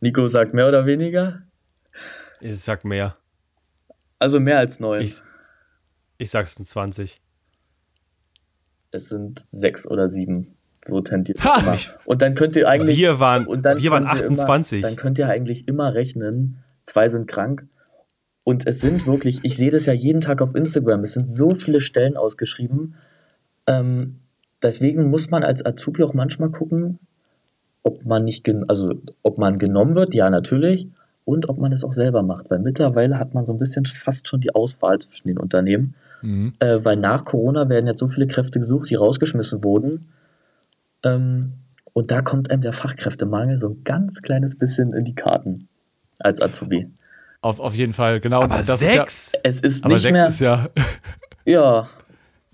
Nico 0.00 0.26
sagt 0.26 0.54
mehr 0.54 0.66
oder 0.66 0.86
weniger? 0.86 1.42
Ich 2.40 2.58
sag 2.60 2.84
mehr. 2.84 3.16
Also 4.18 4.40
mehr 4.40 4.58
als 4.58 4.80
neun. 4.80 5.02
Ich, 5.02 5.20
ich 6.18 6.30
sag's 6.30 6.56
in 6.56 6.64
20. 6.64 7.20
es 8.92 9.08
sind 9.08 9.46
sechs 9.50 9.86
oder 9.86 10.10
sieben. 10.10 10.56
So 10.84 11.00
tendiert 11.00 11.42
Ha! 11.44 11.76
Und 12.04 12.22
dann 12.22 12.34
könnt 12.34 12.56
ihr 12.56 12.68
eigentlich. 12.68 12.98
Wir 12.98 13.20
waren, 13.20 13.46
und 13.46 13.62
dann 13.62 13.80
wir 13.80 13.90
waren 13.90 14.06
könnt 14.06 14.20
ihr 14.20 14.26
28. 14.26 14.78
Immer, 14.78 14.88
dann 14.88 14.96
könnt 14.96 15.18
ihr 15.18 15.28
eigentlich 15.28 15.68
immer 15.68 15.94
rechnen, 15.94 16.62
zwei 16.84 17.08
sind 17.08 17.28
krank. 17.28 17.66
Und 18.44 18.66
es 18.66 18.80
sind 18.80 19.06
wirklich, 19.06 19.40
ich 19.42 19.56
sehe 19.56 19.70
das 19.70 19.86
ja 19.86 19.92
jeden 19.92 20.20
Tag 20.20 20.42
auf 20.42 20.54
Instagram, 20.54 21.02
es 21.02 21.12
sind 21.12 21.30
so 21.30 21.54
viele 21.54 21.80
Stellen 21.80 22.16
ausgeschrieben. 22.16 22.94
Ähm, 23.66 24.16
deswegen 24.62 25.10
muss 25.10 25.30
man 25.30 25.44
als 25.44 25.64
Azubi 25.64 26.02
auch 26.02 26.14
manchmal 26.14 26.50
gucken, 26.50 26.98
ob 27.82 28.04
man 28.04 28.24
nicht, 28.24 28.44
gen 28.44 28.68
also 28.68 28.86
ob 29.22 29.38
man 29.38 29.58
genommen 29.58 29.94
wird, 29.94 30.14
ja 30.14 30.28
natürlich, 30.30 30.88
und 31.24 31.48
ob 31.48 31.58
man 31.58 31.72
es 31.72 31.84
auch 31.84 31.92
selber 31.92 32.22
macht. 32.22 32.50
Weil 32.50 32.58
mittlerweile 32.58 33.18
hat 33.18 33.34
man 33.34 33.44
so 33.44 33.52
ein 33.52 33.58
bisschen 33.58 33.84
fast 33.84 34.26
schon 34.26 34.40
die 34.40 34.54
Auswahl 34.54 34.98
zwischen 34.98 35.28
den 35.28 35.38
Unternehmen. 35.38 35.94
Mhm. 36.22 36.52
Äh, 36.58 36.84
weil 36.84 36.96
nach 36.96 37.24
Corona 37.24 37.68
werden 37.68 37.86
jetzt 37.86 38.00
so 38.00 38.08
viele 38.08 38.26
Kräfte 38.26 38.58
gesucht, 38.58 38.90
die 38.90 38.96
rausgeschmissen 38.96 39.62
wurden. 39.62 40.06
Ähm, 41.04 41.54
und 41.92 42.10
da 42.10 42.22
kommt 42.22 42.50
einem 42.50 42.62
der 42.62 42.72
Fachkräftemangel 42.72 43.58
so 43.58 43.68
ein 43.68 43.84
ganz 43.84 44.22
kleines 44.22 44.56
bisschen 44.56 44.92
in 44.92 45.04
die 45.04 45.14
Karten 45.14 45.68
als 46.20 46.40
Azubi. 46.40 46.88
Auf, 47.42 47.60
auf 47.60 47.74
jeden 47.74 47.92
Fall, 47.92 48.20
genau. 48.20 48.42
Aber 48.42 48.56
das 48.56 48.68
Ist 48.68 48.78
sechs? 48.78 49.32
Es 49.42 49.60
ist 49.60 49.80
ja, 49.80 49.84
aber 49.84 49.94
nicht 49.94 50.02
sechs 50.02 50.12
mehr. 50.12 50.26
ist 50.28 50.40
ja. 50.40 50.68
ja, 51.44 51.88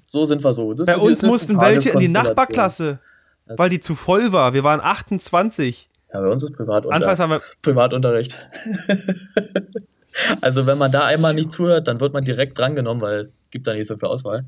so 0.07 0.25
sind 0.25 0.43
wir 0.43 0.53
so. 0.53 0.73
Das 0.75 0.87
Bei 0.87 0.97
uns 0.97 1.23
mussten 1.23 1.61
welche 1.61 1.91
in 1.91 1.99
die. 2.01 2.09
Nachbarklasse, 2.09 2.99
weil 3.47 3.69
die 3.69 3.81
zu 3.81 3.95
voll 3.95 4.33
war. 4.33 4.55
Wir 4.55 4.65
waren 4.65 4.81
28. 4.81 5.89
Ja, 6.13 6.21
bei 6.23 6.29
uns 6.29 6.43
ist 6.43 6.53
Privatunterricht. 6.55 6.95
Anfangs 7.03 7.21
haben 7.21 7.31
wir. 7.31 7.43
Privatunterricht. 7.61 8.39
also 10.41 10.67
wenn 10.67 10.79
man 10.79 10.91
da 10.91 11.05
einmal 11.05 11.35
nicht 11.35 11.53
zuhört, 11.53 11.87
dann 11.87 12.01
wird 12.01 12.13
man 12.15 12.25
direkt 12.25 12.59
drangenommen, 12.59 13.03
weil 13.03 13.31
gibt 13.51 13.67
da 13.69 13.75
nicht 13.75 13.87
so 13.87 13.97
viel 13.97 14.09
Auswahl. 14.09 14.45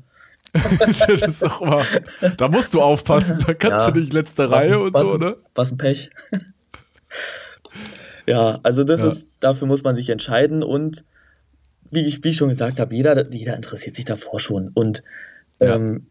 das 1.07 1.21
ist 1.21 1.43
doch 1.43 1.61
immer, 1.61 1.81
da 2.35 2.47
musst 2.49 2.73
du 2.73 2.81
aufpassen. 2.81 3.37
Da 3.45 3.53
kannst 3.53 3.85
Ja. 3.85 3.91
du 3.91 3.99
nicht 3.99 4.11
letzte 4.11 4.49
Reihe 4.49 4.73
ein- 4.75 4.81
und 4.81 4.93
was 4.93 5.01
so, 5.03 5.13
ein- 5.13 5.19
ne? 5.19 5.37
Was 5.55 5.71
ein 5.71 5.77
Pech. 5.77 6.09
Ja, 8.31 8.59
also 8.63 8.83
das 8.83 9.01
Ja. 9.01 9.07
ist, 9.07 9.27
dafür 9.39 9.67
muss 9.67 9.83
man 9.83 9.95
sich 9.95 10.09
entscheiden 10.09 10.63
und 10.63 11.03
wie 11.91 12.05
ich, 12.05 12.23
wie 12.23 12.29
ich 12.29 12.37
schon 12.37 12.49
gesagt 12.49 12.79
habe, 12.79 12.95
jeder, 12.95 13.29
jeder 13.31 13.55
interessiert 13.55 13.95
sich 13.95 14.05
davor 14.05 14.39
schon. 14.39 14.69
Und 14.73 15.03
Ja. 15.59 15.75
ähm, 15.75 16.07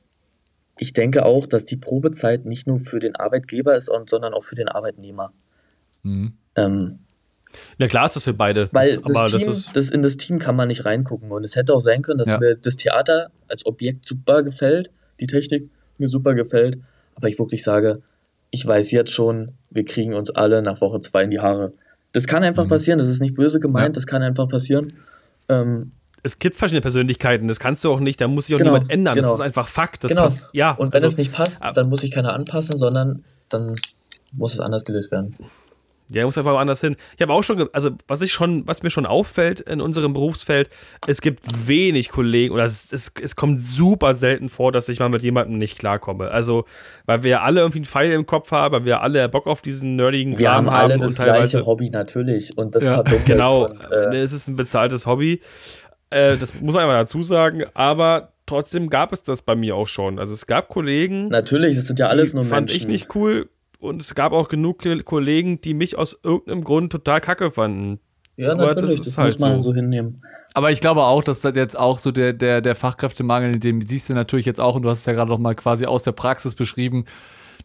ich 0.78 0.92
denke 0.92 1.24
auch, 1.24 1.46
dass 1.46 1.64
die 1.64 1.76
Probezeit 1.76 2.44
nicht 2.46 2.66
nur 2.66 2.80
für 2.80 3.00
den 3.00 3.16
Arbeitgeber 3.16 3.76
ist, 3.76 3.88
und- 3.90 4.08
sondern 4.10 4.34
auch 4.34 4.44
für 4.44 4.54
den 4.54 4.68
Arbeitnehmer. 4.68 5.32
Mhm. 6.02 6.34
Ähm, 6.56 6.98
Na 7.78 7.86
klar 7.88 8.06
ist 8.06 8.16
das 8.16 8.24
für 8.24 8.32
beide. 8.34 8.68
weil 8.72 8.96
das, 8.98 9.02
das, 9.12 9.30
Team, 9.32 9.46
das 9.46 9.72
das, 9.72 9.90
in 9.90 10.02
das 10.02 10.16
Team 10.16 10.38
kann 10.38 10.54
man 10.56 10.68
nicht 10.68 10.84
reingucken. 10.84 11.30
Und 11.32 11.44
es 11.44 11.56
hätte 11.56 11.74
auch 11.74 11.80
sein 11.80 12.02
können, 12.02 12.18
dass 12.18 12.28
Ja. 12.28 12.38
mir 12.38 12.54
das 12.56 12.76
Theater 12.76 13.30
als 13.48 13.66
Objekt 13.66 14.06
super 14.06 14.42
gefällt, 14.42 14.90
die 15.18 15.26
Technik 15.26 15.68
mir 15.98 16.08
super 16.08 16.34
gefällt, 16.34 16.78
aber 17.14 17.28
ich 17.28 17.38
wirklich 17.38 17.62
sage, 17.62 18.02
ich 18.50 18.66
weiß 18.66 18.90
jetzt 18.92 19.12
schon, 19.12 19.52
wir 19.70 19.84
kriegen 19.84 20.14
uns 20.14 20.30
alle 20.30 20.62
nach 20.62 20.80
Woche 20.80 21.00
zwei 21.00 21.24
in 21.24 21.30
die 21.30 21.40
Haare. 21.40 21.72
Das 22.12 22.26
kann 22.26 22.42
einfach 22.42 22.66
passieren, 22.68 22.98
das 22.98 23.08
ist 23.08 23.20
nicht 23.20 23.34
böse 23.34 23.60
gemeint, 23.60 23.88
Ja. 23.88 23.92
das 23.92 24.06
kann 24.06 24.22
einfach 24.22 24.48
passieren. 24.48 24.92
Ähm, 25.48 25.90
Es 26.22 26.38
gibt 26.38 26.56
verschiedene 26.56 26.80
Persönlichkeiten, 26.82 27.48
das 27.48 27.58
kannst 27.60 27.82
du 27.84 27.90
auch 27.92 28.00
nicht, 28.00 28.20
da 28.20 28.28
muss 28.28 28.46
sich 28.46 28.54
auch 28.54 28.58
Genau, 28.58 28.74
niemand 28.74 28.90
ändern. 28.90 29.14
genau. 29.16 29.28
Das 29.28 29.38
ist 29.38 29.44
einfach 29.44 29.68
Fakt. 29.68 30.04
Das 30.04 30.10
genau. 30.10 30.24
passt. 30.24 30.50
Ja, 30.52 30.72
Und 30.72 30.88
wenn 30.92 30.94
also, 31.02 31.06
es 31.06 31.16
nicht 31.16 31.32
passt, 31.32 31.62
dann 31.74 31.88
muss 31.88 32.00
sich 32.02 32.10
keiner 32.10 32.34
anpassen, 32.34 32.78
sondern 32.78 33.24
dann 33.48 33.76
muss 34.32 34.52
es 34.54 34.60
anders 34.60 34.84
gelöst 34.84 35.10
werden. 35.10 35.34
Ja, 36.12 36.24
muss 36.24 36.36
einfach 36.38 36.52
woanders 36.52 36.80
hin. 36.80 36.96
Ich 37.16 37.22
habe 37.22 37.32
auch 37.32 37.42
schon, 37.44 37.68
also 37.72 37.90
was 38.08 38.20
ich 38.22 38.32
schon, 38.32 38.66
was 38.66 38.82
mir 38.82 38.90
schon 38.90 39.06
auffällt 39.06 39.60
in 39.60 39.80
unserem 39.80 40.12
Berufsfeld, 40.12 40.68
es 41.06 41.20
gibt 41.20 41.44
wenig 41.68 42.08
Kollegen 42.10 42.52
oder 42.52 42.64
es, 42.64 42.92
es, 42.92 43.12
es 43.22 43.36
kommt 43.36 43.60
super 43.60 44.14
selten 44.14 44.48
vor, 44.48 44.72
dass 44.72 44.88
ich 44.88 44.98
mal 44.98 45.08
mit 45.08 45.22
jemandem 45.22 45.58
nicht 45.58 45.78
klarkomme. 45.78 46.30
Also, 46.30 46.64
weil 47.06 47.22
wir 47.22 47.42
alle 47.42 47.60
irgendwie 47.60 47.78
einen 47.78 47.84
Pfeil 47.84 48.12
im 48.12 48.26
Kopf 48.26 48.50
haben, 48.50 48.72
weil 48.74 48.84
wir 48.84 49.02
alle 49.02 49.28
Bock 49.28 49.46
auf 49.46 49.62
diesen 49.62 49.96
nerdigen 49.96 50.38
Wir 50.38 50.46
Kram 50.48 50.56
haben 50.56 50.68
alle 50.68 50.92
haben 50.94 51.00
das 51.00 51.12
und 51.12 51.16
teilweise. 51.18 51.50
gleiche 51.58 51.66
Hobby 51.66 51.90
natürlich 51.90 52.56
und 52.58 52.74
das 52.74 52.84
Ja. 52.84 52.94
verbindet. 52.94 53.26
Genau, 53.26 53.66
Und, 53.66 53.92
äh, 53.92 54.16
es 54.16 54.32
ist 54.32 54.48
ein 54.48 54.56
bezahltes 54.56 55.06
Hobby. 55.06 55.40
Äh, 56.10 56.36
das 56.38 56.60
muss 56.60 56.74
man 56.74 56.82
einmal 56.82 56.96
dazu 56.98 57.22
sagen, 57.22 57.64
aber 57.74 58.32
trotzdem 58.46 58.90
gab 58.90 59.12
es 59.12 59.22
das 59.22 59.42
bei 59.42 59.54
mir 59.54 59.76
auch 59.76 59.86
schon. 59.86 60.18
Also 60.18 60.34
es 60.34 60.46
gab 60.46 60.68
Kollegen, 60.68 61.28
natürlich, 61.28 61.76
es 61.76 61.86
sind 61.86 61.98
ja 62.00 62.06
alles 62.06 62.30
die 62.30 62.36
nur 62.36 62.44
fand 62.44 62.68
Menschen. 62.70 62.76
ich 62.82 62.88
nicht 62.88 63.14
cool 63.14 63.48
und 63.80 64.00
es 64.02 64.14
gab 64.14 64.32
auch 64.32 64.48
genug 64.48 64.82
Ko- 64.82 65.02
Kollegen, 65.04 65.60
die 65.60 65.74
mich 65.74 65.96
aus 65.98 66.18
irgendeinem 66.22 66.64
Grund 66.64 66.92
total 66.92 67.20
kacke 67.20 67.50
fanden. 67.50 67.98
ja, 68.36 68.52
aber 68.52 68.66
das 68.66 68.74
natürlich, 68.76 68.98
das, 68.98 69.06
ist 69.08 69.18
halt 69.18 69.32
muss 69.34 69.40
man 69.40 69.62
so. 69.62 69.70
so 69.70 69.74
hinnehmen. 69.74 70.20
Aber 70.54 70.70
ich 70.70 70.80
glaube 70.80 71.02
auch, 71.04 71.22
dass 71.22 71.40
das 71.40 71.54
jetzt 71.54 71.78
auch 71.78 71.98
so 71.98 72.10
der, 72.10 72.32
der, 72.32 72.60
der 72.60 72.74
Fachkräftemangel, 72.74 73.58
den 73.58 73.80
siehst 73.80 74.08
du 74.10 74.14
natürlich 74.14 74.46
jetzt 74.46 74.60
auch, 74.60 74.74
und 74.74 74.82
du 74.82 74.90
hast 74.90 75.00
es 75.00 75.06
ja 75.06 75.12
gerade 75.12 75.30
noch 75.30 75.38
mal 75.38 75.54
quasi 75.54 75.86
aus 75.86 76.02
der 76.02 76.12
Praxis 76.12 76.54
beschrieben, 76.54 77.04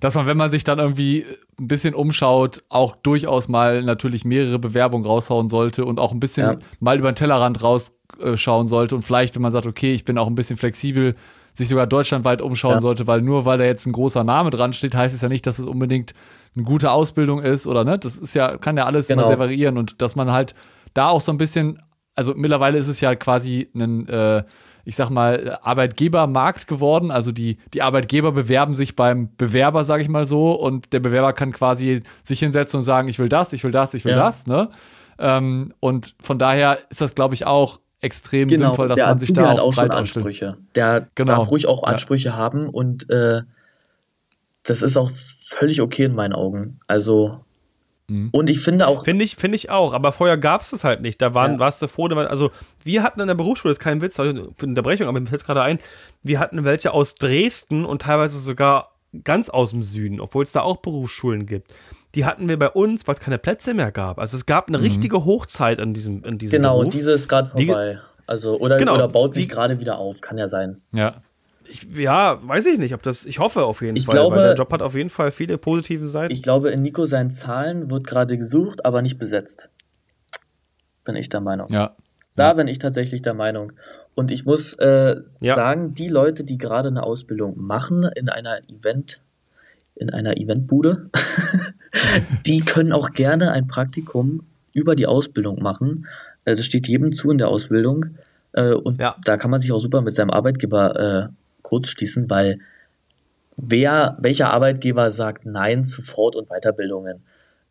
dass 0.02 0.16
man, 0.16 0.28
wenn 0.28 0.38
man 0.38 0.52
sich 0.52 0.64
dann 0.66 0.78
irgendwie 0.78 1.26
ein 1.60 1.68
bisschen 1.70 1.96
umschaut, 1.96 2.62
auch 2.70 2.96
durchaus 2.98 3.48
mal 3.48 3.82
natürlich 3.82 4.26
mehrere 4.26 4.60
Bewerbungen 4.60 5.06
raushauen 5.06 5.48
sollte 5.50 5.86
und 5.86 6.00
auch 6.00 6.12
ein 6.12 6.20
bisschen 6.20 6.46
Ja. 6.48 6.58
mal 6.80 7.00
über 7.00 7.12
den 7.12 7.16
Tellerrand 7.16 7.64
rausschauen 7.64 8.68
sollte 8.68 8.96
und 8.96 9.02
vielleicht, 9.04 9.36
wenn 9.36 9.42
man 9.42 9.52
sagt, 9.52 9.66
okay, 9.68 9.94
ich 9.94 10.06
bin 10.06 10.18
auch 10.18 10.28
ein 10.28 10.36
bisschen 10.36 10.58
flexibel, 10.58 11.16
sich 11.56 11.68
sogar 11.70 11.88
deutschlandweit 11.88 12.42
umschauen 12.44 12.74
Ja. 12.76 12.82
sollte, 12.82 13.08
weil 13.08 13.22
nur 13.24 13.46
weil 13.46 13.58
da 13.58 13.64
jetzt 13.64 13.88
ein 13.88 13.94
großer 13.94 14.24
Name 14.24 14.52
dran 14.52 14.74
steht, 14.74 14.94
heißt 14.94 15.16
es 15.16 15.22
ja 15.22 15.30
nicht, 15.30 15.48
dass 15.48 15.58
es 15.58 15.66
unbedingt 15.66 16.14
eine 16.56 16.64
gute 16.66 16.92
Ausbildung 16.92 17.40
ist 17.42 17.66
oder 17.66 17.84
ne? 17.84 17.98
Das 17.98 18.16
ist 18.18 18.36
ja, 18.36 18.58
kann 18.58 18.78
ja 18.78 18.86
alles 18.86 19.08
Genau. 19.08 19.22
immer 19.22 19.28
sehr 19.28 19.40
variieren 19.40 19.78
und 19.78 20.02
dass 20.02 20.16
man 20.16 20.32
halt 20.32 20.54
da 20.94 21.08
auch 21.10 21.22
so 21.22 21.32
ein 21.32 21.38
bisschen 21.40 21.82
also 22.18 22.34
mittlerweile 22.34 22.78
ist 22.78 22.88
es 22.88 23.02
ja 23.02 23.14
quasi 23.16 23.70
ein, 23.76 24.08
äh, 24.08 24.44
ich 24.86 24.96
sag 24.96 25.10
mal, 25.10 25.60
Arbeitgebermarkt 25.64 26.66
geworden. 26.68 27.12
Also 27.12 27.34
die, 27.34 27.58
die 27.74 27.82
Arbeitgeber 27.82 28.32
bewerben 28.32 28.74
sich 28.74 28.96
beim 28.96 29.30
Bewerber, 29.36 29.84
sage 29.84 30.02
ich 30.04 30.08
mal 30.08 30.26
so, 30.26 30.52
und 30.54 30.94
der 30.94 31.02
Bewerber 31.02 31.34
kann 31.34 31.52
quasi 31.52 32.04
sich 32.24 32.40
hinsetzen 32.40 32.78
und 32.78 32.84
sagen, 32.84 33.10
ich 33.10 33.20
will 33.20 33.28
das, 33.28 33.52
ich 33.52 33.66
will 33.66 33.72
das, 33.72 33.94
ich 33.94 34.06
will 34.06 34.14
Ja. 34.14 34.20
das. 34.20 34.48
Ne? 34.48 34.70
Ähm, 35.20 35.74
und 35.82 36.16
von 36.22 36.38
daher 36.40 36.78
ist 36.90 37.02
das, 37.02 37.16
glaube 37.16 37.34
ich, 37.36 37.46
auch 37.46 37.80
extrem 38.06 38.48
Genau, 38.48 38.68
sinnvoll, 38.70 38.88
dass 38.88 38.98
der 38.98 39.08
man 39.08 39.20
sich 39.20 39.30
Azubi 39.32 39.44
da 39.44 39.50
hat 39.52 39.60
auch 39.60 39.68
auch 39.68 39.74
schon. 39.74 39.92
Ansprüche. 39.92 40.58
Der 40.76 41.08
Genau. 41.16 41.36
darf 41.36 41.52
ruhig 41.52 41.68
auch 41.68 41.84
Ja. 41.84 41.90
Ansprüche 41.90 42.36
haben 42.36 42.70
und 42.70 43.10
äh, 43.10 43.42
das 44.64 44.82
ist 44.82 44.98
auch 44.98 45.10
völlig 45.48 45.82
okay 45.82 46.06
in 46.06 46.16
meinen 46.16 46.34
Augen. 46.34 46.80
Also, 46.88 47.32
Mhm. 48.08 48.30
und 48.32 48.50
ich 48.50 48.60
finde 48.60 48.88
auch, 48.88 49.04
Finde 49.04 49.26
ich, 49.26 49.36
finde 49.36 49.56
ich 49.56 49.70
auch, 49.70 49.92
aber 49.94 50.12
vorher 50.12 50.38
gab 50.38 50.62
es 50.62 50.70
das 50.70 50.84
halt 50.84 51.02
nicht. 51.02 51.22
Da 51.22 51.34
waren, 51.34 51.54
Ja. 51.54 51.60
warst 51.60 51.82
du 51.82 51.88
froh, 51.88 52.06
also 52.06 52.52
wir 52.84 53.02
hatten 53.04 53.20
in 53.20 53.28
der 53.28 53.36
Berufsschule, 53.36 53.72
das 53.72 53.78
ist 53.80 53.84
kein 53.84 54.02
Witz, 54.02 54.20
also 54.20 54.34
für 54.56 54.64
eine 54.64 54.70
Unterbrechung, 54.72 55.08
aber 55.08 55.20
mir 55.20 55.26
fällt 55.26 55.42
es 55.42 55.46
gerade 55.46 55.62
ein, 55.64 55.80
wir 56.24 56.40
hatten 56.40 56.64
welche 56.64 56.94
aus 56.94 57.16
Dresden 57.16 57.84
und 57.86 58.04
teilweise 58.04 58.40
sogar 58.40 58.92
ganz 59.24 59.50
aus 59.50 59.72
dem 59.72 59.82
Süden, 59.82 60.20
obwohl 60.20 60.44
es 60.44 60.52
da 60.52 60.62
auch 60.62 60.78
Berufsschulen 60.78 61.46
gibt. 61.46 61.72
Die 62.16 62.26
hatten 62.26 62.48
wir 62.48 62.58
bei 62.58 62.70
uns, 62.70 63.08
weil 63.08 63.16
es 63.16 63.22
keine 63.22 63.38
Plätze 63.38 63.74
mehr 63.74 63.92
gab. 63.92 64.20
Also 64.20 64.38
es 64.38 64.46
gab 64.46 64.68
eine 64.70 64.82
richtige 64.82 65.26
Hochzeit 65.26 65.80
an 65.80 65.94
diesem, 65.94 66.24
in 66.24 66.38
diesem 66.38 66.58
genau, 66.62 66.80
Beruf. 66.80 66.94
diese 66.94 67.12
ist 67.12 67.28
gerade 67.28 67.52
Die- 67.58 67.66
vorbei. 67.68 68.00
Also, 68.28 68.58
oder, 68.60 68.78
Genau, 68.78 68.96
oder 68.96 69.08
baut 69.08 69.34
sich 69.36 69.48
gerade 69.48 69.80
wieder 69.80 69.98
auf, 70.00 70.20
kann 70.22 70.38
ja 70.40 70.48
sein. 70.48 70.82
Ja. 70.94 71.22
ich, 71.68 71.84
ja, 71.96 72.40
weiß 72.42 72.66
ich 72.68 72.80
nicht, 72.80 72.94
ob 72.96 73.04
das, 73.04 73.24
ich 73.26 73.38
hoffe 73.40 73.66
auf 73.66 73.82
jeden 73.82 73.96
Ich 73.98 74.06
Fall, 74.06 74.16
glaube- 74.16 74.36
weil 74.38 74.44
der 74.48 74.56
Job 74.56 74.72
hat 74.74 74.82
auf 74.82 74.96
jeden 74.96 75.10
Fall 75.12 75.30
viele 75.32 75.58
positive 75.60 76.08
Seiten. 76.08 76.34
Ich 76.34 76.42
glaube, 76.42 76.72
in 76.72 76.82
Nico 76.82 77.06
seinen 77.06 77.30
Zahlen 77.32 77.92
wird 77.92 78.08
gerade 78.08 78.38
gesucht, 78.38 78.84
aber 78.86 79.02
nicht 79.04 79.18
besetzt. 79.20 79.70
Bin 81.04 81.16
ich 81.16 81.30
der 81.30 81.42
Meinung. 81.42 81.68
Ja. 81.72 81.96
Da 82.36 82.54
bin 82.54 82.68
ich 82.68 82.80
tatsächlich 82.80 83.22
der 83.22 83.34
Meinung. 83.34 83.74
Und 84.16 84.32
ich 84.32 84.46
muss 84.46 84.74
äh, 84.76 85.18
Ja. 85.42 85.56
sagen, 85.56 85.94
die 85.94 86.08
Leute, 86.08 86.44
die 86.44 86.58
gerade 86.58 86.88
eine 86.90 87.04
Ausbildung 87.04 87.54
machen 87.58 88.04
in 88.16 88.30
einer 88.30 88.60
Event, 88.70 89.18
in 89.96 90.10
einer 90.10 90.38
Eventbude, 90.38 91.10
die 92.46 92.60
können 92.62 92.92
auch 92.92 93.12
gerne 93.12 93.52
ein 93.52 93.68
Praktikum 93.68 94.44
über 94.74 94.96
die 94.96 95.08
Ausbildung 95.08 95.62
machen. 95.62 96.06
Äh, 96.46 96.56
das 96.56 96.66
steht 96.66 96.88
jedem 96.88 97.14
zu 97.14 97.32
in 97.32 97.38
der 97.38 97.48
Ausbildung. 97.48 98.06
Äh, 98.54 98.74
und 98.74 99.00
Ja. 99.00 99.16
da 99.24 99.38
kann 99.38 99.52
man 99.52 99.60
sich 99.60 99.72
auch 99.72 99.80
super 99.80 100.02
mit 100.02 100.16
seinem 100.16 100.32
Arbeitgeber 100.32 101.30
äh, 101.30 101.34
kurz 101.62 101.88
schließen, 101.90 102.30
weil 102.30 102.60
wer, 103.58 104.18
welcher 104.20 104.52
Arbeitgeber 104.52 105.12
sagt 105.12 105.46
Nein 105.46 105.84
zu 105.84 106.02
Fort- 106.02 106.36
und 106.36 106.50
Weiterbildungen? 106.50 107.22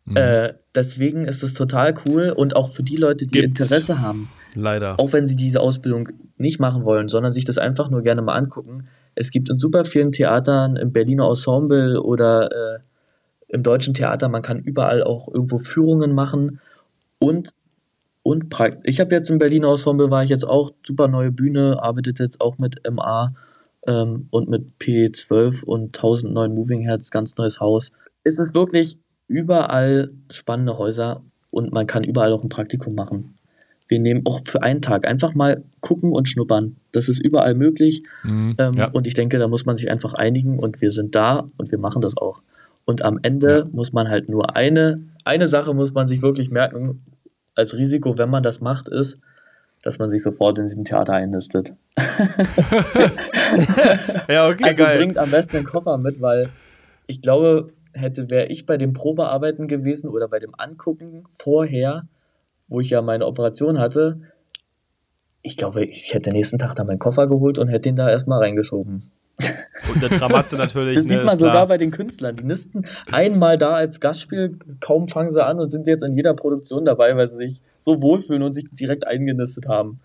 Mhm. 0.05 0.17
Äh, 0.17 0.53
deswegen 0.73 1.25
ist 1.25 1.43
es 1.43 1.53
total 1.53 1.93
cool 2.07 2.33
und 2.35 2.55
auch 2.55 2.69
für 2.71 2.83
die 2.83 2.97
Leute, 2.97 3.25
die 3.25 3.41
Gibt's. 3.41 3.61
Interesse 3.61 4.01
haben, 4.01 4.29
Leider. 4.55 4.99
auch 4.99 5.13
wenn 5.13 5.27
sie 5.27 5.35
diese 5.35 5.59
Ausbildung 5.61 6.09
nicht 6.37 6.59
machen 6.59 6.83
wollen, 6.85 7.07
sondern 7.09 7.33
sich 7.33 7.45
das 7.45 7.57
einfach 7.57 7.89
nur 7.89 8.01
gerne 8.03 8.21
mal 8.21 8.35
angucken. 8.35 8.83
Es 9.15 9.31
gibt 9.31 9.49
in 9.49 9.59
super 9.59 9.85
vielen 9.85 10.11
Theatern, 10.11 10.75
im 10.75 10.91
Berliner 10.91 11.27
Ensemble 11.27 12.01
oder 12.01 12.51
äh, 12.51 12.79
im 13.47 13.63
deutschen 13.63 13.93
Theater, 13.93 14.27
man 14.27 14.41
kann 14.41 14.59
überall 14.59 15.03
auch 15.03 15.27
irgendwo 15.27 15.57
Führungen 15.57 16.13
machen 16.13 16.59
und 17.19 17.49
und 18.23 18.49
Prakt 18.49 18.79
ich 18.83 18.99
habe 18.99 19.13
jetzt 19.13 19.29
im 19.29 19.37
Berliner 19.37 19.69
Ensemble 19.69 20.09
war 20.09 20.23
ich 20.23 20.29
jetzt 20.29 20.47
auch 20.47 20.71
super 20.85 21.07
neue 21.07 21.31
Bühne, 21.31 21.81
arbeitet 21.81 22.19
jetzt 22.19 22.41
auch 22.41 22.57
mit 22.57 22.81
MA 22.91 23.29
ähm, 23.85 24.27
und 24.31 24.49
mit 24.49 24.73
P12 24.79 25.63
und 25.63 25.95
1009 25.95 26.53
Moving 26.53 26.81
Heads, 26.81 27.11
ganz 27.11 27.37
neues 27.37 27.59
Haus. 27.59 27.91
Es 28.23 28.39
ist 28.39 28.55
wirklich 28.55 28.97
überall 29.27 30.11
spannende 30.29 30.77
Häuser 30.77 31.21
und 31.51 31.73
man 31.73 31.87
kann 31.87 32.03
überall 32.03 32.33
auch 32.33 32.43
ein 32.43 32.49
Praktikum 32.49 32.95
machen. 32.95 33.35
Wir 33.87 33.99
nehmen 33.99 34.21
auch 34.25 34.41
für 34.45 34.63
einen 34.63 34.81
Tag 34.81 35.07
einfach 35.07 35.35
mal 35.35 35.63
gucken 35.79 36.11
und 36.11 36.27
schnuppern. 36.27 36.75
Das 36.91 37.07
ist 37.07 37.19
überall 37.19 37.53
möglich. 37.53 38.01
Mhm. 38.23 38.53
Ähm, 38.57 38.73
ja. 38.73 38.87
Und 38.87 39.05
ich 39.07 39.13
denke, 39.13 39.37
da 39.37 39.47
muss 39.47 39.65
man 39.65 39.75
sich 39.75 39.89
einfach 39.91 40.13
einigen 40.13 40.57
und 40.59 40.81
wir 40.81 40.89
sind 40.91 41.13
da 41.15 41.45
und 41.57 41.71
wir 41.71 41.77
machen 41.77 42.01
das 42.01 42.17
auch. 42.17 42.41
Und 42.85 43.03
am 43.03 43.19
Ende 43.21 43.67
muss 43.71 43.93
man 43.93 44.09
halt 44.09 44.29
nur 44.29 44.55
eine, 44.55 44.95
eine 45.23 45.47
Sache 45.47 45.73
muss 45.73 45.93
man 45.93 46.07
sich 46.07 46.21
wirklich 46.21 46.49
merken, 46.51 46.97
als 47.55 47.77
Risiko, 47.77 48.17
wenn 48.17 48.29
man 48.29 48.43
das 48.43 48.59
macht, 48.61 48.87
ist, 48.89 49.17
dass 49.83 49.99
man 49.99 50.09
sich 50.09 50.23
sofort 50.23 50.57
in 50.57 50.65
diesem 50.65 50.83
Theater 50.83 51.13
einlistet. 51.13 51.73
Ja, 54.27 54.49
okay, 54.49 54.63
Also 54.63 54.75
geil. 54.83 54.97
bringt 54.97 55.17
am 55.17 55.29
besten 55.31 55.57
den 55.57 55.65
Koffer 55.65 55.97
mit, 55.97 56.21
weil 56.21 56.49
ich 57.07 57.21
glaube, 57.21 57.69
hätte, 57.93 58.29
wäre 58.29 58.47
ich 58.47 58.65
bei 58.65 58.77
dem 58.77 58.93
Probearbeiten 58.93 59.67
gewesen 59.67 60.09
oder 60.09 60.27
bei 60.27 60.39
dem 60.39 60.53
Angucken 60.57 61.25
vorher, 61.31 62.07
wo 62.67 62.79
ich 62.79 62.89
ja 62.89 63.01
meine 63.01 63.25
Operation 63.25 63.79
hatte, 63.79 64.21
ich 65.41 65.57
glaube, 65.57 65.85
ich 65.85 66.13
hätte 66.13 66.31
nächsten 66.31 66.57
Tag 66.57 66.75
da 66.75 66.83
meinen 66.83 66.99
Koffer 66.99 67.27
geholt 67.27 67.59
und 67.59 67.67
hätte 67.67 67.89
ihn 67.89 67.95
da 67.95 68.09
erstmal 68.09 68.39
reingeschoben. 68.39 69.11
Und 69.93 70.01
der 70.01 70.09
Tramatze 70.09 70.55
natürlich. 70.55 70.95
Das 70.95 71.03
ne, 71.03 71.09
sieht 71.09 71.17
man 71.25 71.35
ist 71.35 71.39
klar. 71.39 71.51
sogar 71.51 71.67
bei 71.67 71.77
den 71.77 71.91
Künstlern. 71.91 72.37
Die 72.37 72.45
nisten 72.45 72.85
einmal 73.11 73.57
da 73.57 73.75
als 73.75 73.99
Gastspiel, 73.99 74.57
kaum 74.79 75.09
fangen 75.09 75.33
sie 75.33 75.45
an 75.45 75.59
und 75.59 75.69
sind 75.69 75.87
jetzt 75.87 76.03
in 76.03 76.15
jeder 76.15 76.33
Produktion 76.33 76.85
dabei, 76.85 77.15
weil 77.17 77.27
sie 77.27 77.35
sich 77.35 77.61
so 77.77 78.01
wohlfühlen 78.01 78.41
und 78.43 78.53
sich 78.53 78.63
direkt 78.71 79.05
eingenistet 79.05 79.67
haben. 79.67 79.99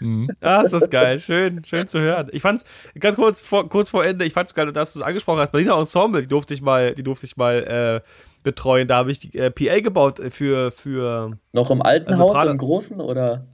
Mhm. 0.00 0.28
Ja, 0.42 0.60
ist 0.60 0.72
das 0.72 0.90
geil. 0.90 1.18
Schön, 1.18 1.64
schön 1.64 1.88
zu 1.88 1.98
hören. 1.98 2.28
Ich 2.32 2.42
fand's, 2.42 2.64
ganz 3.00 3.16
kurz 3.16 3.40
vor, 3.40 3.68
kurz 3.70 3.88
vor 3.88 4.04
Ende, 4.04 4.26
ich 4.26 4.34
fand's 4.34 4.52
geil, 4.52 4.70
dass 4.70 4.92
du 4.92 4.98
es 4.98 5.04
angesprochen 5.04 5.40
hast. 5.40 5.52
Berliner 5.52 5.78
Ensemble, 5.78 6.20
die 6.20 6.28
durfte 6.28 6.52
ich 6.52 6.60
mal, 6.60 6.94
die 6.94 7.02
durfte 7.02 7.24
ich 7.24 7.38
mal 7.38 8.02
äh, 8.02 8.08
betreuen. 8.44 8.86
Da 8.86 8.96
habe 8.96 9.10
ich 9.10 9.18
die 9.18 9.36
äh, 9.36 9.50
PA 9.50 9.80
gebaut 9.80 10.20
äh, 10.20 10.30
für, 10.30 10.70
für 10.70 11.36
Noch 11.52 11.70
im 11.72 11.82
alten 11.82 12.10
Also 12.12 12.20
Haus, 12.22 12.32
Prada- 12.34 12.50
im 12.52 12.58
großen 12.58 13.00
oder? 13.00 13.44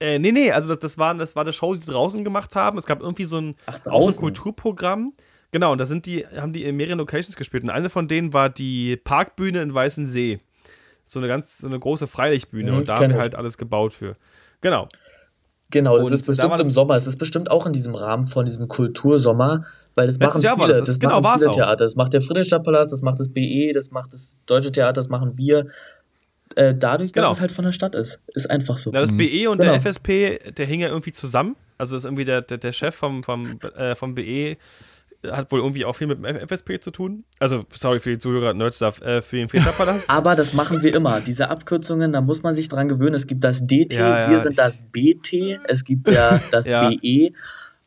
äh, 0.00 0.18
nee, 0.18 0.32
nee, 0.32 0.50
also 0.50 0.68
das, 0.70 0.78
das, 0.78 0.98
war, 0.98 1.14
das 1.14 1.36
war 1.36 1.42
eine 1.42 1.52
Show, 1.52 1.74
die 1.74 1.80
sie 1.80 1.92
draußen 1.92 2.24
gemacht 2.24 2.56
haben. 2.56 2.78
Es 2.78 2.86
gab 2.86 3.00
irgendwie 3.02 3.24
so 3.24 3.38
ein, 3.38 3.54
Ach, 3.66 3.78
so 3.82 4.08
ein. 4.08 4.16
Kulturprogramm. 4.16 5.12
Genau, 5.50 5.72
und 5.72 5.78
da 5.78 5.84
sind 5.84 6.06
die, 6.06 6.26
haben 6.26 6.54
die 6.54 6.64
in 6.64 6.76
mehreren 6.76 6.98
Locations 6.98 7.36
gespielt. 7.36 7.62
Und 7.62 7.68
eine 7.70 7.90
von 7.90 8.08
denen 8.08 8.32
war 8.32 8.48
die 8.48 8.96
Parkbühne 8.96 9.60
in 9.60 9.74
Weißensee. 9.74 10.40
So 11.04 11.18
eine 11.18 11.28
ganz, 11.28 11.58
so 11.58 11.66
eine 11.66 11.78
große 11.78 12.06
Freilichtbühne. 12.06 12.70
Mhm, 12.70 12.76
und 12.78 12.88
da 12.88 12.94
haben 12.96 13.10
wir 13.10 13.20
halt 13.20 13.34
alles 13.34 13.58
gebaut 13.58 13.92
für. 13.92 14.16
Genau. 14.62 14.88
Genau, 15.70 15.96
das 15.98 16.06
Und 16.06 16.12
ist 16.12 16.22
da 16.26 16.32
bestimmt 16.32 16.60
im 16.60 16.70
Sommer. 16.70 16.96
Es 16.96 17.06
ist 17.06 17.18
bestimmt 17.18 17.50
auch 17.50 17.66
in 17.66 17.72
diesem 17.72 17.94
Rahmen 17.94 18.26
von 18.26 18.44
diesem 18.44 18.68
Kultursommer, 18.68 19.64
weil 19.94 20.06
das 20.06 20.18
Letztes 20.18 20.34
machen 20.34 20.42
Jahr 20.44 20.58
war 20.58 20.66
viele. 20.66 20.78
das, 20.78 20.78
das- 20.78 20.86
Das, 20.88 20.98
genau, 21.00 21.20
machen 21.20 21.38
viele. 21.40 21.50
Theater. 21.52 21.84
Das 21.84 21.96
macht 21.96 22.12
der 22.12 22.20
Friedrichstadtpalast, 22.20 22.92
das 22.92 23.02
macht 23.02 23.20
das 23.20 23.28
BE, 23.28 23.72
das 23.72 23.90
macht 23.90 24.12
das 24.14 24.38
Deutsche 24.46 24.72
Theater, 24.72 24.94
das 24.94 25.08
machen 25.08 25.32
wir. 25.36 25.66
Äh, 26.54 26.74
dadurch, 26.78 27.12
dass 27.12 27.22
Genau. 27.22 27.32
es 27.32 27.40
halt 27.40 27.50
von 27.52 27.64
der 27.64 27.72
Stadt 27.72 27.94
ist. 27.94 28.20
Ist 28.34 28.50
einfach 28.50 28.76
so. 28.76 28.90
Na, 28.92 29.00
das 29.00 29.16
BE 29.16 29.48
und 29.50 29.58
Genau. 29.58 29.72
der 29.72 29.80
FSP, 29.80 30.38
der 30.56 30.66
hing 30.66 30.80
ja 30.80 30.88
irgendwie 30.88 31.12
zusammen. 31.12 31.56
Also 31.78 31.96
ist 31.96 32.04
irgendwie 32.04 32.26
der, 32.26 32.42
der, 32.42 32.58
der 32.58 32.72
Chef 32.72 32.94
vom, 32.94 33.22
vom, 33.22 33.58
äh, 33.76 33.94
vom 33.96 34.14
BE 34.14 34.56
hat 35.30 35.50
wohl 35.52 35.60
irgendwie 35.60 35.84
auch 35.84 35.92
viel 35.94 36.08
mit 36.08 36.18
dem 36.18 36.24
FSP 36.48 36.80
zu 36.80 36.90
tun. 36.90 37.24
Also, 37.38 37.64
sorry 37.70 38.00
für 38.00 38.10
die 38.10 38.18
Zuhörer, 38.18 38.54
Nerdstuff, 38.54 39.00
äh, 39.02 39.22
für 39.22 39.36
den 39.36 39.48
Friedrichstadtpalast. 39.48 40.10
Aber 40.14 40.34
das 40.34 40.52
machen 40.52 40.82
wir 40.82 40.94
immer. 40.94 41.20
Diese 41.20 41.48
Abkürzungen, 41.48 42.12
da 42.12 42.20
muss 42.20 42.42
man 42.42 42.54
sich 42.56 42.68
dran 42.68 42.88
gewöhnen. 42.88 43.14
Es 43.14 43.26
gibt 43.28 43.44
das 43.44 43.64
DT, 43.64 43.94
Ja, 43.94 44.20
ja, 44.24 44.30
wir 44.30 44.38
sind 44.40 44.58
das 44.58 44.78
BT, 44.78 45.58
es 45.68 45.84
gibt 45.84 46.10
ja 46.10 46.40
das 46.50 46.66
Ja. 46.66 46.90
BE. 46.90 47.32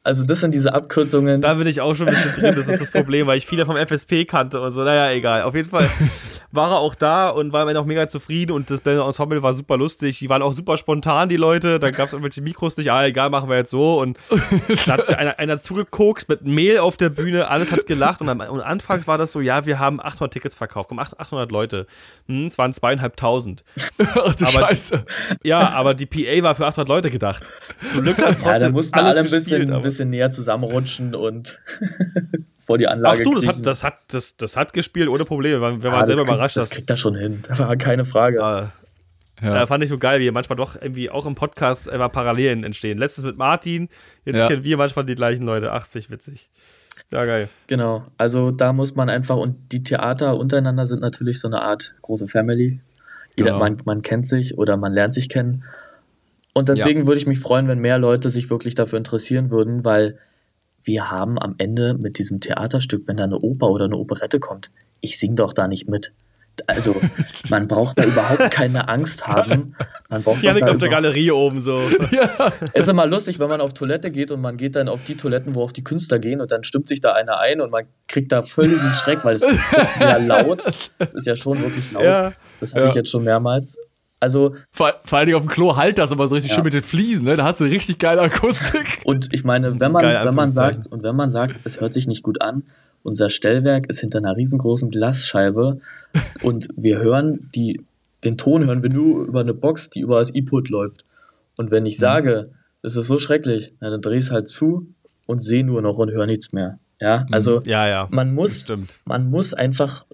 Also 0.05 0.23
das 0.23 0.39
sind 0.41 0.53
diese 0.53 0.71
Abkürzungen. 0.71 1.41
Da 1.41 1.55
bin 1.55 1.65
ich 1.65 1.81
auch 1.81 1.95
schon 1.95 2.07
ein 2.07 2.13
bisschen 2.13 2.33
drin, 2.33 2.53
das 2.55 2.67
ist 2.67 2.79
das 2.79 2.91
Problem, 2.91 3.25
weil 3.25 3.39
ich 3.39 3.47
viele 3.47 3.65
vom 3.65 3.75
FSP 3.75 4.25
kannte 4.25 4.61
und 4.61 4.71
so. 4.71 4.83
Naja, 4.83 5.11
egal. 5.11 5.41
Auf 5.41 5.55
jeden 5.55 5.67
Fall 5.67 5.89
war 6.55 6.71
er 6.71 6.79
auch 6.79 6.95
da 6.95 7.29
und 7.29 7.51
war 7.53 7.65
mir 7.65 7.79
auch 7.79 7.85
mega 7.85 8.07
zufrieden 8.07 8.51
und 8.53 8.69
das 8.69 8.81
Berliner 8.81 9.05
Ensemble 9.05 9.41
war 9.43 9.53
super 9.53 9.77
lustig. 9.77 10.19
Die 10.19 10.29
waren 10.29 10.41
auch 10.41 10.53
super 10.53 10.77
spontan, 10.77 11.29
die 11.29 11.37
Leute. 11.37 11.79
Da 11.79 11.91
gab 11.91 12.07
es 12.07 12.13
irgendwelche 12.13 12.41
Mikros 12.41 12.77
nicht. 12.77 12.91
Ah, 12.91 13.05
egal, 13.05 13.29
machen 13.29 13.49
wir 13.49 13.57
jetzt 13.57 13.69
so. 13.71 13.99
Und 13.99 14.17
da 14.85 14.93
hat 14.93 15.03
sich 15.05 15.17
einer, 15.17 15.39
einer 15.39 15.57
zugekokst 15.57 16.29
mit 16.29 16.43
Mehl 16.45 16.79
auf 16.79 16.97
der 16.97 17.09
Bühne. 17.09 17.47
Alles 17.49 17.71
hat 17.71 17.85
gelacht. 17.87 18.21
Und, 18.21 18.29
am, 18.29 18.39
und 18.39 18.61
anfangs 18.61 19.07
war 19.07 19.17
das 19.17 19.31
so, 19.31 19.41
ja, 19.41 19.65
wir 19.65 19.79
haben 19.79 19.99
800 19.99 20.33
Tickets 20.33 20.55
verkauft. 20.55 20.89
Komm, 20.89 20.99
800 20.99 21.51
Leute. 21.51 21.87
Hm, 22.27 22.47
es 22.47 22.57
waren 22.57 22.73
zweieinhalbtausend. 22.73 23.63
Ach 23.99 24.35
du 24.35 24.45
Aber- 24.45 24.51
Scheiße. 24.51 25.05
Ja, 25.43 25.69
aber 25.69 25.93
die 25.93 26.05
PA 26.05 26.43
war 26.43 26.55
für 26.55 26.65
800 26.65 26.87
Leute 26.87 27.09
gedacht. 27.11 27.51
Zum 27.91 28.03
Glück 28.03 28.17
hat 28.17 28.31
es 28.33 28.41
ja, 28.41 28.45
da 28.47 28.51
trotzdem 28.53 28.71
mussten 28.71 28.95
alles 28.95 29.11
alle 29.11 29.19
ein 29.19 29.23
gespielt, 29.31 29.43
bisschen, 29.61 29.73
ein 29.73 29.81
bisschen 29.81 30.09
näher 30.09 30.31
zusammenrutschen 30.31 31.15
und 31.15 31.59
vor 32.65 32.77
die 32.77 32.87
Ach 32.87 32.93
Anlage 32.93 33.23
du, 33.23 33.33
das 33.35 33.47
hat, 33.47 33.65
das, 33.65 33.83
hat, 33.83 33.95
das, 34.09 34.37
das 34.37 34.57
hat 34.57 34.73
gespielt 34.73 35.07
ohne 35.07 35.23
Probleme. 35.25 35.55
Wir 35.57 35.61
waren, 35.61 35.83
wir 35.83 35.89
Ja, 35.89 35.95
waren 35.95 36.01
das 36.05 36.07
selber 36.15 36.23
kriegt- 36.23 36.33
überrascht, 36.35 36.57
Das 36.57 36.69
dass. 36.69 36.75
kriegt 36.77 36.89
er 36.89 36.97
schon 36.97 37.15
hin. 37.15 37.43
Da 37.47 37.59
war 37.59 37.75
keine 37.77 38.05
Frage. 38.05 38.37
Äh, 38.37 39.45
Ja. 39.45 39.63
äh, 39.63 39.67
fand 39.67 39.83
ich 39.83 39.89
so 39.89 39.97
geil, 39.97 40.19
wie 40.21 40.31
manchmal 40.31 40.55
doch 40.55 40.75
irgendwie 40.81 41.09
auch 41.09 41.25
im 41.25 41.35
Podcast 41.35 41.87
immer 41.87 42.09
Parallelen 42.09 42.63
entstehen. 42.63 42.97
Letztens 42.97 43.25
mit 43.25 43.37
Martin, 43.37 43.89
jetzt 44.23 44.39
Ja. 44.39 44.47
kennen 44.47 44.63
wir 44.63 44.77
manchmal 44.77 45.05
die 45.05 45.15
gleichen 45.15 45.43
Leute. 45.45 45.71
Ach, 45.73 45.85
finde 45.87 46.05
ich 46.05 46.09
witzig. 46.09 46.49
Ja, 47.11 47.25
geil. 47.25 47.49
Genau. 47.67 48.03
Also 48.17 48.51
da 48.51 48.71
muss 48.73 48.95
man 48.95 49.09
einfach, 49.09 49.35
und 49.35 49.73
die 49.73 49.83
Theater 49.83 50.37
untereinander 50.37 50.85
sind 50.85 51.01
natürlich 51.01 51.39
so 51.41 51.47
eine 51.49 51.61
Art 51.61 51.93
große 52.01 52.27
Family. 52.27 52.79
Jeder, 53.37 53.49
Genau. 53.51 53.59
man, 53.59 53.77
man 53.83 54.01
kennt 54.01 54.25
sich 54.27 54.57
oder 54.57 54.77
man 54.77 54.93
lernt 54.93 55.13
sich 55.13 55.27
kennen. 55.27 55.65
Und 56.53 56.69
deswegen 56.69 57.05
würde 57.05 57.17
ich 57.17 57.27
mich 57.27 57.39
freuen, 57.39 57.67
wenn 57.67 57.79
mehr 57.79 57.97
Leute 57.99 58.29
sich 58.29 58.49
wirklich 58.49 58.75
dafür 58.75 58.97
interessieren 58.97 59.51
würden, 59.51 59.83
weil 59.83 60.17
wir 60.85 61.09
haben 61.11 61.37
am 61.41 61.55
Ende 61.57 61.95
mit 61.95 62.17
diesem 62.19 62.39
Theaterstück, 62.39 63.03
wenn 63.07 63.17
da 63.17 63.23
eine 63.25 63.37
Oper 63.39 63.69
oder 63.69 63.85
eine 63.85 63.97
Operette 63.97 64.39
kommt, 64.39 64.71
ich 65.01 65.17
singe 65.19 65.35
doch 65.35 65.51
da 65.53 65.67
nicht 65.67 65.89
mit. 65.89 66.13
also 66.67 66.95
man 67.49 67.67
braucht 67.67 67.99
da 67.99 68.05
überhaupt 68.05 68.49
keine 68.51 68.87
Angst 68.87 69.27
haben. 69.27 69.75
Man 70.09 70.23
braucht 70.23 70.41
Janik 70.41 70.63
auf 70.63 70.77
der 70.77 70.89
Galerie 70.89 71.31
oben 71.31 71.59
so. 71.59 71.81
ist 72.73 72.87
immer 72.87 73.05
lustig, 73.07 73.39
wenn 73.39 73.49
man 73.49 73.59
auf 73.61 73.73
Toilette 73.73 74.09
geht 74.11 74.31
und 74.31 74.39
man 74.41 74.55
geht 74.57 74.75
dann 74.75 74.87
auf 74.87 75.03
die 75.03 75.17
Toiletten, 75.17 75.53
wo 75.55 75.63
auch 75.63 75.71
die 75.73 75.83
Künstler 75.83 76.19
gehen 76.19 76.39
und 76.41 76.51
dann 76.51 76.63
stimmt 76.63 76.87
sich 76.87 77.01
da 77.01 77.11
einer 77.13 77.39
ein 77.39 77.59
und 77.61 77.71
man 77.71 77.85
kriegt 78.07 78.31
da 78.31 78.41
völligen 78.43 78.93
Schreck, 78.93 79.19
weil 79.25 79.35
es 79.35 79.43
ist 79.43 79.59
ja 79.99 80.17
laut. 80.17 80.65
Es 80.99 81.13
ist 81.13 81.27
ja 81.27 81.35
schon 81.35 81.61
wirklich 81.61 81.91
laut. 81.91 82.03
Ja. 82.03 82.31
Das 82.59 82.73
hatte 82.73 82.83
Ja. 82.85 82.89
ich 82.89 82.95
jetzt 82.95 83.09
schon 83.11 83.23
mehrmals. 83.25 83.77
Also, 84.19 84.55
Vor, 84.71 84.93
vor 85.03 85.17
allen 85.19 85.27
Dingen 85.27 85.37
auf 85.37 85.43
dem 85.43 85.49
Klo 85.51 85.75
halt 85.75 85.97
das 85.97 86.11
aber 86.11 86.27
so 86.27 86.35
richtig 86.35 86.51
Ja. 86.51 86.55
schön 86.55 86.63
mit 86.63 86.73
den 86.73 86.81
Fliesen, 86.81 87.25
ne? 87.25 87.35
Da 87.35 87.43
hast 87.43 87.59
du 87.59 87.65
richtig 87.65 87.99
geile 87.99 88.21
Akustik. 88.21 89.01
und 89.03 89.27
ich 89.31 89.43
meine, 89.43 89.79
wenn 89.79 89.91
man, 89.91 90.01
Geil, 90.01 90.25
wenn 90.25 90.35
man 90.35 90.49
sagt, 90.49 90.87
und 90.87 91.03
wenn 91.03 91.15
man 91.15 91.31
sagt, 91.31 91.59
es 91.65 91.81
hört 91.81 91.93
sich 91.93 92.07
nicht 92.07 92.23
gut 92.23 92.41
an, 92.41 92.63
unser 93.03 93.29
Stellwerk 93.29 93.87
ist 93.89 93.99
hinter 93.99 94.17
einer 94.19 94.35
riesengroßen 94.35 94.89
Glasscheibe 94.89 95.79
und 96.41 96.67
wir 96.75 96.99
hören 96.99 97.49
die, 97.53 97.81
den 98.23 98.37
Ton 98.37 98.65
hören 98.65 98.81
wir 98.81 98.89
nur 98.89 99.25
über 99.25 99.41
eine 99.41 99.53
Box, 99.53 99.89
die 99.89 99.99
über 99.99 100.19
das 100.19 100.33
E-Put 100.33 100.69
läuft. 100.69 101.03
Und 101.57 101.69
wenn 101.71 101.83
Mhm. 101.83 101.87
ich 101.87 101.97
sage, 101.97 102.49
es 102.81 102.95
ist 102.95 103.07
so 103.07 103.19
schrecklich, 103.19 103.73
na, 103.79 103.89
dann 103.89 104.01
dreh 104.01 104.17
ich 104.17 104.25
es 104.25 104.31
halt 104.31 104.47
zu 104.47 104.87
und 105.27 105.41
sehe 105.43 105.63
nur 105.65 105.81
noch 105.81 105.97
und 105.97 106.11
höre 106.11 106.25
nichts 106.25 106.51
mehr. 106.53 106.79
Ja, 107.01 107.25
also 107.31 107.59
Ja, 107.65 107.87
ja. 107.87 108.07
man 108.11 108.33
muss, 108.33 108.61
stimmt. 108.63 108.99
man 109.05 109.29
muss 109.29 109.53
einfach, 109.53 110.05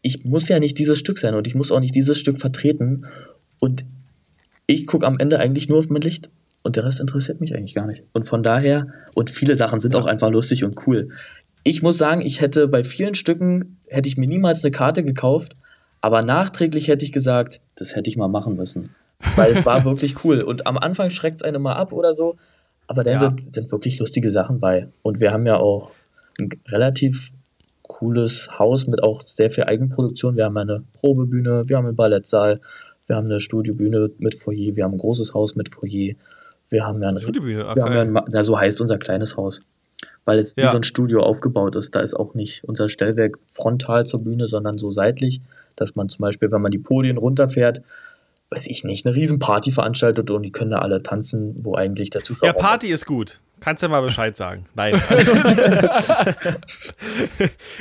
ich 0.00 0.24
muss 0.24 0.48
ja 0.48 0.58
nicht 0.58 0.78
dieses 0.78 0.98
Stück 0.98 1.18
sein 1.18 1.34
und 1.34 1.46
ich 1.46 1.54
muss 1.54 1.70
auch 1.70 1.80
nicht 1.80 1.94
dieses 1.94 2.18
Stück 2.18 2.38
vertreten. 2.38 3.06
Und 3.60 3.84
ich 4.66 4.86
gucke 4.86 5.06
am 5.06 5.18
Ende 5.18 5.38
eigentlich 5.38 5.68
nur 5.68 5.78
auf 5.78 5.88
mein 5.88 6.02
Licht 6.02 6.30
und 6.62 6.76
der 6.76 6.84
Rest 6.84 7.00
interessiert 7.00 7.40
mich 7.40 7.54
eigentlich 7.54 7.74
gar 7.74 7.86
nicht. 7.86 8.02
Und 8.12 8.24
von 8.26 8.42
daher, 8.42 8.88
und 9.14 9.30
viele 9.30 9.56
Sachen 9.56 9.80
sind 9.80 9.96
auch 9.96 10.06
einfach 10.06 10.30
lustig 10.30 10.64
und 10.64 10.86
cool. 10.86 11.08
Ich 11.64 11.82
muss 11.82 11.98
sagen, 11.98 12.22
ich 12.22 12.40
hätte 12.40 12.68
bei 12.68 12.84
vielen 12.84 13.14
Stücken, 13.14 13.78
hätte 13.86 14.08
ich 14.08 14.16
mir 14.16 14.26
niemals 14.26 14.64
eine 14.64 14.70
Karte 14.70 15.02
gekauft, 15.04 15.54
aber 16.00 16.22
nachträglich 16.22 16.88
hätte 16.88 17.04
ich 17.04 17.12
gesagt, 17.12 17.60
das 17.76 17.94
hätte 17.94 18.08
ich 18.08 18.16
mal 18.16 18.28
machen 18.28 18.56
müssen. 18.56 18.90
Weil 19.36 19.52
es 19.52 19.66
war 19.66 19.84
wirklich 19.84 20.24
cool. 20.24 20.40
Und 20.40 20.66
am 20.66 20.78
Anfang 20.78 21.10
schreckt 21.10 21.36
es 21.38 21.42
einen 21.42 21.60
mal 21.60 21.74
ab 21.74 21.92
oder 21.92 22.14
so, 22.14 22.36
aber 22.86 23.02
dann 23.02 23.14
Ja. 23.14 23.20
sind, 23.20 23.54
sind 23.54 23.70
wirklich 23.72 23.98
lustige 23.98 24.30
Sachen 24.30 24.60
bei. 24.60 24.88
Und 25.02 25.20
wir 25.20 25.32
haben 25.32 25.46
ja 25.46 25.56
auch 25.58 25.92
ein 26.40 26.48
relativ 26.68 27.32
cooles 27.82 28.48
Haus 28.58 28.86
mit 28.86 29.02
auch 29.02 29.20
sehr 29.20 29.50
viel 29.50 29.64
Eigenproduktion. 29.64 30.36
Wir 30.36 30.44
haben 30.46 30.56
eine 30.56 30.84
Probebühne, 31.00 31.64
wir 31.66 31.76
haben 31.76 31.86
einen 31.86 31.96
Ballettsaal, 31.96 32.60
wir 33.10 33.16
haben 33.16 33.26
eine 33.26 33.40
Studiobühne 33.40 34.12
mit 34.18 34.36
Foyer, 34.36 34.76
wir 34.76 34.84
haben 34.84 34.92
ein 34.94 34.98
großes 34.98 35.34
Haus 35.34 35.56
mit 35.56 35.68
Foyer, 35.68 36.14
wir 36.68 36.86
haben 36.86 37.02
ja 37.02 37.08
ein, 37.08 37.18
Studiobühne, 37.18 37.58
wir 37.58 37.66
haben 37.66 37.78
ja 37.78 37.84
okay. 37.86 37.98
ein, 37.98 38.18
na, 38.30 38.42
so 38.44 38.58
heißt 38.58 38.80
unser 38.80 38.98
kleines 38.98 39.36
Haus. 39.36 39.60
Weil 40.24 40.38
es 40.38 40.56
wie 40.56 40.62
Ja. 40.62 40.68
so 40.68 40.76
ein 40.76 40.84
Studio 40.84 41.20
aufgebaut 41.20 41.74
ist. 41.74 41.94
Da 41.94 42.00
ist 42.00 42.14
auch 42.14 42.34
nicht 42.34 42.64
unser 42.64 42.88
Stellwerk 42.88 43.38
frontal 43.52 44.06
zur 44.06 44.22
Bühne, 44.22 44.46
sondern 44.46 44.78
so 44.78 44.90
seitlich, 44.92 45.40
dass 45.76 45.96
man 45.96 46.08
zum 46.08 46.22
Beispiel, 46.22 46.52
wenn 46.52 46.62
man 46.62 46.70
die 46.70 46.78
Podien 46.78 47.16
runterfährt, 47.18 47.82
weiß 48.50 48.66
ich 48.66 48.84
nicht, 48.84 49.06
eine 49.06 49.14
Riesenparty 49.14 49.70
veranstaltet 49.70 50.30
und 50.30 50.42
die 50.42 50.52
können 50.52 50.70
da 50.72 50.78
alle 50.80 51.02
tanzen, 51.02 51.54
wo 51.62 51.74
eigentlich 51.76 52.10
der 52.10 52.22
Zuschauer. 52.24 52.46
Ja, 52.48 52.52
Party 52.52 52.88
ist 52.88 53.06
gut. 53.06 53.40
Kannst 53.60 53.82
ja 53.82 53.88
mal 53.90 54.00
Bescheid 54.00 54.36
sagen. 54.36 54.66
Nein. 54.74 54.94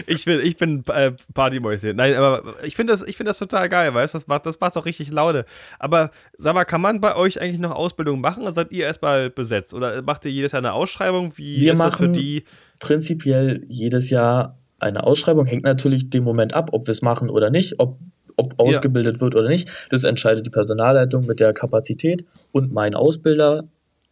ich, 0.08 0.26
bin, 0.26 0.40
ich 0.42 0.58
bin 0.58 0.84
äh, 0.88 1.12
Partymäuschen. 1.34 1.96
Nein, 1.96 2.16
aber 2.16 2.44
ich 2.64 2.76
finde 2.76 2.94
das, 2.94 3.04
ich 3.04 3.16
find 3.18 3.30
das 3.30 3.38
total 3.38 3.70
geil, 3.70 3.94
weißt 3.94 4.14
du? 4.14 4.18
Das 4.18 4.28
macht, 4.28 4.46
das 4.46 4.60
macht 4.60 4.76
doch 4.76 4.86
richtig 4.86 5.10
Laune. 5.12 5.46
Aber 5.80 6.12
sag 6.38 6.54
mal, 6.54 6.66
kann 6.66 6.82
man 6.82 7.00
bei 7.02 7.16
euch 7.16 7.42
eigentlich 7.42 7.60
noch 7.60 7.72
Ausbildung 7.72 8.22
machen 8.22 8.44
oder 8.44 8.52
seid 8.52 8.72
ihr 8.72 8.86
erstmal 8.86 9.30
besetzt? 9.30 9.74
Oder 9.74 10.02
macht 10.02 10.26
ihr 10.26 10.32
jedes 10.32 10.52
Jahr 10.52 10.60
eine 10.62 10.74
Ausschreibung? 10.74 11.34
Wie 11.38 11.62
Wir 11.62 11.74
ist 11.74 11.82
das 11.82 11.96
für 11.96 12.04
machen- 12.04 12.14
die? 12.14 12.44
prinzipiell 12.80 13.66
jedes 13.68 14.10
Jahr 14.10 14.58
eine 14.80 15.04
Ausschreibung, 15.04 15.46
hängt 15.46 15.64
natürlich 15.66 16.10
dem 16.10 16.24
Moment 16.24 16.54
ab, 16.54 16.70
ob 16.72 16.88
wir 16.88 16.92
es 16.94 17.02
machen 17.02 17.30
oder 17.30 17.50
nicht, 17.50 17.76
ob, 17.80 18.00
ob 18.40 18.60
ausgebildet 18.60 19.22
wird 19.22 19.36
oder 19.36 19.50
nicht. 19.50 19.70
Das 19.90 20.04
entscheidet 20.04 20.46
die 20.46 20.50
Personalleitung 20.52 21.26
mit 21.26 21.40
der 21.40 21.54
Kapazität 21.54 22.26
und 22.52 22.72
mein 22.74 22.96
Ausbilder. 22.96 23.66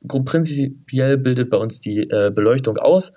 Prinzipiell 0.08 1.18
bildet 1.18 1.50
bei 1.50 1.58
uns 1.58 1.80
die 1.80 2.02
äh, 2.10 2.32
Beleuchtung 2.34 2.78
aus. 2.78 3.14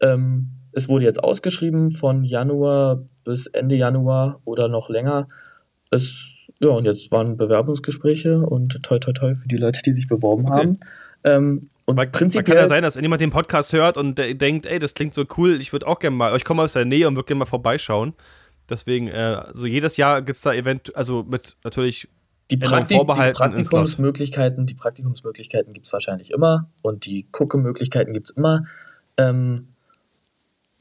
Ähm, 0.00 0.48
es 0.72 0.88
wurde 0.88 1.04
jetzt 1.04 1.22
ausgeschrieben 1.22 1.90
von 1.90 2.24
Januar 2.24 3.04
bis 3.24 3.46
Ende 3.46 3.76
Januar 3.76 4.40
oder 4.44 4.68
noch 4.68 4.90
länger. 4.90 5.28
Es, 5.90 6.46
ja, 6.60 6.68
und 6.68 6.84
jetzt 6.84 7.10
waren 7.12 7.36
Bewerbungsgespräche 7.36 8.40
und 8.40 8.82
toi 8.82 8.98
toi 8.98 9.12
toi 9.12 9.34
für 9.34 9.48
die 9.48 9.56
Leute, 9.56 9.80
die 9.84 9.92
sich 9.92 10.08
beworben 10.08 10.46
Okay. 10.46 10.58
haben. 10.58 10.72
Ähm, 11.24 11.68
und 11.84 11.96
Weil, 11.96 12.08
prinzipiell 12.08 12.44
kann 12.44 12.56
ja 12.56 12.68
sein, 12.68 12.82
dass 12.82 12.94
jemand 12.94 13.20
den 13.20 13.30
Podcast 13.30 13.72
hört 13.72 13.96
und 13.96 14.18
denkt, 14.18 14.66
ey, 14.66 14.78
das 14.78 14.94
klingt 14.94 15.14
so 15.14 15.24
cool, 15.36 15.60
ich 15.60 15.72
würde 15.72 15.86
auch 15.86 15.98
gerne 15.98 16.16
mal, 16.16 16.36
ich 16.36 16.44
komme 16.44 16.62
aus 16.62 16.74
der 16.74 16.84
Nähe 16.84 17.08
und 17.08 17.16
würde 17.16 17.26
gerne 17.26 17.40
mal 17.40 17.46
vorbeischauen. 17.46 18.14
Deswegen, 18.68 19.08
äh, 19.08 19.42
so 19.52 19.66
jedes 19.66 19.96
Jahr 19.96 20.22
gibt 20.22 20.36
es 20.36 20.42
da 20.42 20.52
eventuell, 20.52 20.96
also 20.96 21.22
mit 21.22 21.56
natürlich 21.64 22.08
Die, 22.50 22.56
Praktik, 22.56 22.98
die. 23.00 23.04
Praktikumsmöglichkeiten, 23.04 24.66
die 24.66 24.74
Praktikumsmöglichkeiten 24.74 25.72
gibt 25.72 25.86
es 25.86 25.92
wahrscheinlich 25.92 26.30
immer 26.30 26.68
und 26.82 27.06
die 27.06 27.26
Gucke-Möglichkeiten 27.30 28.12
gibt 28.12 28.30
es 28.30 28.36
immer. 28.36 28.64
Ähm, 29.16 29.68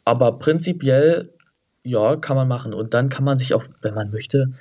aber 0.06 0.38
prinzipiell, 0.38 1.34
ja, 1.84 2.16
kann 2.16 2.38
man 2.38 2.48
machen. 2.48 2.74
Und 2.74 2.94
dann 2.94 3.10
kann 3.10 3.26
man 3.26 3.38
sich 3.38 3.54
auch, 3.54 3.64
wenn 3.82 3.94
man 3.94 4.12
möchte, 4.12 4.54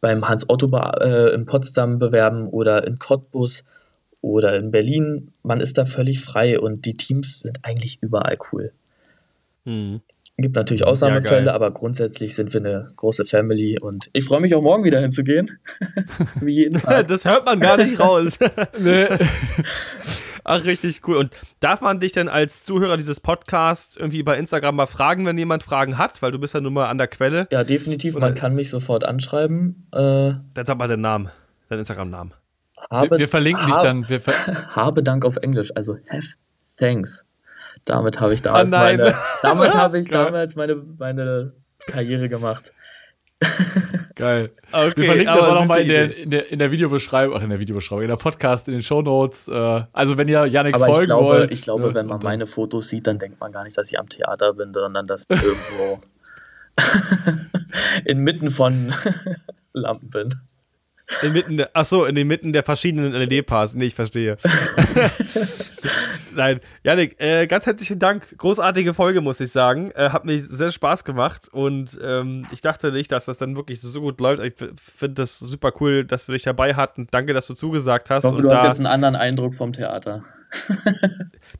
beim 0.00 0.28
Hans 0.28 0.48
Otto 0.48 0.68
äh, 0.76 1.34
in 1.34 1.46
Potsdam 1.46 1.98
bewerben 1.98 2.48
oder 2.48 2.86
in 2.86 2.98
Cottbus 2.98 3.64
oder 4.20 4.56
in 4.56 4.70
Berlin. 4.70 5.32
Man 5.42 5.60
ist 5.60 5.78
da 5.78 5.84
völlig 5.84 6.20
frei 6.20 6.58
und 6.60 6.84
die 6.84 6.94
Teams 6.94 7.40
sind 7.40 7.60
eigentlich 7.64 7.98
überall 8.02 8.36
cool. 8.52 8.72
hm. 9.64 10.00
Gibt 10.38 10.56
natürlich 10.56 10.80
Ja, 10.80 10.86
Ausnahmefälle, 10.86 11.44
geil. 11.46 11.54
aber 11.54 11.70
grundsätzlich 11.72 12.34
sind 12.34 12.52
wir 12.54 12.60
eine 12.60 12.88
große 12.96 13.24
Family 13.26 13.78
und 13.80 14.08
ich 14.12 14.24
freue 14.24 14.40
mich 14.40 14.54
auch 14.54 14.62
morgen 14.62 14.82
wieder 14.82 14.98
hinzugehen. 15.00 15.58
Wie 16.40 16.54
jeden 16.54 16.76
Tag. 16.80 17.06
das 17.08 17.24
hört 17.24 17.44
man 17.44 17.60
gar 17.60 17.76
nicht 17.76 18.00
raus. 18.00 18.38
Nee. 18.78 19.06
Ach, 20.44 20.64
richtig 20.64 21.06
cool. 21.06 21.16
Und 21.18 21.30
darf 21.60 21.82
man 21.82 22.00
dich 22.00 22.10
denn 22.12 22.28
als 22.28 22.64
Zuhörer 22.64 22.96
dieses 22.96 23.20
Podcasts 23.20 23.96
irgendwie 23.96 24.24
bei 24.24 24.36
Instagram 24.38 24.74
mal 24.74 24.86
fragen, 24.86 25.24
wenn 25.24 25.38
jemand 25.38 25.62
Fragen 25.62 25.98
hat? 25.98 26.20
Weil 26.20 26.32
du 26.32 26.38
bist 26.40 26.54
ja 26.54 26.60
nun 26.60 26.72
mal 26.72 26.88
an 26.88 26.98
der 26.98 27.06
Quelle. 27.06 27.46
Ja, 27.52 27.62
definitiv. 27.62 28.16
Oder- 28.16 28.26
Man 28.28 28.34
kann 28.34 28.54
mich 28.54 28.68
sofort 28.70 29.04
anschreiben. 29.04 29.86
Äh, 29.92 29.98
Dann 30.54 30.66
sag 30.66 30.78
mal 30.78 30.88
den 30.88 31.00
Namen, 31.00 31.28
deinen 31.68 31.80
Instagram-Namen. 31.80 32.34
Wir, 32.90 33.10
wir 33.18 33.28
verlinken 33.28 33.66
dich 33.66 33.76
habe, 33.76 33.86
dann. 33.86 34.08
Wir 34.08 34.20
ver 34.20 34.32
Habe 34.74 35.04
Dank 35.04 35.24
auf 35.24 35.36
Englisch, 35.36 35.70
also 35.76 35.96
have 36.08 36.26
thanks. 36.76 37.24
Damit 37.84 38.20
habe 38.20 38.34
ich 38.34 38.42
damals, 38.42 38.68
Ah, 38.68 38.70
nein. 38.70 38.96
meine, 38.98 39.14
damit 39.42 39.74
habe 39.74 39.98
ich 39.98 40.08
Geil. 40.10 40.24
damals 40.26 40.54
meine, 40.56 40.76
meine 40.98 41.48
Karriere 41.86 42.28
gemacht. 42.28 42.72
Geil. 44.14 44.50
Okay, 44.70 44.92
wir 44.96 45.04
verlinken 45.06 45.34
das 45.34 45.44
aber 45.46 45.56
auch 45.56 45.60
nochmal 45.62 45.80
in 45.80 45.88
der, 45.88 46.16
in, 46.16 46.30
der, 46.30 46.52
in 46.52 46.58
der 46.60 46.70
Videobeschreibung, 46.70 47.36
ach, 47.36 47.42
in 47.42 47.50
der 47.50 47.58
Videobeschreibung, 47.58 48.02
in 48.02 48.08
der 48.08 48.16
Podcast, 48.16 48.68
in 48.68 48.74
den 48.74 48.82
Shownotes. 48.84 49.48
Äh, 49.48 49.82
also, 49.92 50.16
wenn 50.16 50.28
ihr 50.28 50.46
Yannick 50.46 50.74
Aber 50.76 50.86
folgen 50.86 51.02
ich 51.02 51.08
glaube, 51.08 51.24
wollt. 51.26 51.52
ich 51.54 51.62
glaube 51.62 51.82
ne, 51.88 51.94
wenn 51.94 52.06
man 52.06 52.20
meine 52.22 52.46
Fotos 52.46 52.88
sieht, 52.88 53.06
dann 53.08 53.18
denkt 53.18 53.40
man 53.40 53.50
gar 53.50 53.64
nicht, 53.64 53.76
dass 53.76 53.90
ich 53.90 53.98
am 53.98 54.08
Theater 54.08 54.52
bin, 54.54 54.72
sondern 54.72 55.06
dass 55.06 55.24
ich 55.28 55.42
irgendwo 55.42 56.00
inmitten 58.04 58.50
von 58.50 58.92
Lampen 59.72 60.10
bin. 60.10 60.34
Inmitten 61.22 61.56
der, 61.56 61.70
ach 61.74 61.84
so, 61.84 62.04
in 62.04 62.14
den 62.14 62.26
Mitten 62.26 62.52
der 62.52 62.62
verschiedenen 62.62 63.12
LED-Paars. 63.12 63.74
Nee, 63.74 63.86
ich 63.86 63.94
verstehe. 63.94 64.36
Nein, 66.34 66.60
Janik, 66.82 67.20
äh, 67.20 67.46
ganz 67.46 67.66
herzlichen 67.66 67.98
Dank. 67.98 68.36
Großartige 68.38 68.94
Folge, 68.94 69.20
muss 69.20 69.40
ich 69.40 69.52
sagen. 69.52 69.90
Äh, 69.94 70.10
hat 70.10 70.24
mir 70.24 70.42
sehr 70.42 70.72
Spaß 70.72 71.04
gemacht 71.04 71.48
und 71.52 71.98
ähm, 72.02 72.46
ich 72.50 72.62
dachte 72.62 72.92
nicht, 72.92 73.12
dass 73.12 73.26
das 73.26 73.38
dann 73.38 73.56
wirklich 73.56 73.80
so 73.80 74.00
gut 74.00 74.20
läuft. 74.20 74.42
Ich 74.42 74.54
finde 74.56 75.14
das 75.14 75.38
super 75.38 75.72
cool, 75.80 76.04
dass 76.04 76.28
wir 76.28 76.32
dich 76.32 76.44
dabei 76.44 76.74
hatten. 76.74 77.06
Danke, 77.10 77.34
dass 77.34 77.46
du 77.46 77.54
zugesagt 77.54 78.10
hast. 78.10 78.24
Ich 78.24 78.30
hoffe, 78.30 78.42
und 78.42 78.44
du 78.44 78.52
hast 78.52 78.64
jetzt 78.64 78.78
einen 78.78 78.86
anderen 78.86 79.16
Eindruck 79.16 79.54
vom 79.54 79.72
Theater. 79.72 80.24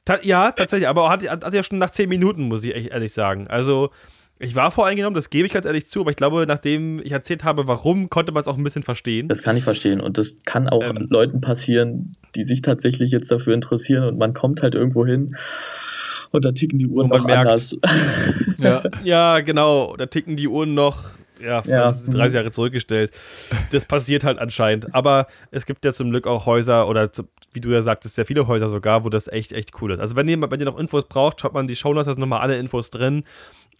Ta 0.05 0.19
ja, 0.23 0.53
tatsächlich, 0.53 0.89
aber 0.89 1.09
hat, 1.11 1.27
hat 1.29 1.55
ja 1.55 1.63
schon 1.63 1.79
nach 1.79 1.91
zehn 1.91 2.09
Minuten, 2.09 2.49
muss 2.49 2.65
ich 2.65 2.91
ehrlich 2.91 3.13
sagen. 3.13 3.47
Also, 3.49 3.91
ich 4.43 4.55
war 4.57 4.71
voreingenommen, 4.73 5.15
das 5.15 5.31
gebe 5.31 5.47
ich 5.47 5.53
ganz 5.53 5.67
ehrlich 5.67 5.87
zu, 5.87 6.01
aber 6.01 6.11
ich 6.11 6.17
glaube, 6.17 6.45
nachdem 6.47 7.01
ich 7.03 7.13
erzählt 7.13 7.45
habe, 7.45 7.67
warum, 7.69 8.11
konnte 8.11 8.33
man 8.33 8.41
es 8.41 8.49
auch 8.49 8.57
ein 8.59 8.65
bisschen 8.65 8.83
verstehen. 8.83 9.29
Das 9.29 9.43
kann 9.43 9.57
ich 9.57 9.65
verstehen. 9.65 10.01
Und 10.01 10.19
das 10.19 10.37
kann 10.45 10.69
auch 10.69 10.83
Ähm. 10.85 11.07
Leuten 11.11 11.41
passieren, 11.41 12.17
die 12.35 12.45
sich 12.45 12.61
tatsächlich 12.63 13.11
jetzt 13.13 13.31
dafür 13.31 13.55
interessieren 13.55 14.09
und 14.09 14.19
man 14.19 14.35
kommt 14.35 14.63
halt 14.63 14.75
irgendwo 14.75 15.07
hin 15.07 15.37
und 16.31 16.45
da 16.45 16.53
ticken 16.53 16.79
die 16.79 16.87
Uhren 16.87 17.05
Und 17.05 17.11
man 17.11 17.19
noch 17.19 17.27
merkt, 17.27 17.47
anders. 17.51 17.77
Ja. 18.59 18.83
Ja, 19.05 19.41
genau, 19.41 19.97
da 19.97 20.07
ticken 20.07 20.37
die 20.37 20.49
Uhren 20.49 20.75
noch, 20.75 21.03
ja, 21.41 21.63
Ja. 21.67 21.85
das 21.85 22.03
ist 22.03 22.15
30 22.15 22.35
Jahre 22.37 22.51
zurückgestellt. 22.51 23.11
Das 23.73 23.85
passiert 23.85 24.25
halt 24.25 24.39
anscheinend. 24.39 24.95
Aber 24.95 25.27
es 25.51 25.67
gibt 25.67 25.85
ja 25.85 25.93
zum 25.93 26.11
Glück 26.11 26.27
auch 26.27 26.47
Häuser 26.47 26.89
oder 26.89 27.13
zu- 27.13 27.25
wie 27.53 27.61
du 27.61 27.71
ja 27.71 27.83
sagtest, 27.83 28.15
sehr 28.15 28.25
viele 28.25 28.47
Häuser 28.47 28.69
sogar, 28.69 29.05
wo 29.05 29.09
das 29.11 29.29
echt, 29.29 29.53
echt 29.53 29.71
cool 29.83 29.93
ist. 29.93 29.99
Also 29.99 30.17
wenn 30.17 30.27
ihr, 30.29 30.41
wenn 30.51 30.59
ihr 30.61 30.67
noch 30.67 30.79
Infos 30.79 31.05
braucht, 31.07 31.41
schaut 31.41 31.53
mal 31.53 31.61
in 31.61 31.67
die 31.67 31.77
Shownotes, 31.77 32.07
da 32.07 32.13
sind 32.13 32.21
nochmal 32.21 32.41
alle 32.41 32.57
Infos 32.59 32.89
drin. 32.91 33.25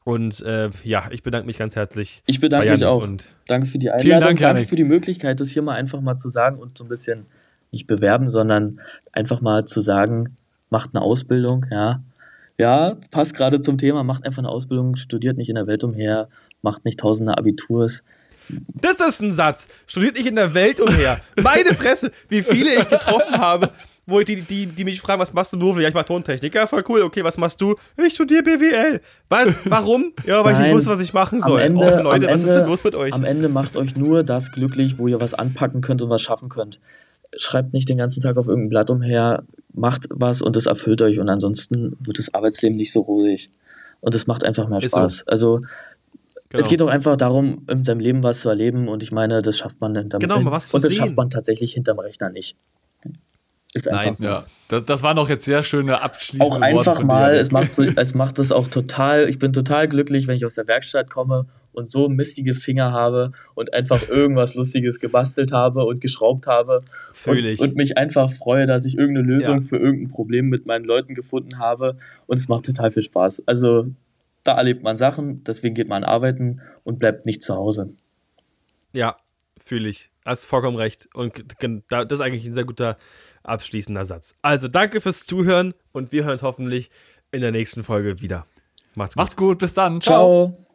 Und 0.05 0.41
äh, 0.43 0.71
ja, 0.83 1.09
ich 1.11 1.23
bedanke 1.23 1.47
mich 1.47 1.59
ganz 1.59 1.77
herzlich. 1.77 2.23
Ich 2.27 2.41
bedanke 2.41 2.71
mich 2.71 2.85
auch. 2.85 3.03
Und 3.03 3.33
Danke 3.47 3.67
für 3.67 3.79
die 3.79 3.87
Vielen 3.87 4.15
Einladung. 4.15 4.21
Dank, 4.21 4.41
Danke 4.41 4.43
Janik. 4.59 4.69
für 4.69 4.77
die 4.77 4.85
Möglichkeit, 4.85 5.41
das 5.41 5.51
hier 5.51 5.63
mal 5.63 5.75
einfach 5.75 6.01
mal 6.01 6.17
zu 6.17 6.29
sagen 6.29 6.59
und 6.59 6.77
so 6.77 6.85
ein 6.85 6.89
bisschen 6.89 7.27
nicht 7.71 7.87
bewerben, 7.87 8.29
sondern 8.29 8.81
einfach 9.13 9.41
mal 9.41 9.65
zu 9.65 9.81
sagen, 9.81 10.37
macht 10.71 10.91
eine 10.95 11.03
Ausbildung, 11.03 11.67
ja. 11.71 12.03
Ja, 12.59 12.97
passt 13.11 13.35
gerade 13.35 13.61
zum 13.61 13.79
Thema, 13.79 14.05
macht 14.05 14.25
einfach 14.27 14.41
eine 14.41 14.49
Ausbildung, 14.49 14.95
studiert 14.97 15.37
nicht 15.37 15.49
in 15.49 15.55
der 15.55 15.67
Welt 15.67 15.85
umher, 15.85 16.29
macht 16.61 16.85
nicht 16.85 17.01
tausende 17.01 17.37
Abiturs. 17.37 18.03
Das 18.49 19.01
ist 19.01 19.23
ein 19.23 19.33
Satz. 19.33 19.69
Studiert 19.87 20.17
nicht 20.17 20.27
in 20.27 20.37
der 20.37 20.53
Welt 20.53 20.81
umher. 20.81 21.21
Meine 21.43 21.75
Fresse, 21.75 22.11
wie 22.29 22.43
viele 22.43 22.75
ich 22.75 22.89
getroffen 22.89 23.39
habe, 23.39 23.71
wo 24.07 24.19
ich 24.21 24.27
die, 24.27 24.43
die, 24.43 24.67
die 24.67 24.85
mich 24.85 25.01
fragen, 25.01 25.21
was 25.21 25.33
machst 25.33 25.53
du 25.53 25.57
nur? 25.57 25.81
Ja, 25.81 25.89
ich 25.89 25.95
mach 25.95 26.05
Tontechnik. 26.05 26.55
Ja, 26.55 26.67
voll 26.67 26.83
cool. 26.89 27.03
Okay, 27.03 27.23
was 27.23 27.39
machst 27.39 27.61
du? 27.61 27.77
Ich 28.05 28.15
studiere 28.15 28.43
BWL. 28.43 29.01
Was, 29.29 29.49
warum? 29.67 30.13
Ja, 30.27 30.45
weil 30.45 30.55
ich 30.55 30.59
nicht 30.59 30.69
Nein. 30.69 30.77
wusste, 30.77 30.91
was 30.91 31.01
ich 31.01 31.13
machen 31.13 31.39
soll. 31.41 31.61
Am 31.61 31.67
Ende, 31.67 31.87
Och, 31.87 32.03
Leute, 32.03 32.27
am 32.29 32.35
was 32.35 32.41
Ende, 32.43 32.53
ist 32.53 32.59
denn 32.61 32.67
los 32.69 32.85
mit 32.85 32.95
euch? 32.95 33.13
Am 33.13 33.25
Ende 33.25 33.49
macht 33.49 33.77
euch 33.77 33.95
nur 33.97 34.25
das 34.25 34.51
glücklich, 34.51 34.99
wo 34.99 35.07
ihr 35.07 35.21
was 35.21 35.35
anpacken 35.35 35.81
könnt 35.81 36.03
und 36.03 36.11
was 36.11 36.21
schaffen 36.23 36.49
könnt. 36.49 36.81
Schreibt 37.37 37.73
nicht 37.73 37.89
den 37.89 37.97
ganzen 37.97 38.21
Tag 38.21 38.37
auf 38.37 38.47
irgendein 38.49 38.71
Blatt 38.71 38.91
umher, 38.91 39.45
macht 39.73 40.07
was 40.11 40.43
und 40.43 40.57
es 40.57 40.67
erfüllt 40.67 41.01
euch 41.01 41.19
und 41.19 41.29
ansonsten 41.29 41.97
wird 42.01 42.19
das 42.19 42.35
Arbeitsleben 42.35 42.77
nicht 42.77 42.93
so 42.93 43.01
rosig. 43.01 43.49
Und 44.01 44.15
es 44.15 44.27
macht 44.27 44.45
einfach 44.45 44.69
mehr 44.69 44.83
Ist 44.83 44.91
so. 44.93 44.99
Spaß. 44.99 45.25
Also 45.29 45.61
Genau. 46.49 46.65
es 46.65 46.69
geht 46.69 46.83
doch 46.83 46.89
einfach 46.89 47.17
darum, 47.17 47.65
in 47.71 47.83
seinem 47.83 48.01
Leben 48.01 48.23
was 48.23 48.43
zu 48.43 48.51
erleben 48.51 48.87
und 48.89 49.03
ich 49.03 49.11
meine, 49.11 49.41
das 49.41 49.57
schafft 49.57 49.81
man 49.81 49.95
dann. 49.95 50.11
Genau, 50.11 50.39
mal 50.41 50.51
was 50.53 50.69
zu 50.69 50.77
und 50.77 50.85
das 50.85 50.91
sehen. 50.91 50.99
schafft 50.99 51.17
man 51.17 51.31
tatsächlich 51.31 51.73
hinterm 51.73 51.99
Rechner 51.99 52.29
nicht. 52.29 52.57
Ist 53.75 53.89
einfach 53.89 54.05
Nein, 54.05 54.15
so. 54.15 54.25
Ja, 54.25 54.45
das, 54.69 54.85
das 54.85 55.03
waren 55.03 55.17
doch 55.17 55.29
jetzt 55.31 55.45
sehr 55.47 55.63
schöne 55.63 56.01
abschließende 56.03 56.45
auch 56.45 56.61
Worte 56.61 56.65
einfach 56.91 56.99
dir, 56.99 57.05
mal, 57.07 57.35
es 57.37 57.51
macht, 57.51 57.75
so- 57.75 57.83
es 57.85 58.15
macht 58.15 58.39
es 58.39 58.53
auch 58.53 58.69
total, 58.69 59.29
ich 59.29 59.39
bin 59.39 59.53
total 59.53 59.89
glücklich, 59.89 60.27
wenn 60.27 60.37
ich 60.37 60.45
aus 60.45 60.55
der 60.57 60.67
Werkstatt 60.69 61.09
komme 61.09 61.47
und 61.73 61.91
so 61.91 62.11
mistige 62.11 62.53
Finger 62.53 62.93
habe 62.93 63.33
und 63.55 63.73
einfach 63.73 64.07
irgendwas 64.11 64.55
Lustiges 64.57 65.01
gebastelt 65.01 65.53
habe 65.53 65.87
und 65.87 66.03
geschraubt 66.03 66.47
habe 66.47 66.81
Fühl 67.15 67.39
und, 67.39 67.45
ich. 67.47 67.61
und 67.61 67.77
mich 67.77 67.97
einfach 67.97 68.31
freue, 68.31 68.67
dass 68.67 68.85
ich 68.85 68.99
irgendeine 68.99 69.27
Lösung 69.27 69.61
Ja. 69.61 69.67
für 69.67 69.77
irgendein 69.79 70.11
Problem 70.11 70.49
mit 70.51 70.67
meinen 70.67 70.85
Leuten 70.85 71.15
gefunden 71.15 71.59
habe 71.59 71.97
und 72.27 72.37
es 72.39 72.49
macht 72.49 72.67
total 72.67 72.91
viel 72.91 73.03
Spaß. 73.03 73.45
Also 73.47 73.87
da 74.45 74.59
erlebt 74.59 74.83
man 74.83 74.99
Sachen, 74.99 75.45
deswegen 75.45 75.75
geht 75.75 75.89
man 75.89 76.05
arbeiten 76.05 76.57
und 76.85 76.99
bleibt 76.99 77.25
nicht 77.25 77.41
zu 77.41 77.55
Hause. 77.55 77.95
Ja, 78.93 79.17
fühle 79.65 79.89
ich. 79.89 80.11
Hast 80.27 80.47
vollkommen 80.47 80.77
recht. 80.77 81.09
Und 81.15 81.43
das 81.89 82.07
ist 82.11 82.21
eigentlich 82.21 82.45
ein 82.45 82.53
sehr 82.53 82.65
guter 82.65 82.97
abschließender 83.45 84.05
Satz. 84.05 84.35
Also 84.43 84.69
danke 84.69 85.01
fürs 85.01 85.27
Zuhören 85.27 85.75
und 85.93 86.13
wir 86.13 86.25
hören 86.25 86.33
uns 86.33 86.43
hoffentlich 86.43 86.91
in 87.31 87.41
der 87.41 87.53
nächsten 87.53 87.85
Folge 87.85 88.21
wieder. 88.21 88.47
Macht's 88.97 89.15
gut. 89.15 89.23
Macht's 89.23 89.37
gut, 89.37 89.59
bis 89.59 89.75
dann. 89.75 90.01
Ciao. 90.01 90.55
Ciao. 90.55 90.72